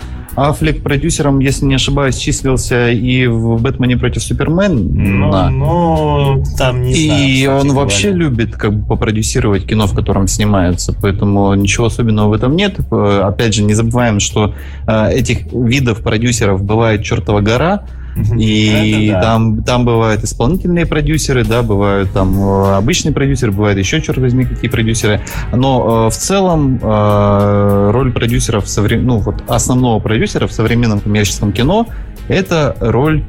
Аффлек 0.49 0.83
продюсером, 0.83 1.39
если 1.41 1.67
не 1.67 1.75
ошибаюсь, 1.75 2.17
числился 2.17 2.91
и 2.91 3.27
в 3.27 3.61
«Бэтмене 3.61 3.97
против 3.97 4.23
Супермена». 4.23 4.69
Ну, 4.75 5.51
ну, 5.51 6.45
там 6.57 6.83
не 6.83 6.95
знаю, 6.95 7.25
И 7.29 7.47
он 7.47 7.69
говоря. 7.69 7.73
вообще 7.75 8.11
любит 8.13 8.57
как 8.57 8.73
бы 8.73 8.87
попродюсировать 8.87 9.67
кино, 9.67 9.87
в 9.87 9.95
котором 9.95 10.27
снимается, 10.29 10.95
поэтому 11.01 11.55
ничего 11.55 11.87
особенного 11.87 12.29
в 12.29 12.33
этом 12.33 12.57
нет. 12.57 12.77
Э, 12.91 13.21
Опять 13.25 13.55
же, 13.55 13.63
не 13.63 13.75
забываем, 13.75 14.21
что 14.21 14.55
э, 14.87 15.13
этих 15.13 15.53
видов 15.53 16.01
продюсеров 16.03 16.63
бывает 16.65 17.03
чертова 17.03 17.41
гора, 17.41 17.83
и 18.39 19.07
Это 19.07 19.13
да. 19.13 19.23
там, 19.23 19.63
там 19.63 19.85
бывают 19.85 20.25
исполнительные 20.25 20.87
продюсеры, 20.87 21.45
да, 21.45 21.63
бывают 21.63 22.13
там 22.13 22.39
э, 22.39 22.77
обычные 22.77 23.13
продюсеры, 23.13 23.53
бывают 23.53 23.79
еще, 23.79 24.01
черт 24.01 24.19
возьми, 24.19 24.45
какие 24.45 24.71
продюсеры. 24.71 25.21
Но 25.53 26.07
э, 26.07 26.11
в 26.11 26.17
целом 26.17 26.79
э, 26.83 27.91
роль 27.93 28.13
продюсеров, 28.13 28.67
ну 28.77 29.19
вот 29.19 29.43
основного 29.49 29.99
продюсера 30.01 30.47
в 30.47 30.53
современном 30.53 31.01
коммерческом 31.01 31.53
кино 31.53 31.87
это 32.29 32.77
роль 32.81 33.25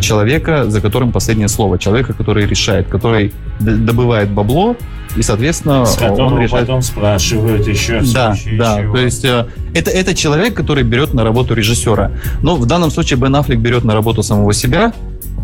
человека, 0.00 0.68
за 0.70 0.80
которым 0.80 1.12
последнее 1.12 1.48
слово, 1.48 1.78
человека, 1.78 2.12
который 2.12 2.46
решает, 2.46 2.88
который 2.88 3.32
добывает 3.60 4.30
бабло 4.30 4.76
и, 5.16 5.22
соответственно, 5.22 5.84
С 5.84 6.00
он 6.00 6.38
решает. 6.38 6.66
потом 6.66 6.82
спрашивают 6.82 7.66
еще. 7.66 8.00
Да, 8.14 8.36
да. 8.56 8.78
чего. 8.78 8.94
То 8.94 9.02
есть 9.02 9.24
э, 9.24 9.46
это, 9.74 9.90
это 9.90 10.14
человек, 10.14 10.54
который 10.54 10.84
берет 10.84 11.14
на 11.14 11.24
работу 11.24 11.54
режиссера. 11.54 12.12
Но 12.42 12.56
в 12.56 12.66
данном 12.66 12.90
случае 12.90 13.18
Бен 13.18 13.34
Аффлек 13.34 13.58
берет 13.58 13.84
на 13.84 13.94
работу 13.94 14.22
самого 14.22 14.52
себя. 14.52 14.92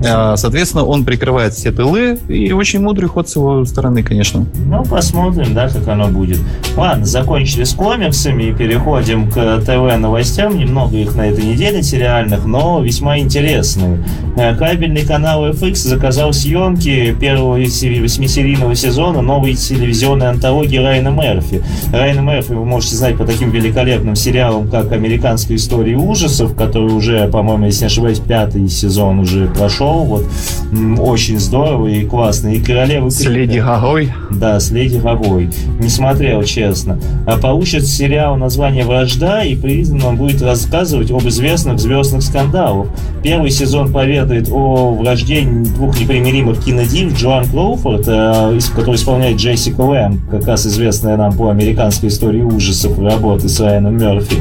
Э, 0.05 0.35
Соответственно, 0.37 0.85
он 0.85 1.05
прикрывает 1.05 1.55
все 1.55 1.73
тылы. 1.73 2.19
И 2.29 2.53
очень 2.53 2.81
мудрый 2.81 3.09
ход 3.09 3.29
с 3.29 3.37
его 3.37 3.65
стороны, 3.65 4.03
конечно. 4.03 4.47
Ну, 4.67 4.85
посмотрим, 4.85 5.55
да, 5.55 5.69
как 5.69 5.89
оно 5.89 6.09
будет. 6.09 6.39
Ладно, 6.77 7.05
закончили 7.07 7.65
с 7.65 7.73
комиксами 7.73 8.45
и 8.45 8.53
переходим 8.53 9.31
к 9.31 9.61
ТВ-новостям. 9.65 10.59
Немного 10.59 10.97
их 10.97 11.15
на 11.15 11.29
этой 11.29 11.45
неделе 11.45 11.83
сериальных, 11.83 12.45
но 12.45 12.81
весьма 12.81 13.19
интересные. 13.19 14.05
Э, 14.37 14.55
Кабельный 14.55 15.07
канал 15.07 15.49
FX 15.49 15.77
заказал 15.77 16.33
съемки 16.33 17.17
первого 17.19 17.55
восьмисерийного 17.55 18.75
сезона 18.75 19.23
новой 19.23 19.55
телевизионной 19.55 20.29
антологии 20.29 20.79
Райана 20.79 21.09
Мерфи. 21.09 21.63
Райана 21.93 22.21
Мерфи 22.21 22.53
вы 22.53 22.65
можете 22.65 22.97
знать 22.97 23.17
по 23.17 23.25
таким 23.25 23.51
великолепным 23.51 24.17
сериалам, 24.17 24.69
как 24.69 24.93
«Американская 24.93 25.57
история 25.57 25.97
ужасов», 25.97 26.55
который 26.55 26.93
уже, 26.93 27.29
по-моему, 27.29 27.67
если 27.67 27.83
не 27.83 27.87
ошибаюсь, 27.87 28.19
пятый 28.19 28.69
сезон 28.69 29.21
уже 29.21 29.47
прошел. 29.47 29.94
Вот. 30.03 30.25
М, 30.73 30.99
Очень 31.01 31.39
здорово 31.39 31.87
и 31.87 32.05
классно. 32.05 32.49
И 32.49 32.61
«Королева 32.61 33.09
С 33.11 33.19
крика». 33.19 33.31
Леди 33.31 33.59
Гагой. 33.59 34.13
Да, 34.31 34.59
с 34.59 34.71
Леди 34.71 34.97
Гагой. 34.99 35.51
Не 35.79 35.89
смотрел, 35.89 36.43
честно. 36.43 36.99
А 37.27 37.39
получит 37.39 37.87
сериал 37.87 38.37
название 38.37 38.85
«Вражда», 38.85 39.45
и 39.45 39.55
признан 39.57 40.03
он 40.05 40.17
будет 40.17 40.43
рассказывать 40.43 41.11
об 41.11 41.27
известных 41.29 41.79
звездных 41.79 42.23
скандалах. 42.23 42.89
Первый 43.23 43.51
сезон 43.51 43.93
поведает 43.93 44.49
о 44.51 44.95
врождении 44.95 45.65
двух 45.65 45.99
непримиримых 46.01 46.63
кинодив 46.65 47.17
Джоан 47.19 47.47
Кроуфорд, 47.47 48.05
э, 48.07 48.59
который 48.75 48.97
исполняет 48.97 49.37
Джессика 49.37 49.81
Лэм, 49.81 50.21
как 50.31 50.47
раз 50.47 50.67
известная 50.67 51.17
нам 51.17 51.33
по 51.37 51.51
американской 51.51 52.09
истории 52.09 52.43
ужасов 52.43 52.99
работы 52.99 53.49
с 53.49 53.61
Райаном 53.61 53.97
Мерфи, 53.97 54.37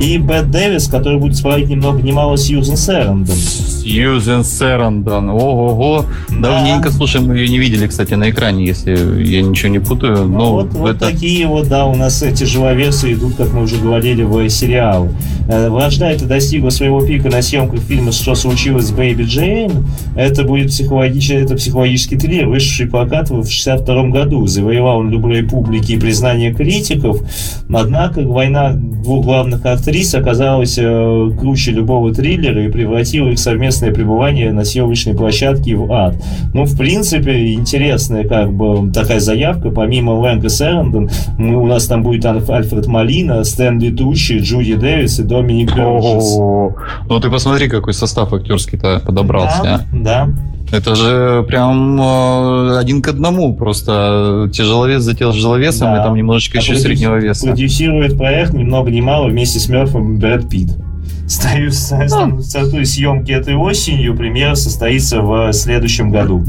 и 0.00 0.18
Бет 0.18 0.50
Дэвис, 0.50 0.88
который 0.88 1.18
будет 1.18 1.34
исполнять 1.34 1.68
ни 1.68 1.74
много 1.76 2.02
ни 2.02 2.12
мало 2.12 2.36
Сьюзен 2.36 2.76
Сэрандон. 2.76 3.36
Сьюзен 3.88 4.44
Сэрандон. 4.44 5.30
Ого-го. 5.30 6.04
Давненько, 6.28 6.90
слушай, 6.90 7.22
мы 7.22 7.38
ее 7.38 7.48
не 7.48 7.58
видели, 7.58 7.86
кстати, 7.86 8.14
на 8.14 8.30
экране, 8.30 8.66
если 8.66 8.92
я 9.24 9.40
ничего 9.40 9.70
не 9.70 9.78
путаю. 9.78 10.26
Но 10.28 10.52
вот, 10.52 10.72
вот 10.74 10.96
это... 10.96 11.06
такие 11.06 11.46
вот, 11.46 11.68
да, 11.68 11.86
у 11.86 11.94
нас 11.94 12.22
эти 12.22 12.40
тяжеловесы 12.40 13.14
идут, 13.14 13.36
как 13.36 13.52
мы 13.52 13.62
уже 13.62 13.76
говорили, 13.76 14.22
в 14.22 14.48
сериал. 14.50 15.08
Э, 15.48 15.70
Вражда 15.70 16.10
это 16.10 16.26
достигла 16.26 16.70
своего 16.70 17.00
пика 17.00 17.30
на 17.30 17.40
съемках 17.40 17.80
фильма 17.80 18.12
«Что 18.12 18.34
случилось 18.34 18.88
с 18.88 18.90
Бэйби 18.90 19.22
Джейн». 19.22 19.86
Это 20.14 20.44
будет 20.44 20.68
психологический, 20.68 21.36
это 21.36 21.56
психологический 21.56 22.16
триллер, 22.16 22.48
вышедший 22.48 22.86
в 22.86 22.90
прокат 22.90 23.30
в 23.30 23.48
62 23.48 24.08
году. 24.08 24.46
Завоевал 24.46 24.98
он 24.98 25.10
любой 25.10 25.42
публики 25.44 25.92
и 25.92 25.98
признание 25.98 26.52
критиков. 26.52 27.20
Однако 27.72 28.20
война 28.20 28.72
двух 28.72 29.24
главных 29.24 29.64
актрис 29.64 30.14
оказалась 30.14 30.76
э, 30.78 31.30
круче 31.38 31.70
любого 31.70 32.14
триллера 32.14 32.64
и 32.64 32.70
превратила 32.70 33.28
их 33.28 33.38
совместное 33.78 33.92
пребывание 33.92 34.52
на 34.52 34.64
съемочной 34.64 35.14
площадке 35.14 35.74
в 35.76 35.90
ад. 35.92 36.16
Ну, 36.52 36.64
в 36.64 36.76
принципе, 36.76 37.54
интересная 37.54 38.26
как 38.26 38.52
бы 38.52 38.90
такая 38.92 39.20
заявка. 39.20 39.70
Помимо 39.70 40.12
Лэнга 40.12 40.48
Сэрандон, 40.48 41.08
мы, 41.38 41.56
у 41.56 41.66
нас 41.66 41.86
там 41.86 42.02
будет 42.02 42.24
Альф- 42.24 42.50
Альфред 42.50 42.86
Малина, 42.86 43.44
Стэнли 43.44 43.90
Тучи, 43.90 44.38
Джуди 44.38 44.74
Дэвис 44.74 45.20
и 45.20 45.22
Доминик 45.22 45.74
Бёрджес. 45.76 46.36
Ну 47.08 47.20
ты 47.20 47.30
посмотри, 47.30 47.68
какой 47.68 47.94
состав 47.94 48.32
актерский-то 48.32 49.00
подобрался. 49.04 49.62
Да, 49.62 49.74
а. 49.74 49.96
да. 49.96 50.28
Это 50.70 50.94
же 50.94 51.44
прям 51.48 51.98
э, 51.98 52.78
один 52.78 53.00
к 53.00 53.08
одному. 53.08 53.54
Просто 53.54 54.50
тяжеловес 54.52 55.02
за 55.02 55.14
тяжеловесом, 55.14 55.88
Да. 55.88 56.00
и 56.00 56.04
там 56.04 56.14
немножечко 56.14 56.58
А 56.58 56.60
еще 56.60 56.76
среднего 56.76 57.16
веса. 57.16 57.46
Продюсирует 57.46 58.18
проект 58.18 58.52
ни 58.52 58.64
много 58.64 58.90
ни 58.90 59.00
мало 59.00 59.28
вместе 59.28 59.60
с 59.60 59.68
Мерфом 59.70 60.18
Брэд 60.18 60.48
Питт. 60.50 60.76
Стою, 61.28 61.70
ст- 61.70 62.40
стартую 62.42 62.86
съемки 62.86 63.32
этой 63.32 63.54
осенью, 63.54 64.16
премьера 64.16 64.54
состоится 64.54 65.20
в 65.20 65.52
следующем 65.52 66.10
году. 66.10 66.42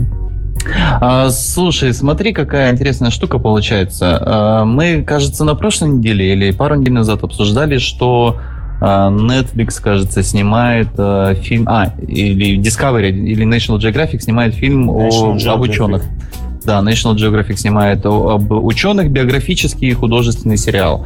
А, 1.02 1.30
слушай, 1.30 1.94
смотри, 1.94 2.34
какая 2.34 2.72
интересная 2.72 3.12
штука 3.12 3.40
получается. 3.40 4.18
А, 4.22 4.66
мы, 4.66 5.04
кажется, 5.04 5.44
на 5.44 5.56
прошлой 5.56 5.90
неделе 5.90 6.34
или 6.34 6.52
пару 6.52 6.76
недель 6.76 6.94
назад 6.94 7.24
обсуждали, 7.24 7.78
что 7.78 8.38
а, 8.82 9.10
Netflix, 9.10 9.82
кажется, 9.82 10.24
снимает 10.24 10.90
а, 10.98 11.34
фильм... 11.36 11.68
А, 11.68 11.94
или 12.08 12.58
Discovery, 12.60 13.10
или 13.10 13.46
National 13.46 13.80
Geographic 13.80 14.20
снимает 14.20 14.54
фильм 14.54 14.90
о, 14.90 15.08
National 15.08 15.48
об 15.50 15.62
Geographic. 15.64 15.70
ученых. 15.70 16.04
Да, 16.66 16.80
National 16.82 17.16
Geographic 17.16 17.58
снимает 17.58 18.06
об 18.06 18.52
ученых 18.52 19.10
биографический 19.12 19.90
и 19.90 19.94
художественный 19.94 20.58
сериал. 20.58 21.06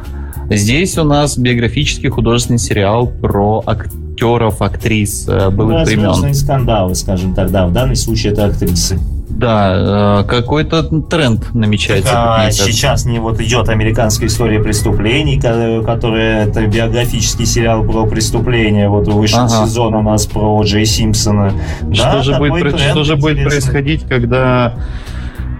Здесь 0.50 0.98
у 0.98 1.04
нас 1.04 1.38
биографический 1.38 2.08
художественный 2.10 2.58
сериал 2.58 3.06
про 3.06 3.62
актеров, 3.66 4.60
актрис 4.60 5.26
э, 5.28 5.48
былых 5.50 5.86
времен. 5.86 6.08
Возможные 6.08 6.34
скандалы, 6.34 6.94
скажем 6.94 7.34
так, 7.34 7.50
да, 7.50 7.66
в 7.66 7.72
данном 7.72 7.96
случае 7.96 8.32
это 8.32 8.46
актрисы. 8.46 8.98
Да, 9.30 10.20
э, 10.22 10.28
какой-то 10.28 10.82
тренд 11.00 11.54
намечается. 11.54 12.12
А, 12.14 12.36
мне 12.36 12.46
кажется. 12.46 12.70
сейчас 12.70 13.04
не 13.06 13.18
вот 13.18 13.40
идет 13.40 13.68
американская 13.70 14.28
история 14.28 14.60
преступлений, 14.60 15.40
ко- 15.40 15.82
которая 15.82 16.46
это 16.46 16.66
биографический 16.66 17.46
сериал 17.46 17.82
про 17.84 18.06
преступления. 18.06 18.88
Вот 18.88 19.08
вышел 19.08 19.40
Ага. 19.40 19.66
сезон 19.66 19.94
у 19.94 20.02
нас 20.02 20.26
про 20.26 20.62
Джей 20.62 20.84
Симпсона. 20.84 21.52
Что 21.92 22.04
Да, 22.04 22.22
же, 22.22 22.36
будет, 22.36 22.78
что 22.78 23.02
же 23.02 23.16
будет 23.16 23.42
происходить, 23.48 24.02
когда 24.04 24.74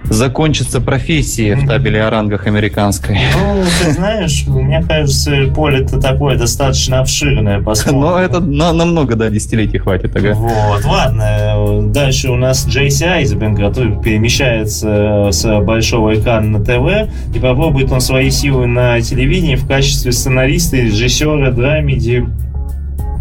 закончатся 0.05 0.81
профессии 0.81 1.55
в 1.55 1.67
табеле 1.67 2.03
о 2.03 2.11
рангах 2.11 2.47
американской? 2.47 3.19
Ну, 3.35 3.65
ты 3.83 3.93
знаешь, 3.93 4.45
мне 4.47 4.83
кажется, 4.83 5.47
поле-то 5.55 6.01
такое 6.01 6.37
достаточно 6.37 7.01
обширное. 7.01 7.61
Посмотрим. 7.63 8.01
Но 8.01 8.19
это 8.19 8.41
на, 8.41 8.73
намного, 8.73 9.17
да, 9.17 9.31
десятилетий 9.31 9.79
хватит, 9.79 10.15
ага. 10.17 10.35
Вот, 10.35 10.85
ладно. 10.85 11.83
Дальше 11.91 12.31
у 12.31 12.37
нас 12.37 12.67
Джейси 12.67 13.05
Айзбен, 13.05 13.57
который 13.57 14.01
перемещается 14.01 15.29
с 15.31 15.61
большого 15.61 16.15
экрана 16.15 16.59
на 16.59 16.65
ТВ 16.65 17.11
и 17.35 17.39
попробует 17.39 17.91
он 17.93 18.01
свои 18.01 18.31
силы 18.31 18.67
на 18.67 19.01
телевидении 19.01 19.57
в 19.57 19.67
качестве 19.67 20.13
сценариста 20.13 20.77
и 20.77 20.83
режиссера 20.83 21.51
драмеди 21.51 22.27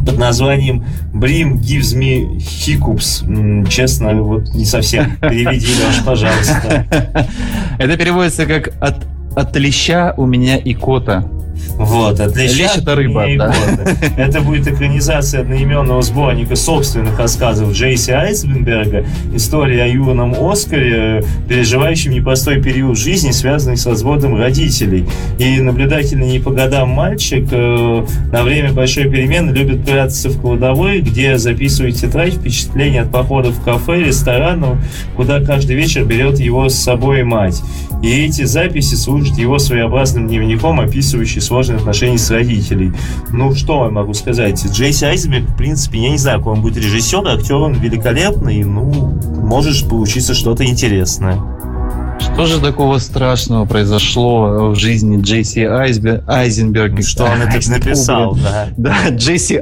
под 0.06 0.18
названием 0.18 0.84
Brim 1.14 1.60
Gives 1.60 1.98
Me 1.98 2.38
Hiccups. 2.38 3.68
Честно, 3.70 4.14
вот 4.22 4.54
не 4.54 4.66
совсем. 4.66 5.18
Переведи, 5.22 5.68
Леш, 5.86 6.04
пожалуйста. 6.06 6.86
Это 7.78 7.98
переводится 7.98 8.46
как 8.46 8.74
от 8.80 9.06
От 9.36 9.56
леща 9.58 10.14
у 10.18 10.26
меня 10.26 10.60
икота. 10.64 11.28
Вот, 11.78 12.20
отлично. 12.20 12.64
Лещ 12.64 12.72
это 12.78 12.96
рыба, 12.96 13.26
да. 13.38 13.54
Это 14.18 14.42
будет 14.42 14.68
экранизация 14.68 15.42
одноименного 15.42 16.02
сборника 16.02 16.56
собственных 16.56 17.18
рассказов 17.20 17.74
Джейси 17.74 18.12
Айсбенберга. 18.12 19.06
История 19.34 19.84
о 19.84 19.88
юном 19.88 20.36
Оскаре, 20.40 21.24
переживающем 21.48 22.12
непростой 22.12 22.62
период 22.62 22.98
жизни, 22.98 23.32
связанный 23.32 23.78
с 23.78 23.86
разводом 23.86 24.38
родителей. 24.38 25.06
И 25.40 25.60
наблюдательный 25.60 26.28
не 26.28 26.40
по 26.40 26.52
годам 26.52 26.90
мальчик 26.90 27.48
э, 27.52 28.06
на 28.32 28.44
время 28.44 28.72
большой 28.74 29.06
перемены 29.06 29.52
любит 29.52 29.84
прятаться 29.84 30.30
в 30.30 30.40
кладовой, 30.40 31.02
где 31.02 31.38
записывает 31.38 31.96
тетрадь 31.96 32.36
впечатления 32.36 33.02
от 33.02 33.12
походов 33.12 33.56
в 33.56 33.64
кафе, 33.64 34.04
ресторанов, 34.04 34.78
куда 35.16 35.42
каждый 35.42 35.76
вечер 35.76 36.06
берет 36.06 36.40
его 36.40 36.70
с 36.70 36.76
собой 36.76 37.24
мать. 37.24 37.62
И 38.04 38.26
эти 38.26 38.44
записи 38.44 38.96
служат 38.96 39.38
его 39.38 39.58
своеобразным 39.60 40.28
дневником, 40.28 40.80
описывающий 40.80 41.42
сложные 41.54 41.78
отношения 41.78 42.18
с 42.18 42.32
родителей. 42.32 42.94
Ну, 43.32 43.54
что 43.54 43.86
я 43.86 43.92
могу 43.92 44.16
сказать? 44.16 44.60
Джейси 44.66 45.06
Айзенберг, 45.06 45.52
в 45.52 45.56
принципе, 45.56 46.00
я 46.00 46.10
не 46.10 46.18
знаю, 46.18 46.40
какой 46.40 46.54
он 46.54 46.62
будет 46.64 46.78
режиссер, 46.78 47.28
актер 47.28 47.58
он 47.58 47.74
великолепный, 47.74 48.64
ну, 48.64 49.20
можешь 49.36 49.86
получиться 49.88 50.34
что-то 50.34 50.66
интересное. 50.66 51.40
Что 52.20 52.48
же 52.48 52.60
такого 52.60 52.98
страшного 52.98 53.66
произошло 53.66 54.72
в 54.72 54.76
жизни 54.76 55.22
Джейси 55.22 55.60
Айзбе... 55.60 56.24
Айзенберга? 56.26 57.04
Что 57.04 57.26
он 57.26 57.44
это 57.44 57.70
написал, 57.70 58.36
да. 58.36 58.70
Да, 58.76 59.10
Джесси 59.10 59.62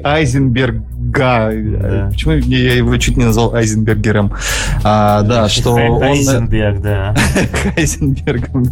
Айзенберга. 1.19 1.79
Да. 1.81 2.09
Почему 2.11 2.33
я 2.33 2.73
его 2.75 2.97
чуть 2.97 3.17
не 3.17 3.25
назвал 3.25 3.53
Айзенбергером? 3.53 4.33
А, 4.83 5.21
да, 5.21 5.49
что 5.49 5.71
он... 5.71 6.01
Айзенберг, 6.01 6.81
да. 6.81 7.15
Айзенбергом. 7.77 8.67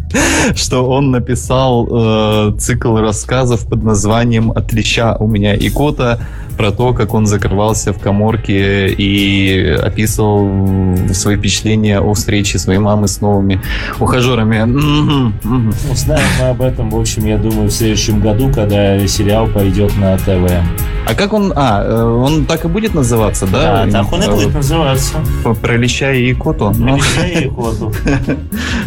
Что 0.56 0.90
он 0.90 1.12
написал 1.12 1.88
э, 1.92 2.58
цикл 2.58 2.98
рассказов 2.98 3.68
под 3.68 3.84
названием 3.84 4.52
«От 4.52 4.74
леща 4.74 5.16
у 5.18 5.28
меня 5.28 5.56
икота», 5.56 6.20
про 6.60 6.72
то, 6.72 6.94
как 6.94 7.14
он 7.14 7.26
закрывался 7.26 7.94
в 7.94 8.00
коморке 8.00 8.90
и 8.90 9.66
описывал 9.82 10.98
свои 11.14 11.38
впечатления 11.38 12.02
о 12.02 12.14
встрече 12.14 12.60
своей 12.60 12.80
мамы 12.80 13.08
с 13.08 13.22
новыми 13.22 13.62
ухажерами. 13.98 14.64
Узнаем 15.90 16.28
мы 16.38 16.48
об 16.50 16.62
этом, 16.62 16.90
в 16.90 17.00
общем, 17.00 17.26
я 17.26 17.38
думаю, 17.38 17.70
в 17.70 17.72
следующем 17.72 18.20
году, 18.20 18.52
когда 18.54 19.08
сериал 19.08 19.48
пойдет 19.48 19.96
на 19.96 20.18
ТВ. 20.18 20.52
А 21.08 21.16
как 21.16 21.32
он... 21.32 21.54
А, 21.56 21.82
э, 21.82 22.04
он 22.30 22.46
так 22.46 22.66
и 22.66 22.68
будет 22.68 22.94
называться, 22.94 23.46
да? 23.48 23.86
Да, 23.86 23.92
так 24.04 24.14
он 24.14 24.22
и 24.24 24.26
Э, 24.28 24.32
будет 24.32 24.54
называться. 24.54 25.16
Про- 25.44 25.54
Про 25.56 25.78
леща 25.78 26.12
и 26.12 26.32
икоту? 26.32 26.72
Ну, 26.78 26.96
Мечтай 26.96 27.44
и 27.44 27.48
охоту. 27.48 27.92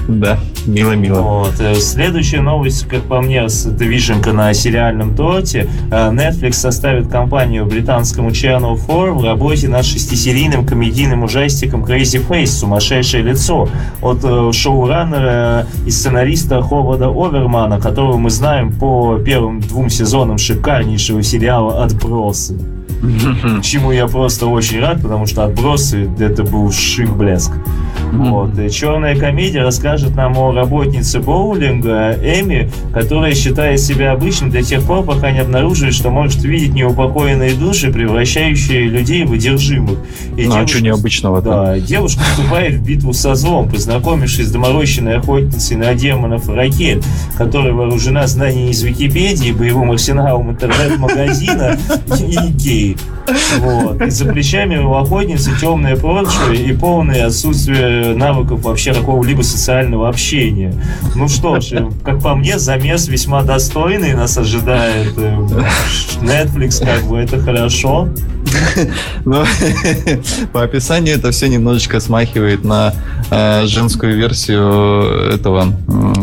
Да, 0.09 0.39
мило-мило. 0.67 1.21
Вот. 1.21 1.55
Э, 1.61 1.75
Следующая 1.75 2.41
новость, 2.41 2.87
как 2.89 3.03
по 3.03 3.21
мне, 3.21 3.49
с- 3.49 3.67
это 3.67 3.85
вишенка 3.85 4.33
на 4.33 4.53
сериальном 4.55 5.15
торте. 5.15 5.69
Э, 5.91 6.11
Netflix 6.11 6.53
составит 6.55 7.09
компанию 7.09 7.67
британскому 7.67 8.31
Channel 8.31 8.77
4 8.79 9.13
в 9.13 9.25
работе 9.25 9.69
над 9.69 9.85
шестисерийным 9.85 10.67
комедийным 10.67 11.23
ужастиком 11.25 11.85
Crazy 11.85 12.27
Face 12.27 12.47
«Сумасшедшее 12.47 13.23
лицо» 13.23 13.69
от 14.01 14.55
шоураннера 14.55 15.67
и 15.87 15.91
сценариста 15.91 16.63
Ховарда 16.63 17.07
Овермана, 17.09 17.81
которого 17.81 18.17
мы 18.17 18.31
знаем 18.31 18.73
по 18.73 19.19
первым 19.19 19.61
двум 19.61 19.89
сезонам 19.91 20.39
шикарнейшего 20.39 21.23
сериала 21.23 21.83
«Отбросы». 21.85 22.59
Чему 23.63 23.91
я 23.93 24.07
просто 24.07 24.47
очень 24.47 24.81
рад, 24.81 25.03
потому 25.03 25.27
что 25.27 25.45
«Отбросы»— 25.45 26.09
это 26.19 26.45
был 26.45 26.71
шик 26.71 27.11
блеск. 27.11 27.51
Вот. 28.13 28.59
И 28.59 28.71
черная 28.71 29.17
комедия 29.17 29.63
расскажет 29.63 30.15
нам 30.15 30.37
о 30.37 30.53
работнице 30.53 31.21
боулинга 31.21 32.13
Эми, 32.23 32.71
которая 32.93 33.35
считает 33.35 33.81
себя 33.81 34.13
обычным 34.13 34.51
до 34.51 34.63
тех 34.63 34.83
пор, 34.83 35.05
пока 35.05 35.31
не 35.31 35.39
обнаруживает, 35.39 35.95
что 35.95 36.11
может 36.11 36.43
видеть 36.45 36.75
неупокоенные 36.75 37.55
души, 37.55 37.91
превращающие 37.93 38.83
людей 38.89 39.25
в 39.25 39.33
одержимых. 39.33 39.99
И 40.37 40.45
Ну, 40.47 40.53
а 40.53 40.57
девушка- 40.57 40.69
что 40.69 40.83
необычного-то? 40.83 41.49
Да, 41.49 41.79
девушка 41.79 42.21
вступает 42.23 42.75
в 42.75 42.85
битву 42.85 43.13
со 43.13 43.35
злом, 43.35 43.69
познакомившись 43.71 44.47
с 44.49 44.53
доморощенной 44.53 45.17
охотницей 45.19 45.77
на 45.77 45.95
демонов 45.95 46.49
ракет, 46.49 47.03
которая 47.37 47.73
вооружена 47.73 48.27
знаниями 48.27 48.71
из 48.71 48.83
Википедии, 48.83 49.53
боевым 49.53 49.91
арсеналом 49.93 50.51
интернет-магазина 50.51 51.79
и 52.21 52.35
Икеи. 52.35 52.97
Вот. 53.59 54.01
И 54.03 54.11
за 54.11 54.27
плечами 54.27 54.77
у 54.79 54.95
охотницы 54.95 55.51
темное 55.61 55.97
прошлое 55.97 56.57
и 56.57 56.73
полное 56.73 57.27
отсутствие 57.27 57.82
навыков 57.89 58.63
вообще 58.63 58.95
какого-либо 58.95 59.43
социального 59.43 60.09
общения. 60.09 60.75
Ну 61.15 61.29
что 61.29 61.61
ж, 61.61 61.73
э, 61.73 61.91
как 62.05 62.21
по 62.23 62.35
мне, 62.35 62.59
замес 62.59 63.09
весьма 63.09 63.43
достойный 63.43 64.15
нас 64.15 64.37
ожидает. 64.39 65.13
э, 65.17 65.37
Netflix, 66.21 66.85
как 66.85 67.03
бы, 67.05 67.19
это 67.19 67.39
хорошо. 67.41 68.09
Но 69.25 69.45
по 70.53 70.63
описанию 70.63 71.17
это 71.17 71.31
все 71.31 71.49
немножечко 71.49 72.01
смахивает 72.01 72.65
на 72.65 72.95
э, 73.31 73.67
женскую 73.67 74.17
версию 74.17 75.33
этого, 75.35 75.73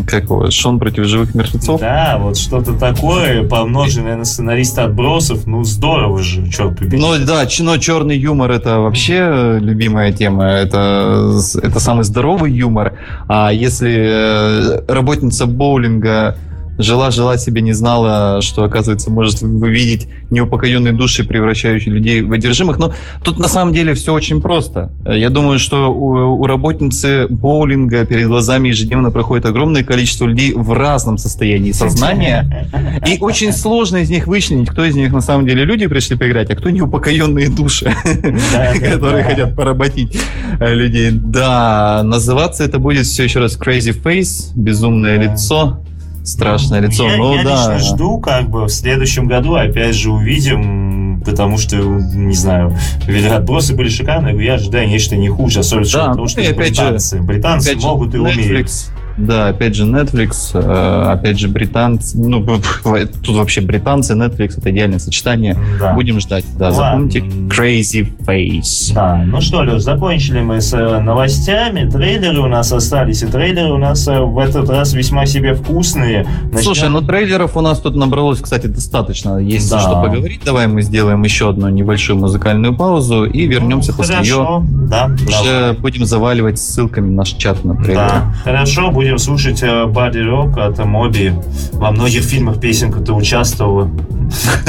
как 0.07 0.25
его, 0.25 0.49
Шон 0.51 0.79
против 0.79 1.05
живых 1.05 1.35
мертвецов. 1.35 1.79
Да, 1.79 2.17
вот 2.19 2.37
что-то 2.37 2.73
такое, 2.73 3.47
помноженное 3.47 4.15
на 4.15 4.25
сценариста 4.25 4.85
отбросов, 4.85 5.47
ну 5.47 5.63
здорово 5.63 6.21
же, 6.21 6.49
черт 6.49 6.77
побери. 6.77 7.01
Ну 7.01 7.13
да, 7.25 7.47
но 7.59 7.77
черный 7.77 8.17
юмор 8.17 8.51
это 8.51 8.79
вообще 8.79 9.17
э, 9.19 9.59
любимая 9.59 10.11
тема. 10.11 10.45
Это, 10.45 11.39
это 11.55 11.79
самый 11.79 12.03
здоровый 12.03 12.51
юмор. 12.51 12.93
А 13.27 13.51
если 13.51 13.95
э, 13.97 14.81
работница 14.87 15.45
боулинга 15.45 16.35
жила-жила 16.79 17.37
себе, 17.37 17.61
не 17.61 17.73
знала, 17.73 18.41
что, 18.41 18.63
оказывается, 18.63 19.11
может 19.11 19.41
вывидеть 19.41 20.07
неупокоенные 20.29 20.93
души, 20.93 21.25
превращающие 21.25 21.93
людей 21.93 22.21
в 22.21 22.31
одержимых. 22.31 22.79
Но 22.79 22.93
тут 23.23 23.37
на 23.37 23.49
самом 23.49 23.73
деле 23.73 23.93
все 23.93 24.13
очень 24.13 24.41
просто. 24.41 24.91
Я 25.05 25.29
думаю, 25.29 25.59
что 25.59 25.93
у, 25.93 26.41
у 26.41 26.47
работницы 26.47 27.27
боулинга 27.29 28.05
перед 28.05 28.27
глазами 28.27 28.69
ежедневно 28.69 29.11
проходит 29.11 29.45
огромное 29.45 29.83
количество 29.83 30.25
людей 30.25 30.53
в 30.53 30.71
разном 30.73 31.17
состоянии 31.17 31.73
сознания. 31.73 32.69
И 33.05 33.17
очень 33.19 33.51
сложно 33.51 33.97
из 33.97 34.09
них 34.09 34.27
вычленить, 34.27 34.69
кто 34.69 34.85
из 34.85 34.95
них 34.95 35.11
на 35.11 35.21
самом 35.21 35.45
деле 35.45 35.65
люди 35.65 35.85
пришли 35.87 36.15
поиграть, 36.15 36.49
а 36.49 36.55
кто 36.55 36.69
неупокоенные 36.69 37.49
души, 37.49 37.93
которые 38.79 39.23
хотят 39.25 39.55
поработить 39.55 40.17
э, 40.59 40.73
людей. 40.73 41.11
Да, 41.11 42.01
называться 42.03 42.63
это 42.63 42.79
будет 42.79 43.05
все 43.05 43.23
еще 43.23 43.39
раз 43.39 43.57
Crazy 43.57 43.93
Face, 44.01 44.51
безумное 44.55 45.17
лицо, 45.19 45.81
страшное 46.29 46.79
лицо. 46.81 47.07
Я, 47.07 47.17
ну 47.17 47.35
я 47.35 47.43
да. 47.43 47.51
лично 47.73 47.79
жду, 47.79 48.19
как 48.19 48.49
бы 48.49 48.65
в 48.65 48.69
следующем 48.69 49.27
году 49.27 49.55
опять 49.55 49.95
же 49.95 50.11
увидим, 50.11 51.21
потому 51.25 51.57
что, 51.57 51.77
не 51.77 52.33
знаю, 52.35 52.75
ведь 53.07 53.25
отбросы 53.25 53.75
были 53.75 53.89
шикарные, 53.89 54.43
я 54.45 54.53
ожидаю 54.55 54.87
нечто 54.87 55.15
не 55.15 55.29
хуже, 55.29 55.59
особенно 55.59 55.83
Да, 55.83 55.89
учетом 55.89 56.13
того, 56.13 56.21
ну 56.23 56.27
что 56.29 56.41
и 56.41 56.45
опять 56.47 56.75
же- 56.75 56.81
британцы. 56.83 57.21
Британцы 57.21 57.67
Опять 57.69 57.81
же, 57.81 57.87
могут 57.87 58.15
и 58.15 58.17
умеют. 58.17 58.67
Netflix. 58.67 58.89
Да, 59.19 59.47
опять 59.49 59.75
же 59.75 59.85
Netflix, 59.85 60.51
э, 60.53 61.11
опять 61.11 61.39
же 61.39 61.47
британцы, 61.47 62.17
ну 62.17 62.43
тут 63.23 63.35
вообще 63.35 63.61
британцы, 63.61 64.13
Netflix 64.13 64.57
это 64.57 64.71
идеальное 64.71 64.99
сочетание. 64.99 65.57
Да. 65.79 65.93
Будем 65.93 66.19
ждать. 66.19 66.45
Да, 66.57 66.69
Ладно. 66.69 66.75
запомните 67.09 67.19
Crazy 67.19 68.07
Face. 68.25 68.93
Да, 68.93 69.23
ну 69.25 69.41
что, 69.41 69.59
Леш, 69.61 69.81
закончили 69.81 70.41
мы 70.41 70.61
с 70.61 70.73
э, 70.73 70.99
новостями. 70.99 71.89
Трейлеры 71.89 72.39
у 72.39 72.47
нас 72.47 72.71
остались, 72.71 73.21
и 73.23 73.27
трейлеры 73.27 73.73
у 73.73 73.77
нас 73.77 74.07
э, 74.07 74.19
в 74.19 74.37
этот 74.39 74.69
раз 74.69 74.93
весьма 74.93 75.25
себе 75.25 75.53
вкусные. 75.53 76.25
Начнем- 76.45 76.61
Слушай, 76.63 76.89
ну 76.89 77.01
трейлеров 77.01 77.57
у 77.57 77.61
нас 77.61 77.79
тут 77.79 77.95
набралось, 77.95 78.39
кстати, 78.39 78.67
достаточно. 78.67 79.37
Есть 79.37 79.69
Да. 79.69 79.79
что 79.79 80.01
поговорить. 80.01 80.41
Давай 80.45 80.67
мы 80.67 80.81
сделаем 80.81 81.23
еще 81.23 81.49
одну 81.49 81.69
небольшую 81.69 82.19
музыкальную 82.19 82.75
паузу 82.75 83.25
и 83.25 83.45
вернемся 83.47 83.91
Ну, 83.91 83.97
после 83.97 84.15
нее. 84.19 84.35
Хорошо, 84.35 84.63
да, 84.89 85.09
Уже 85.27 85.73
будем 85.79 86.05
заваливать 86.05 86.59
ссылками 86.59 87.09
наш 87.09 87.29
чат 87.29 87.63
на 87.65 87.75
трейлер. 87.75 87.95
Да, 87.97 88.33
хорошо, 88.43 88.91
будем 88.91 89.08
слушать 89.17 89.63
э, 89.63 89.85
Body 89.85 90.23
Rock 90.23 90.59
от 90.59 90.77
Моби. 90.85 91.33
Во 91.73 91.91
многих 91.91 92.23
фильмах 92.23 92.59
песенка 92.59 92.99
ты 92.99 93.13
участвовала. 93.13 93.89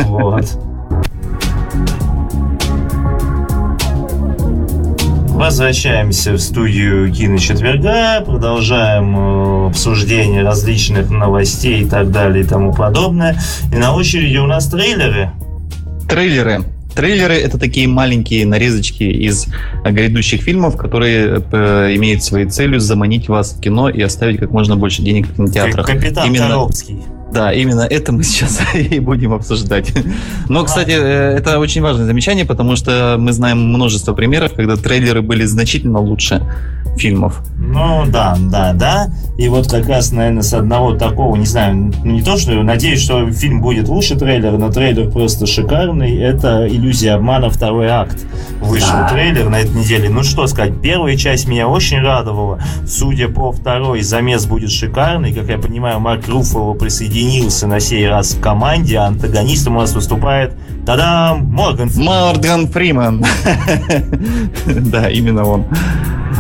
Вот. 0.07 0.47
Возвращаемся 5.41 6.33
в 6.33 6.39
студию 6.39 7.11
Кино 7.13 7.39
Четверга, 7.39 8.21
продолжаем 8.21 9.17
э, 9.17 9.69
обсуждение 9.69 10.43
различных 10.43 11.11
новостей 11.11 11.83
и 11.83 11.89
так 11.89 12.11
далее 12.11 12.45
и 12.45 12.47
тому 12.47 12.75
подобное. 12.75 13.39
И 13.73 13.77
на 13.77 13.95
очереди 13.95 14.37
у 14.37 14.47
нас 14.47 14.69
трейлеры. 14.69 15.31
Трейлеры. 16.09 16.65
Трейлеры 16.95 17.35
это 17.35 17.59
такие 17.59 17.89
маленькие 17.89 18.47
нарезочки 18.47 19.05
из 19.05 19.47
грядущих 19.85 20.43
фильмов, 20.43 20.77
которые 20.77 21.43
э, 21.53 21.95
имеют 21.97 22.23
своей 22.23 22.47
целью 22.47 22.81
заманить 22.81 23.29
вас 23.29 23.53
в 23.53 23.61
кино 23.61 23.89
и 23.89 24.01
оставить 24.03 24.39
как 24.39 24.51
можно 24.51 24.77
больше 24.77 25.03
денег 25.03 25.27
в 25.27 25.37
кинотеатрах. 25.37 25.87
Капитан 25.87 26.27
Именно- 26.29 26.49
Коробский. 26.49 26.99
Да, 27.33 27.53
именно 27.53 27.83
это 27.83 28.13
мы 28.13 28.23
сейчас 28.25 28.61
и 28.75 28.99
будем 28.99 29.33
обсуждать. 29.33 29.93
Но, 30.49 30.65
кстати, 30.65 30.91
э, 30.91 31.37
это 31.39 31.59
очень 31.59 31.83
важное 31.83 32.07
замечание, 32.07 32.45
потому 32.45 32.77
что 32.77 33.17
мы 33.19 33.33
знаем 33.33 33.59
множество 33.59 34.15
примеров, 34.15 34.53
когда 34.55 34.77
трейлеры 34.77 35.23
были 35.23 35.45
значительно 35.45 36.01
лучше 36.01 36.43
фильмов. 36.97 37.41
Ну 37.59 38.05
да, 38.09 38.37
да, 38.39 38.73
да. 38.73 39.09
И 39.39 39.49
вот 39.49 39.71
как 39.71 39.89
раз, 39.89 40.13
наверное, 40.13 40.43
с 40.43 40.53
одного 40.53 40.95
такого, 40.97 41.37
не 41.37 41.47
знаю, 41.47 41.93
ну, 42.05 42.13
не 42.13 42.23
то, 42.23 42.37
что 42.37 42.51
надеюсь, 42.63 43.01
что 43.01 43.31
фильм 43.31 43.61
будет 43.63 43.89
лучше 43.89 44.17
трейлера, 44.17 44.57
но 44.59 44.71
трейлер 44.71 45.09
просто 45.11 45.47
шикарный. 45.47 46.17
Это 46.19 46.67
«Иллюзия 46.69 47.13
обмана. 47.13 47.49
Второй 47.49 47.89
акт». 47.89 48.19
Вышел 48.61 48.89
Да. 48.93 49.09
трейлер 49.09 49.49
на 49.49 49.61
этой 49.61 49.75
неделе. 49.75 50.09
Ну 50.11 50.23
что 50.25 50.47
сказать, 50.47 50.81
первая 50.83 51.17
часть 51.17 51.47
меня 51.49 51.69
очень 51.69 52.01
радовала. 52.01 52.61
Судя 52.87 53.29
по 53.29 53.53
второй, 53.53 54.03
замес 54.03 54.45
будет 54.47 54.71
шикарный. 54.71 55.33
Как 55.33 55.49
я 55.49 55.59
понимаю, 55.59 56.01
Марк 56.01 56.29
Руффало 56.29 56.75
присоединился 56.75 57.20
на 57.67 57.81
сей 57.81 58.09
раз 58.09 58.35
к 58.35 58.43
команде, 58.43 58.99
антагонистом 58.99 59.77
у 59.77 59.81
нас 59.81 59.93
выступает 59.93 60.53
Та-дам! 60.87 61.45
Морган. 61.53 61.91
Морган 61.97 62.67
Фриман. 62.67 63.25
Да, 64.67 65.11
именно 65.11 65.45
он. 65.45 65.67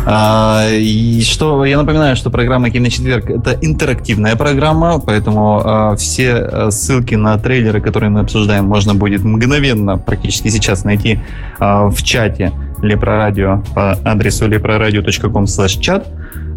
А, 0.07 0.66
и 0.70 1.20
что 1.22 1.64
я 1.64 1.76
напоминаю, 1.76 2.16
что 2.16 2.31
программа 2.31 2.70
Киночетверг 2.70 3.28
это 3.28 3.59
интерактивная 3.61 4.35
программа, 4.37 4.99
поэтому 4.99 5.61
а, 5.62 5.97
все 5.97 6.35
а, 6.35 6.70
ссылки 6.70 7.14
на 7.16 7.37
трейлеры, 7.39 7.81
которые 7.81 8.11
мы 8.11 8.20
обсуждаем, 8.20 8.64
можно 8.64 8.95
будет 8.95 9.22
мгновенно, 9.22 9.99
практически 9.99 10.49
сейчас 10.49 10.85
найти 10.85 11.20
а, 11.59 11.89
в 11.89 12.03
чате 12.03 12.53
Лепрорадио 12.83 13.62
по 13.74 13.93
адресу 13.93 14.49
leproradio.com 14.49 15.47
чат. 15.81 16.09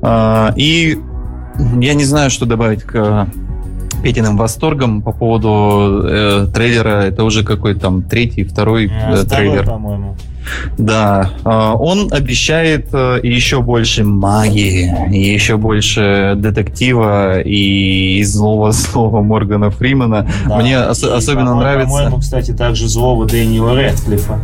А, 0.01 0.53
И 0.55 0.97
я 1.79 1.93
не 1.93 2.05
знаю, 2.05 2.29
что 2.29 2.45
добавить 2.45 2.83
к 2.83 3.27
Петиным 4.03 4.35
восторгом 4.37 5.01
по 5.01 5.11
поводу 5.13 6.01
э, 6.03 6.47
трейлера. 6.53 7.03
Это 7.05 7.23
уже 7.23 7.43
какой 7.43 7.75
там 7.75 8.03
третий, 8.03 8.43
второй 8.43 8.87
А, 8.91 9.13
э, 9.13 9.23
второй, 9.23 9.47
трейлер. 9.49 9.65
по-моему. 9.65 10.15
Да, 10.77 11.31
а, 11.45 11.73
он 11.73 12.09
обещает 12.11 12.89
э, 12.91 13.19
еще 13.23 13.61
больше 13.61 14.03
магии, 14.03 14.91
еще 15.15 15.55
больше 15.55 16.33
детектива 16.35 17.39
и 17.39 18.21
злого 18.23 18.71
слова 18.73 19.21
Моргана 19.21 19.69
Фримена. 19.71 20.27
Да. 20.45 20.57
Мне 20.57 20.79
ос- 20.81 21.01
особенно 21.03 21.55
нравится. 21.55 21.87
По-моему, 21.93 22.17
кстати, 22.17 22.51
также 22.51 22.89
злого 22.89 23.25
Дэниела 23.25 23.73
Рэдклиффа. 23.73 24.37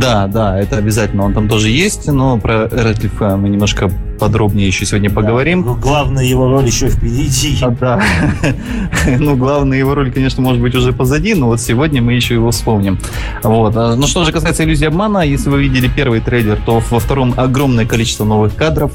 Да, 0.00 0.26
да, 0.26 0.58
это 0.58 0.76
обязательно. 0.76 1.24
Он 1.24 1.32
там 1.34 1.48
тоже 1.48 1.70
есть, 1.70 2.08
но 2.08 2.36
про 2.38 2.68
Рэдклиффа 2.68 3.36
мы 3.36 3.48
немножко 3.48 3.90
подробнее 4.18 4.66
еще 4.66 4.84
сегодня 4.84 5.10
поговорим. 5.10 5.64
Да, 5.64 5.74
главная 5.74 6.24
его 6.24 6.48
роль 6.48 6.66
еще 6.66 6.88
впереди. 6.88 7.56
А, 7.62 7.70
Да. 7.70 8.02
Ну, 9.18 9.36
главная 9.36 9.78
его 9.78 9.94
роль, 9.94 10.12
конечно, 10.12 10.42
может 10.42 10.60
быть 10.60 10.74
уже 10.74 10.92
позади, 10.92 11.34
но 11.34 11.46
вот 11.46 11.60
сегодня 11.60 12.02
мы 12.02 12.12
еще 12.12 12.34
его 12.34 12.50
вспомним. 12.50 12.98
Вот. 13.42 13.76
А, 13.76 13.96
Ну, 13.96 14.06
что 14.06 14.24
же 14.24 14.32
касается 14.32 14.64
иллюзии 14.64 14.86
обмана, 14.86 15.24
если 15.24 15.50
вы 15.50 15.62
видели 15.62 15.88
первый 15.88 16.20
трейлер, 16.20 16.58
то 16.64 16.82
во 16.90 16.98
втором 16.98 17.34
огромное 17.36 17.86
количество 17.86 18.24
новых 18.24 18.54
кадров. 18.54 18.92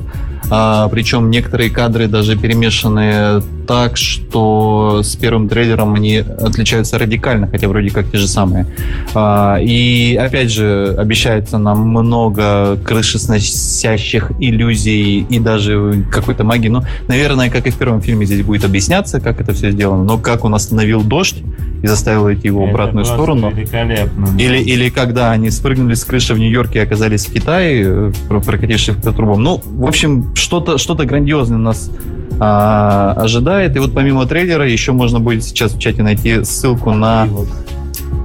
А, 0.49 0.87
причем 0.89 1.31
некоторые 1.31 1.69
кадры 1.69 2.07
даже 2.07 2.37
перемешаны 2.37 3.41
так, 3.65 3.97
что 3.97 5.01
с 5.03 5.15
первым 5.15 5.49
трейлером 5.49 5.93
они 5.93 6.17
отличаются 6.17 6.97
радикально, 6.97 7.47
хотя 7.47 7.67
вроде 7.67 7.89
как 7.89 8.09
те 8.11 8.17
же 8.17 8.27
самые. 8.27 8.67
А, 9.13 9.57
и 9.61 10.15
опять 10.15 10.51
же, 10.51 10.95
обещается 10.97 11.57
нам 11.57 11.87
много 11.87 12.77
крышесносящих 12.83 14.31
иллюзий 14.39 15.19
и 15.29 15.39
даже 15.39 16.05
какой-то 16.11 16.43
магии. 16.43 16.69
Ну, 16.69 16.83
наверное, 17.07 17.49
как 17.49 17.67
и 17.67 17.69
в 17.69 17.75
первом 17.75 18.01
фильме, 18.01 18.25
здесь 18.25 18.43
будет 18.43 18.65
объясняться, 18.65 19.19
как 19.19 19.41
это 19.41 19.53
все 19.53 19.71
сделано. 19.71 20.03
Но 20.03 20.17
как 20.17 20.45
он 20.45 20.55
остановил 20.55 21.01
дождь 21.01 21.37
и 21.81 21.87
заставил 21.87 22.31
идти 22.31 22.47
его 22.47 22.65
в 22.65 22.69
обратную 22.69 23.05
сторону. 23.05 23.51
Великолепно. 23.51 24.27
да. 24.37 24.43
Или, 24.43 24.57
или 24.59 24.89
когда 24.89 25.31
они 25.31 25.51
спрыгнули 25.51 25.93
с 25.93 26.03
крыши 26.03 26.33
в 26.33 26.39
Нью-Йорке 26.39 26.79
и 26.79 26.81
оказались 26.81 27.25
в 27.25 27.33
Китае, 27.33 27.83
э, 27.85 28.11
про- 28.27 28.39
прокатившись 28.39 28.95
по 28.95 29.11
трубам. 29.11 29.43
Ну, 29.43 29.61
в 29.63 29.85
общем, 29.85 30.33
что-то 30.35 30.77
что 30.77 30.95
грандиозное 30.95 31.57
нас 31.57 31.91
а, 32.39 33.13
ожидает. 33.17 33.75
И 33.75 33.79
вот 33.79 33.93
помимо 33.93 34.25
трейлера 34.25 34.67
еще 34.67 34.91
можно 34.91 35.19
будет 35.19 35.43
сейчас 35.43 35.73
в 35.73 35.79
чате 35.79 36.03
найти 36.03 36.43
ссылку 36.43 36.91
на, 36.91 37.27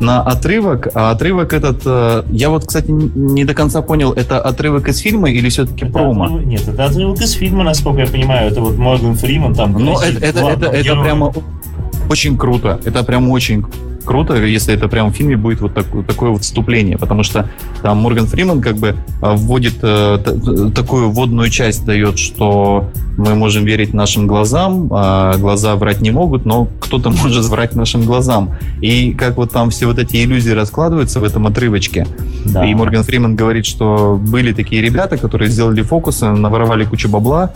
на 0.00 0.22
отрывок. 0.22 0.88
А 0.94 1.10
отрывок 1.10 1.52
этот, 1.52 1.82
э, 1.84 2.22
я 2.30 2.50
вот, 2.50 2.66
кстати, 2.66 2.90
не 2.90 3.44
до 3.44 3.54
конца 3.54 3.82
понял, 3.82 4.12
это 4.12 4.40
отрывок 4.40 4.88
из 4.88 4.98
фильма 4.98 5.30
или 5.30 5.48
все-таки 5.48 5.84
это 5.84 5.92
промо? 5.92 6.26
отрывок- 6.26 6.44
Нет, 6.46 6.68
это 6.68 6.84
отрывок 6.84 7.20
из 7.20 7.32
фильма, 7.32 7.64
насколько 7.64 8.00
я 8.00 8.06
понимаю. 8.06 8.50
Это 8.50 8.60
вот 8.60 8.76
Морган 8.76 9.14
Фриман 9.14 9.54
там. 9.54 9.72
Ну, 9.72 9.98
это, 9.98 10.24
это, 10.24 10.40
это, 10.48 10.66
это 10.66 10.96
прямо 11.02 11.32
очень 12.08 12.36
круто. 12.38 12.80
Это 12.84 13.02
прям 13.04 13.30
очень 13.30 13.64
круто, 14.04 14.34
если 14.36 14.72
это 14.74 14.88
прям 14.88 15.12
в 15.12 15.14
фильме 15.16 15.36
будет 15.36 15.60
вот 15.60 15.74
так- 15.74 16.06
такое 16.06 16.30
вот 16.30 16.42
вступление, 16.42 16.96
потому 16.96 17.22
что 17.22 17.50
там 17.82 17.98
Морган 17.98 18.26
Фриман 18.26 18.62
как 18.62 18.76
бы 18.76 18.96
а, 19.20 19.34
вводит 19.34 19.74
э, 19.82 20.18
т- 20.24 20.70
такую 20.70 21.10
вводную 21.10 21.50
часть, 21.50 21.84
дает, 21.84 22.18
что 22.18 22.88
мы 23.18 23.34
можем 23.34 23.64
верить 23.66 23.92
нашим 23.92 24.26
глазам, 24.26 24.88
а 24.92 25.36
глаза 25.36 25.76
врать 25.76 26.00
не 26.00 26.10
могут, 26.10 26.46
но 26.46 26.68
кто-то 26.80 27.10
может 27.22 27.44
врать 27.46 27.74
нашим 27.76 28.04
глазам. 28.04 28.54
И 28.80 29.12
как 29.12 29.36
вот 29.36 29.50
там 29.52 29.68
все 29.68 29.84
вот 29.84 29.98
эти 29.98 30.24
иллюзии 30.24 30.52
раскладываются 30.52 31.20
в 31.20 31.24
этом 31.24 31.46
отрывочке, 31.46 32.06
Да. 32.46 32.64
и 32.64 32.74
Морган 32.74 33.02
Фриман 33.02 33.36
говорит, 33.36 33.66
что 33.66 34.18
были 34.18 34.54
такие 34.54 34.80
ребята, 34.80 35.18
которые 35.18 35.50
сделали 35.50 35.82
фокусы, 35.82 36.30
наворовали 36.30 36.84
кучу 36.84 37.10
бабла 37.10 37.52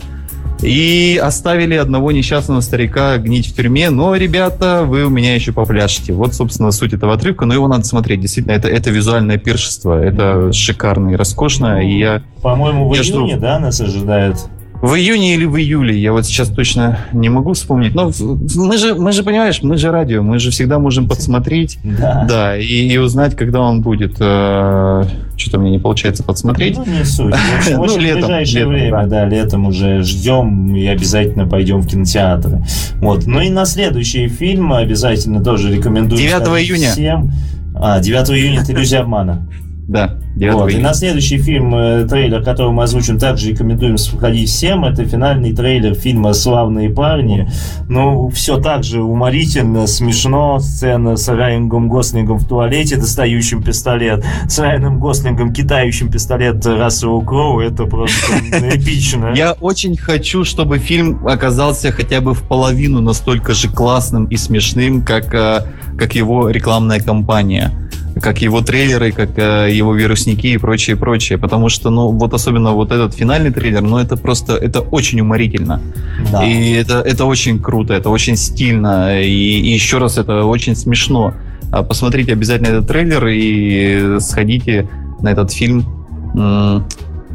и 0.63 1.17
оставили 1.17 1.75
одного 1.75 2.11
несчастного 2.11 2.61
старика 2.61 3.17
гнить 3.17 3.47
в 3.47 3.55
тюрьме. 3.55 3.89
Но, 3.89 4.15
ребята, 4.15 4.83
вы 4.85 5.03
у 5.05 5.09
меня 5.09 5.35
еще 5.35 5.51
попляшете. 5.51 6.13
Вот, 6.13 6.33
собственно, 6.33 6.71
суть 6.71 6.93
этого 6.93 7.13
отрывка. 7.13 7.45
Но 7.45 7.53
его 7.53 7.67
надо 7.67 7.83
смотреть. 7.83 8.21
Действительно, 8.21 8.53
это, 8.53 8.67
это 8.69 8.89
визуальное 8.89 9.37
пиршество. 9.37 10.01
Это 10.01 10.51
шикарно 10.53 11.11
и 11.11 11.15
роскошно. 11.15 11.83
И 11.85 11.97
я 11.99 12.23
По-моему, 12.41 12.89
в 12.89 12.95
Я 12.95 13.03
жду. 13.03 13.19
июне, 13.19 13.37
да, 13.37 13.59
нас 13.59 13.79
ожидает. 13.81 14.37
В 14.83 14.95
июне 14.95 15.35
или 15.35 15.45
в 15.45 15.55
июле, 15.57 15.97
я 15.97 16.11
вот 16.11 16.25
сейчас 16.25 16.49
точно 16.49 16.99
не 17.13 17.29
могу 17.29 17.53
вспомнить. 17.53 17.95
Но 17.95 18.11
в- 18.11 18.57
мы 18.57 18.77
же, 18.77 18.95
мы 18.95 19.13
же, 19.13 19.23
понимаешь, 19.23 19.63
мы 19.63 19.77
же 19.77 19.91
радио, 19.91 20.21
мы 20.21 20.39
же 20.39 20.51
всегда 20.51 20.77
можем 20.77 21.07
подсмотреть. 21.07 21.79
Да. 21.83 22.25
Да, 22.27 22.57
и, 22.57 22.65
и 22.65 22.97
узнать, 22.97 23.35
когда 23.37 23.61
он 23.61 23.81
будет. 23.81 24.17
Э, 24.19 25.03
Что-то 25.37 25.59
мне 25.59 25.71
не 25.71 25.79
получается 25.79 26.21
подсмотреть. 26.23 26.77
Ну, 26.77 26.85
не 26.85 27.05
суть. 27.05 27.33
В 27.33 27.57
общем, 27.57 27.77
Ну, 27.77 27.97
летом, 27.97 28.21
ближайшее 28.23 28.59
летом, 28.65 28.73
время, 28.73 29.07
да. 29.07 29.25
летом 29.25 29.65
уже 29.67 30.03
ждем 30.03 30.75
и 30.75 30.85
обязательно 30.85 31.47
пойдем 31.47 31.79
в 31.79 31.87
кинотеатры. 31.87 32.63
Вот. 32.97 33.25
Ну 33.25 33.39
и 33.39 33.49
на 33.49 33.65
следующий 33.65 34.27
фильм 34.27 34.73
обязательно 34.73 35.41
тоже 35.41 35.73
рекомендую. 35.73 36.19
9 36.21 36.43
сходить 36.45 36.69
июня. 36.69 36.91
Всем. 36.91 37.31
А, 37.75 37.99
9 38.01 38.29
июня 38.31 38.61
это 38.61 38.73
иллюзия 38.73 38.99
обмана. 38.99 39.47
Да, 39.87 40.17
9 40.35 40.53
Вот. 40.53 40.71
И 40.71 40.77
на 40.77 40.93
следующий 40.93 41.37
фильм, 41.37 41.75
э, 41.75 42.05
трейлер, 42.07 42.41
который 42.41 42.71
мы 42.71 42.83
озвучим, 42.83 43.19
также 43.19 43.49
рекомендуем 43.49 43.97
сходить 43.97 44.49
всем. 44.49 44.85
Это 44.85 45.03
финальный 45.03 45.53
трейлер 45.53 45.93
фильма 45.93 46.33
«Славные 46.33 46.89
парни». 46.89 47.49
Ну, 47.89 48.29
все 48.29 48.57
так 48.59 48.83
же 48.85 49.01
уморительно, 49.01 49.85
смешно. 49.85 50.59
Сцена 50.59 51.17
с 51.17 51.27
Райаном 51.27 51.89
Гослингом 51.89 52.37
в 52.37 52.47
туалете, 52.47 52.95
достающим 52.95 53.61
пистолет. 53.61 54.23
С 54.47 54.57
Райаном 54.57 54.99
Гослингом, 54.99 55.53
кидающим 55.53 56.09
пистолет 56.09 56.65
Расселу 56.65 57.21
Кроу. 57.21 57.59
Это 57.59 57.83
просто 57.83 58.37
эпично. 58.73 59.33
Я 59.35 59.51
очень 59.53 59.97
хочу, 59.97 60.45
чтобы 60.45 60.77
фильм 60.79 61.27
оказался 61.27 61.91
хотя 61.91 62.21
бы 62.21 62.33
в 62.33 62.43
половину 62.43 63.01
настолько 63.01 63.53
же 63.53 63.67
классным 63.69 64.25
и 64.25 64.37
смешным, 64.37 65.03
как, 65.03 65.33
э, 65.33 65.65
как 65.97 66.15
его 66.15 66.49
рекламная 66.49 67.01
кампания. 67.01 67.82
Как 68.23 68.41
его 68.41 68.61
трейлеры, 68.61 69.11
как 69.11 69.37
э, 69.37 69.67
его 69.69 69.93
вирусники 69.93 70.47
и 70.47 70.57
прочее, 70.57 70.95
прочее. 70.95 71.37
Потому 71.37 71.67
что, 71.67 71.89
ну, 71.89 72.07
вот 72.07 72.33
особенно 72.33 72.71
вот 72.71 72.91
этот 72.93 73.13
финальный 73.13 73.51
трейлер, 73.51 73.81
ну, 73.81 73.97
это 73.97 74.15
просто, 74.15 74.53
это 74.53 74.79
очень 74.79 75.19
уморительно. 75.19 75.81
Да. 76.31 76.41
И 76.45 76.71
это, 76.71 77.01
это 77.01 77.25
очень 77.25 77.59
круто, 77.59 77.93
это 77.93 78.09
очень 78.09 78.37
стильно. 78.37 79.21
И, 79.21 79.27
и 79.27 79.73
еще 79.73 79.97
раз, 79.97 80.17
это 80.17 80.45
очень 80.45 80.75
смешно. 80.75 81.33
А 81.71 81.83
Посмотрите 81.83 82.31
обязательно 82.31 82.67
этот 82.67 82.87
трейлер 82.87 83.27
и 83.27 84.19
сходите 84.21 84.87
на 85.21 85.29
этот 85.29 85.51
фильм. 85.51 85.85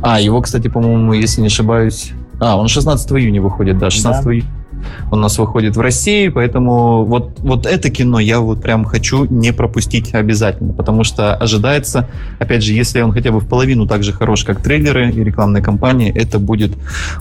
А, 0.01 0.21
его, 0.21 0.41
кстати, 0.41 0.69
по-моему, 0.69 1.13
если 1.13 1.43
не 1.43 1.49
ошибаюсь... 1.49 2.13
А, 2.41 2.57
он 2.57 2.69
16 2.69 3.13
июня 3.13 3.43
выходит, 3.43 3.79
да, 3.79 3.91
16 3.91 4.25
Да. 4.25 4.33
июня. 4.33 4.58
Он 5.11 5.19
у 5.19 5.23
нас 5.23 5.39
выходит 5.39 5.77
в 5.77 5.81
России, 5.81 6.29
поэтому 6.29 7.05
вот, 7.05 7.39
вот 7.41 7.67
это 7.67 7.91
кино 7.91 8.19
я 8.19 8.41
вот 8.41 8.63
прям 8.63 8.85
хочу 8.85 9.25
не 9.25 9.53
пропустить 9.53 10.15
обязательно, 10.15 10.73
потому 10.73 11.05
что 11.05 11.35
ожидается, 11.35 12.09
опять 12.39 12.63
же, 12.63 12.73
если 12.73 13.01
он 13.01 13.13
хотя 13.13 13.33
бы 13.33 13.41
в 13.41 13.49
половину 13.49 13.87
так 13.87 14.03
же 14.03 14.13
хорош, 14.13 14.45
как 14.45 14.63
трейлеры 14.63 15.11
и 15.11 15.25
рекламная 15.25 15.63
кампания, 15.63 16.11
это 16.11 16.39
будет 16.39 16.73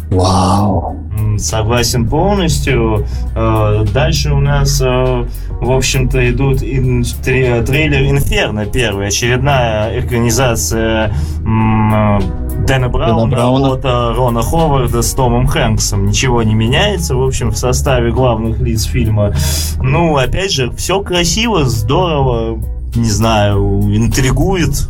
вау. 0.10 0.98
Согласен 1.38 2.08
полностью. 2.08 3.06
Э, 3.36 3.86
Дальше 3.94 4.32
у 4.32 4.40
нас, 4.40 4.82
э, 4.82 4.86
в 4.86 5.72
общем-то, 5.72 6.30
идут 6.30 6.60
трейлер 6.60 8.10
«Инферно» 8.10 8.66
первый, 8.66 9.08
очередная 9.08 10.00
экранизация 10.00 11.14
э, 11.40 12.20
Дэна 12.68 12.90
Брауна, 12.90 13.28
Брауна. 13.28 13.74
от 13.74 13.86
э, 13.86 14.14
Рона 14.16 14.42
Ховарда 14.42 15.02
с 15.02 15.14
Томом 15.14 15.48
Хэнксом. 15.48 16.08
Ничего 16.08 16.44
не 16.44 16.54
меняется, 16.54 17.16
в 17.16 17.24
общем, 17.24 17.47
в 17.52 17.58
составе 17.58 18.12
главных 18.12 18.60
лиц 18.60 18.84
фильма. 18.86 19.34
Ну, 19.82 20.18
опять 20.18 20.52
же, 20.52 20.72
все 20.72 21.02
красиво, 21.02 21.66
здорово, 21.66 22.62
не 22.96 23.10
знаю, 23.10 23.82
интригует. 23.96 24.90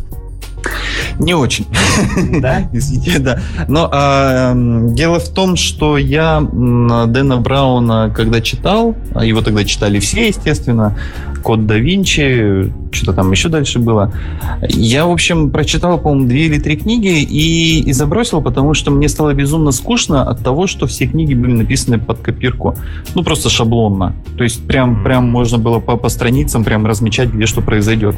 Не 1.18 1.34
очень. 1.34 1.66
Да? 2.40 2.68
Извините, 2.72 3.18
да. 3.18 3.40
Но 3.68 3.88
а, 3.92 4.52
дело 4.54 5.18
в 5.18 5.28
том, 5.28 5.56
что 5.56 5.98
я 5.98 6.40
Дэна 6.40 7.38
Брауна, 7.38 8.12
когда 8.14 8.40
читал, 8.40 8.94
а 9.14 9.24
его 9.24 9.40
тогда 9.40 9.64
читали 9.64 9.98
все, 9.98 10.28
естественно, 10.28 10.96
Код 11.42 11.66
да 11.66 11.76
Винчи, 11.76 12.72
что-то 12.92 13.12
там 13.12 13.30
еще 13.30 13.48
дальше 13.48 13.78
было. 13.78 14.12
Я, 14.62 15.06
в 15.06 15.10
общем, 15.10 15.50
прочитал, 15.50 15.98
по-моему, 15.98 16.28
две 16.28 16.46
или 16.46 16.58
три 16.58 16.76
книги 16.76 17.22
и, 17.22 17.80
и 17.80 17.92
забросил, 17.92 18.42
потому 18.42 18.74
что 18.74 18.90
мне 18.90 19.08
стало 19.08 19.34
безумно 19.34 19.72
скучно 19.72 20.28
от 20.28 20.42
того, 20.42 20.66
что 20.66 20.86
все 20.86 21.06
книги 21.06 21.34
были 21.34 21.52
написаны 21.52 21.98
под 21.98 22.18
копирку. 22.18 22.74
Ну, 23.14 23.22
просто 23.22 23.50
шаблонно. 23.50 24.14
То 24.36 24.44
есть 24.44 24.66
прям, 24.66 25.02
прям 25.02 25.28
можно 25.28 25.58
было 25.58 25.78
по, 25.78 25.96
по 25.96 26.08
страницам 26.08 26.64
прям 26.64 26.86
размечать, 26.86 27.30
где 27.30 27.46
что 27.46 27.60
произойдет. 27.60 28.16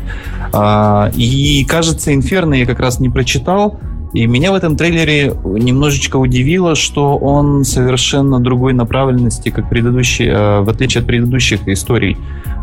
А, 0.52 1.10
и, 1.14 1.64
кажется, 1.64 2.12
Инферно 2.30 2.54
я 2.54 2.64
как 2.64 2.78
раз 2.78 3.00
не 3.00 3.08
прочитал. 3.08 3.80
И 4.12 4.24
меня 4.26 4.52
в 4.52 4.54
этом 4.54 4.76
трейлере 4.76 5.34
немножечко 5.44 6.16
удивило, 6.16 6.76
что 6.76 7.16
он 7.16 7.64
совершенно 7.64 8.38
другой 8.38 8.72
направленности, 8.72 9.48
как 9.48 9.68
предыдущий, 9.68 10.28
э, 10.28 10.60
в 10.60 10.68
отличие 10.68 11.00
от 11.00 11.08
предыдущих 11.08 11.66
историй 11.66 12.16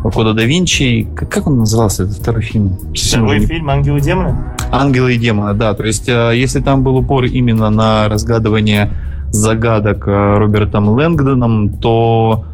Кода 0.03 0.33
да 0.33 0.43
Винчи. 0.43 1.05
Как, 1.17 1.47
он 1.47 1.59
назывался, 1.59 2.03
этот 2.03 2.15
второй 2.15 2.43
фильм? 2.43 2.77
Второй 2.95 3.39
не 3.39 3.45
фильм 3.45 3.69
«Ангелы 3.69 3.97
и 3.97 4.01
демоны»? 4.01 4.35
Ангелы 4.71 5.15
и 5.15 5.17
демоны, 5.17 5.53
да. 5.53 5.73
То 5.73 5.83
есть, 5.83 6.07
э, 6.07 6.31
если 6.33 6.61
там 6.61 6.83
был 6.83 6.95
упор 6.95 7.25
именно 7.25 7.69
на 7.69 8.07
разгадывание 8.07 8.91
загадок 9.31 10.07
э, 10.07 10.37
Робертом 10.37 10.87
Лэнгдоном, 10.87 11.73
то 11.79 12.45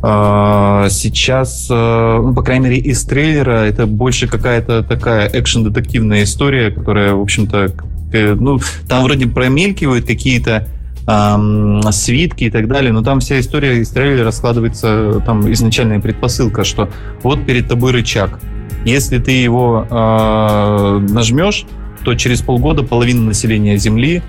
сейчас, 0.00 1.66
э, 1.70 2.20
ну, 2.22 2.32
по 2.34 2.42
крайней 2.42 2.68
мере, 2.68 2.78
из 2.78 3.02
трейлера 3.04 3.64
это 3.64 3.86
больше 3.86 4.28
какая-то 4.28 4.82
такая 4.84 5.28
экшен-детективная 5.32 6.22
история, 6.22 6.70
которая, 6.70 7.14
в 7.14 7.20
общем-то, 7.20 7.72
э, 8.12 8.34
ну, 8.34 8.60
там 8.88 9.02
вроде 9.02 9.26
промелькивают 9.26 10.06
какие-то 10.06 10.68
ам, 11.06 11.82
свитки 11.90 12.44
и 12.44 12.50
так 12.50 12.68
далее, 12.68 12.92
но 12.92 13.02
там 13.02 13.20
вся 13.20 13.40
история 13.40 13.78
из 13.78 13.88
трейлера 13.88 14.30
складывается, 14.30 15.22
там 15.26 15.50
изначальная 15.52 16.00
предпосылка, 16.00 16.64
что 16.64 16.88
вот 17.22 17.44
перед 17.44 17.68
тобой 17.68 17.92
рычаг. 17.92 18.38
Если 18.84 19.18
ты 19.18 19.32
его 19.32 19.86
э, 19.90 20.98
нажмешь, 21.10 21.66
то 22.04 22.14
через 22.14 22.40
полгода 22.42 22.84
половина 22.84 23.22
населения 23.22 23.76
Земли 23.76 24.22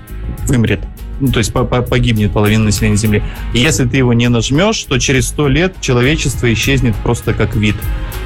вымрет. 0.48 0.80
Ну, 1.20 1.28
то 1.28 1.38
есть 1.38 1.52
по- 1.52 1.64
по- 1.64 1.82
погибнет 1.82 2.32
половина 2.32 2.64
населения 2.64 2.96
Земли. 2.96 3.22
И 3.52 3.58
если 3.58 3.84
ты 3.84 3.98
его 3.98 4.12
не 4.12 4.28
нажмешь, 4.28 4.82
то 4.84 4.98
через 4.98 5.28
сто 5.28 5.48
лет 5.48 5.74
человечество 5.80 6.52
исчезнет 6.52 6.94
просто 6.96 7.34
как 7.34 7.54
вид. 7.54 7.76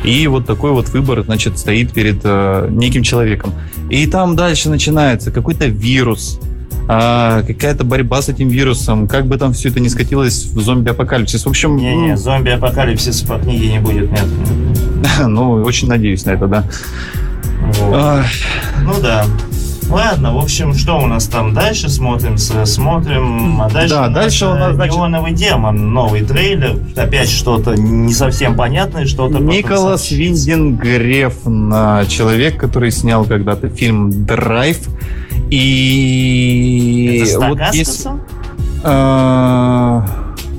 И 0.05 0.27
вот 0.27 0.47
такой 0.47 0.71
вот 0.73 0.89
выбор, 0.91 1.23
значит, 1.25 1.59
стоит 1.59 1.93
перед 1.93 2.21
э, 2.25 2.69
неким 2.71 3.03
человеком. 3.03 3.53
И 3.91 4.07
там 4.07 4.37
дальше 4.37 4.69
начинается 4.69 5.31
какой-то 5.31 5.67
вирус, 5.67 6.39
а, 6.87 7.43
какая-то 7.43 7.85
борьба 7.85 8.21
с 8.21 8.29
этим 8.29 8.49
вирусом, 8.49 9.09
как 9.09 9.27
бы 9.27 9.39
там 9.39 9.53
все 9.55 9.71
это 9.71 9.81
не 9.81 9.89
скатилось 9.89 10.45
в 10.47 10.61
зомби-апокалипсис. 10.61 11.45
В 11.47 11.49
общем, 11.49 11.77
Не-не, 11.77 12.11
ну, 12.13 12.17
зомби-апокалипсис 12.17 13.23
по 13.23 13.39
книге 13.39 13.73
не 13.73 13.81
будет, 13.81 14.11
нет. 14.11 14.27
ну, 15.27 15.53
очень 15.63 15.89
надеюсь 15.89 16.25
на 16.27 16.31
это, 16.31 16.47
да. 16.47 16.65
Вот. 17.81 18.25
Ну 18.83 19.01
да. 19.01 19.25
Ладно, 19.91 20.35
в 20.35 20.39
общем, 20.39 20.75
что 20.75 20.99
у 20.99 21.07
нас 21.07 21.27
там 21.27 21.53
дальше 21.55 21.89
смотрим? 21.89 22.37
Смотрим, 22.39 23.61
а 23.61 23.69
дальше, 23.69 23.95
Да, 23.95 24.09
дальше 24.09 24.47
у 24.47 24.55
нас, 24.55 24.73
э, 24.73 24.75
значит- 24.75 24.97
«Неоновый 24.97 25.33
демон», 25.33 25.93
новый 25.93 26.23
трейлер. 26.23 26.79
Опять 26.97 27.29
что-то 27.31 27.75
не 27.77 28.13
совсем 28.13 28.57
понятное, 28.57 29.07
что-то... 29.07 29.39
Николас 29.39 30.01
сообщится. 30.01 30.15
Виндин 30.17 30.77
Грефн, 30.77 31.71
а, 31.73 32.07
человек, 32.07 32.59
который 32.59 32.91
снял 32.91 33.25
когда-то 33.25 33.69
фильм 33.69 34.25
«Драйв». 34.27 34.79
И 35.51 37.23
Это 37.27 37.49
вот 37.49 37.59
если- 37.73 38.11
А, 38.83 40.07